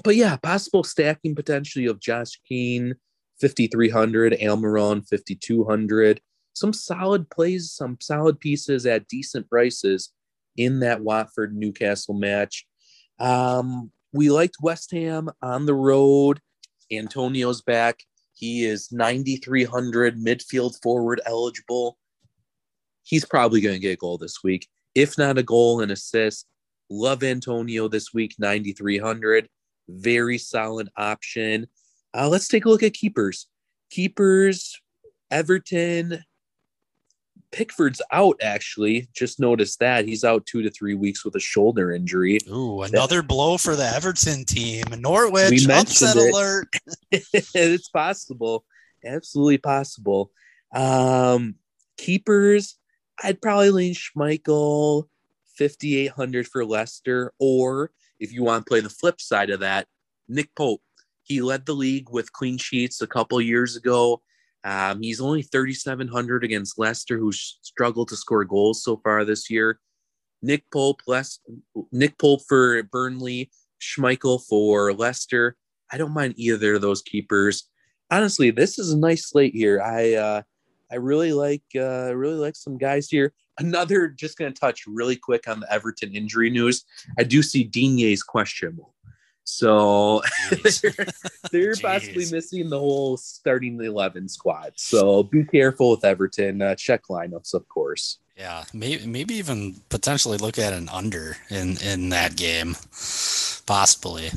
but 0.04 0.16
yeah, 0.16 0.36
possible 0.36 0.84
stacking 0.84 1.34
potentially 1.34 1.86
of 1.86 2.00
Josh 2.00 2.40
King, 2.48 2.94
5,300, 3.40 4.34
Almiron, 4.34 5.06
5,200 5.08 6.20
some 6.52 6.72
solid 6.72 7.30
plays, 7.30 7.72
some 7.72 7.98
solid 8.00 8.40
pieces 8.40 8.86
at 8.86 9.08
decent 9.08 9.48
prices 9.48 10.12
in 10.56 10.80
that 10.80 11.00
Watford 11.00 11.56
Newcastle 11.56 12.14
match. 12.14 12.66
Um, 13.18 13.90
we 14.12 14.30
liked 14.30 14.56
West 14.60 14.90
Ham 14.92 15.30
on 15.42 15.66
the 15.66 15.74
road. 15.74 16.40
Antonio's 16.92 17.62
back. 17.62 18.00
He 18.34 18.64
is 18.64 18.90
9,300 18.90 20.16
midfield 20.16 20.80
forward 20.82 21.20
eligible. 21.26 21.98
He's 23.02 23.24
probably 23.24 23.60
going 23.60 23.74
to 23.74 23.80
get 23.80 23.92
a 23.92 23.96
goal 23.96 24.18
this 24.18 24.42
week. 24.42 24.68
If 24.94 25.18
not 25.18 25.38
a 25.38 25.42
goal, 25.42 25.80
and 25.80 25.92
assist. 25.92 26.46
Love 26.90 27.22
Antonio 27.22 27.86
this 27.86 28.12
week, 28.12 28.34
9,300. 28.38 29.48
Very 29.88 30.38
solid 30.38 30.88
option. 30.96 31.68
Uh, 32.12 32.28
let's 32.28 32.48
take 32.48 32.64
a 32.64 32.68
look 32.68 32.82
at 32.82 32.94
keepers. 32.94 33.46
Keepers, 33.90 34.80
Everton, 35.30 36.24
Pickford's 37.52 38.00
out 38.12 38.36
actually. 38.42 39.08
Just 39.14 39.40
noticed 39.40 39.80
that 39.80 40.06
he's 40.06 40.24
out 40.24 40.46
two 40.46 40.62
to 40.62 40.70
three 40.70 40.94
weeks 40.94 41.24
with 41.24 41.34
a 41.34 41.40
shoulder 41.40 41.92
injury. 41.92 42.38
Ooh, 42.48 42.82
another 42.82 43.16
that, 43.16 43.28
blow 43.28 43.58
for 43.58 43.74
the 43.76 43.86
Everton 43.86 44.44
team. 44.44 44.84
Norwich 44.98 45.68
upset 45.68 46.16
it. 46.16 46.32
alert. 46.32 46.68
it's 47.10 47.88
possible, 47.88 48.64
absolutely 49.04 49.58
possible. 49.58 50.30
Um, 50.72 51.56
keepers, 51.96 52.76
I'd 53.22 53.42
probably 53.42 53.70
lean 53.70 53.94
Schmeichel, 53.94 55.08
fifty 55.56 55.96
eight 55.98 56.12
hundred 56.12 56.46
for 56.46 56.64
Leicester, 56.64 57.32
or 57.40 57.90
if 58.20 58.32
you 58.32 58.44
want 58.44 58.64
to 58.64 58.68
play 58.68 58.80
the 58.80 58.88
flip 58.88 59.20
side 59.20 59.50
of 59.50 59.60
that, 59.60 59.86
Nick 60.28 60.54
Pope. 60.54 60.82
He 61.22 61.42
led 61.42 61.66
the 61.66 61.74
league 61.74 62.10
with 62.10 62.32
clean 62.32 62.58
sheets 62.58 63.02
a 63.02 63.06
couple 63.06 63.40
years 63.40 63.76
ago. 63.76 64.20
Um, 64.64 65.02
he's 65.02 65.20
only 65.20 65.42
3,700 65.42 66.44
against 66.44 66.78
Leicester, 66.78 67.18
who 67.18 67.32
struggled 67.32 68.08
to 68.08 68.16
score 68.16 68.44
goals 68.44 68.82
so 68.82 68.98
far 68.98 69.24
this 69.24 69.50
year. 69.50 69.80
Nick 70.42 70.64
Pope, 70.72 71.00
Les, 71.06 71.38
Nick 71.92 72.18
Pope 72.18 72.42
for 72.48 72.82
Burnley, 72.84 73.50
Schmeichel 73.80 74.42
for 74.48 74.92
Leicester. 74.92 75.56
I 75.92 75.98
don't 75.98 76.14
mind 76.14 76.34
either 76.36 76.74
of 76.74 76.82
those 76.82 77.02
keepers. 77.02 77.68
Honestly, 78.10 78.50
this 78.50 78.78
is 78.78 78.92
a 78.92 78.98
nice 78.98 79.28
slate 79.28 79.54
here. 79.54 79.80
I 79.80 80.14
uh, 80.14 80.42
I 80.90 80.96
really 80.96 81.32
like 81.32 81.62
uh, 81.76 82.14
really 82.14 82.38
like 82.38 82.56
some 82.56 82.78
guys 82.78 83.08
here. 83.08 83.32
Another, 83.58 84.08
just 84.08 84.38
going 84.38 84.52
to 84.52 84.58
touch 84.58 84.84
really 84.86 85.16
quick 85.16 85.46
on 85.46 85.60
the 85.60 85.72
Everton 85.72 86.14
injury 86.14 86.50
news. 86.50 86.84
I 87.18 87.24
do 87.24 87.42
see 87.42 87.64
Digne's 87.64 88.22
questionable. 88.22 88.94
So 89.50 90.22
they're, 90.50 91.06
they're 91.52 91.74
possibly 91.76 92.26
missing 92.30 92.70
the 92.70 92.78
whole 92.78 93.16
starting 93.16 93.80
11 93.82 94.28
squad. 94.28 94.72
So 94.76 95.24
be 95.24 95.44
careful 95.44 95.90
with 95.90 96.04
Everton. 96.04 96.62
Uh, 96.62 96.74
check 96.74 97.02
lineups, 97.10 97.54
of 97.54 97.68
course. 97.68 98.18
Yeah, 98.36 98.64
maybe 98.72 99.06
maybe 99.06 99.34
even 99.34 99.82
potentially 99.90 100.38
look 100.38 100.58
at 100.58 100.72
an 100.72 100.88
under 100.88 101.36
in 101.50 101.76
in 101.82 102.08
that 102.08 102.36
game, 102.36 102.74
possibly. 103.66 104.30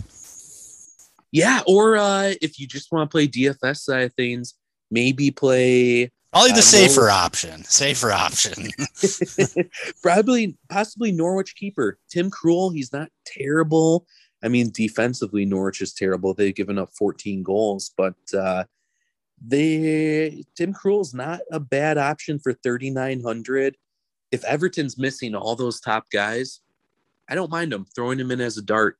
Yeah, 1.31 1.61
or 1.65 1.95
uh, 1.95 2.33
if 2.41 2.59
you 2.59 2.67
just 2.67 2.91
want 2.91 3.09
to 3.09 3.13
play 3.13 3.27
DFS 3.27 3.77
side 3.77 4.03
of 4.03 4.13
things, 4.13 4.55
maybe 4.91 5.31
play 5.31 6.11
Probably 6.33 6.51
the 6.51 6.57
uh, 6.57 6.61
safer 6.61 7.01
Norwich. 7.01 7.13
option. 7.13 7.63
Safer 7.63 8.11
option. 8.11 8.69
Probably, 10.01 10.57
possibly 10.67 11.11
Norwich 11.11 11.55
keeper 11.55 11.99
Tim 12.09 12.31
Krul. 12.31 12.73
He's 12.73 12.91
not 12.91 13.09
terrible. 13.23 14.07
I 14.43 14.49
mean, 14.49 14.71
defensively, 14.71 15.45
Norwich 15.45 15.81
is 15.81 15.93
terrible. 15.93 16.33
They've 16.33 16.53
given 16.53 16.77
up 16.77 16.91
14 16.93 17.43
goals, 17.43 17.93
but 17.95 18.15
uh, 18.37 18.65
they 19.45 20.43
Tim 20.55 20.73
Krul's 20.73 21.13
not 21.13 21.41
a 21.51 21.59
bad 21.59 21.97
option 21.97 22.39
for 22.39 22.53
3,900. 22.53 23.77
If 24.31 24.43
Everton's 24.43 24.97
missing 24.97 25.35
all 25.35 25.55
those 25.55 25.79
top 25.79 26.09
guys, 26.11 26.59
I 27.29 27.35
don't 27.35 27.51
mind 27.51 27.71
them 27.71 27.85
throwing 27.95 28.19
him 28.19 28.31
in 28.31 28.41
as 28.41 28.57
a 28.57 28.61
dart. 28.61 28.97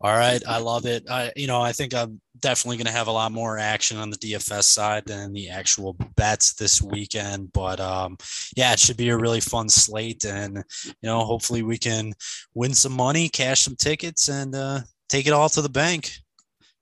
All 0.00 0.14
right, 0.14 0.42
I 0.46 0.58
love 0.58 0.84
it. 0.84 1.08
I, 1.08 1.32
you 1.36 1.46
know, 1.46 1.62
I 1.62 1.72
think 1.72 1.94
I'm 1.94 2.20
definitely 2.40 2.76
going 2.76 2.86
to 2.86 2.92
have 2.92 3.06
a 3.06 3.12
lot 3.12 3.32
more 3.32 3.58
action 3.58 3.96
on 3.96 4.10
the 4.10 4.18
DFS 4.18 4.64
side 4.64 5.04
than 5.06 5.32
the 5.32 5.48
actual 5.48 5.96
bets 6.16 6.52
this 6.54 6.82
weekend. 6.82 7.50
But 7.52 7.80
um, 7.80 8.18
yeah, 8.56 8.72
it 8.74 8.78
should 8.78 8.98
be 8.98 9.08
a 9.08 9.16
really 9.16 9.40
fun 9.40 9.70
slate, 9.70 10.26
and 10.26 10.62
you 10.84 10.92
know, 11.02 11.20
hopefully 11.20 11.62
we 11.62 11.78
can 11.78 12.12
win 12.54 12.74
some 12.74 12.92
money, 12.92 13.30
cash 13.30 13.62
some 13.62 13.76
tickets, 13.76 14.28
and 14.28 14.54
uh, 14.54 14.80
take 15.08 15.26
it 15.26 15.32
all 15.32 15.48
to 15.48 15.62
the 15.62 15.68
bank. 15.70 16.12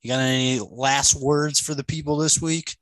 You 0.03 0.09
got 0.09 0.19
any 0.19 0.59
last 0.59 1.15
words 1.15 1.61
for 1.61 1.75
the 1.75 1.85
people 1.85 2.17
this 2.17 2.43
week? 2.43 2.75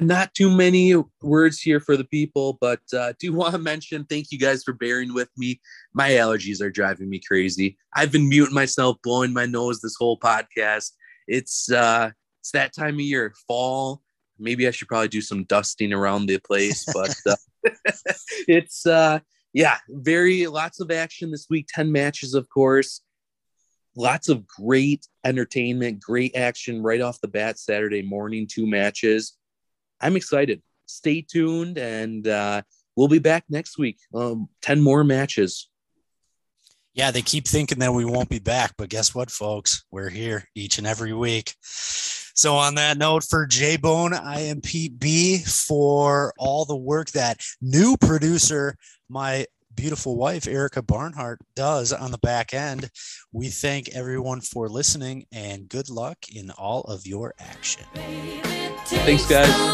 Not 0.00 0.34
too 0.34 0.50
many 0.50 0.94
words 1.22 1.60
here 1.60 1.80
for 1.80 1.96
the 1.96 2.04
people, 2.04 2.58
but 2.60 2.80
uh, 2.96 3.12
do 3.18 3.32
want 3.32 3.52
to 3.52 3.58
mention 3.58 4.04
thank 4.04 4.30
you 4.30 4.38
guys 4.38 4.62
for 4.62 4.72
bearing 4.72 5.14
with 5.14 5.28
me. 5.36 5.60
My 5.92 6.10
allergies 6.10 6.60
are 6.60 6.70
driving 6.70 7.08
me 7.08 7.20
crazy. 7.20 7.76
I've 7.94 8.12
been 8.12 8.28
muting 8.28 8.54
myself, 8.54 8.96
blowing 9.02 9.32
my 9.32 9.46
nose 9.46 9.80
this 9.80 9.96
whole 9.98 10.18
podcast. 10.18 10.92
It's 11.28 11.70
uh, 11.70 12.10
it's 12.40 12.52
that 12.52 12.74
time 12.74 12.94
of 12.94 13.00
year, 13.00 13.34
fall. 13.46 14.02
Maybe 14.38 14.66
I 14.66 14.72
should 14.72 14.88
probably 14.88 15.08
do 15.08 15.20
some 15.20 15.44
dusting 15.44 15.92
around 15.92 16.26
the 16.26 16.38
place, 16.38 16.84
but 16.92 17.14
uh, 17.26 17.36
it's 18.48 18.86
uh, 18.86 19.20
yeah, 19.52 19.78
very 19.88 20.46
lots 20.46 20.80
of 20.80 20.90
action 20.90 21.30
this 21.30 21.46
week. 21.48 21.66
Ten 21.68 21.92
matches, 21.92 22.34
of 22.34 22.48
course. 22.48 23.02
Lots 23.94 24.30
of 24.30 24.46
great 24.46 25.06
entertainment, 25.22 26.00
great 26.00 26.34
action 26.34 26.82
right 26.82 27.02
off 27.02 27.20
the 27.20 27.28
bat 27.28 27.58
Saturday 27.58 28.00
morning. 28.00 28.46
Two 28.50 28.66
matches 28.66 29.36
I'm 30.02 30.16
excited. 30.16 30.62
Stay 30.86 31.22
tuned, 31.22 31.78
and 31.78 32.26
uh, 32.26 32.62
we'll 32.96 33.08
be 33.08 33.20
back 33.20 33.44
next 33.48 33.78
week. 33.78 33.98
Um, 34.14 34.48
Ten 34.60 34.80
more 34.80 35.04
matches. 35.04 35.68
Yeah, 36.94 37.10
they 37.10 37.22
keep 37.22 37.46
thinking 37.46 37.78
that 37.78 37.94
we 37.94 38.04
won't 38.04 38.28
be 38.28 38.38
back, 38.38 38.74
but 38.76 38.90
guess 38.90 39.14
what, 39.14 39.30
folks? 39.30 39.84
We're 39.90 40.10
here 40.10 40.48
each 40.54 40.76
and 40.76 40.86
every 40.86 41.14
week. 41.14 41.54
So, 41.62 42.56
on 42.56 42.74
that 42.74 42.98
note, 42.98 43.24
for 43.24 43.46
J 43.46 43.76
Bone, 43.76 44.12
I 44.12 44.40
am 44.40 44.60
Pete 44.60 44.98
B. 44.98 45.38
For 45.38 46.34
all 46.38 46.64
the 46.64 46.76
work 46.76 47.10
that 47.12 47.40
new 47.62 47.96
producer, 47.96 48.76
my 49.08 49.46
beautiful 49.74 50.16
wife, 50.16 50.46
Erica 50.46 50.82
Barnhardt, 50.82 51.38
does 51.54 51.92
on 51.92 52.10
the 52.10 52.18
back 52.18 52.52
end, 52.52 52.90
we 53.32 53.48
thank 53.48 53.88
everyone 53.90 54.40
for 54.40 54.68
listening 54.68 55.26
and 55.32 55.68
good 55.68 55.88
luck 55.88 56.18
in 56.34 56.50
all 56.50 56.82
of 56.82 57.06
your 57.06 57.34
action. 57.38 57.84
Thanks, 59.00 59.26
guys. 59.26 59.72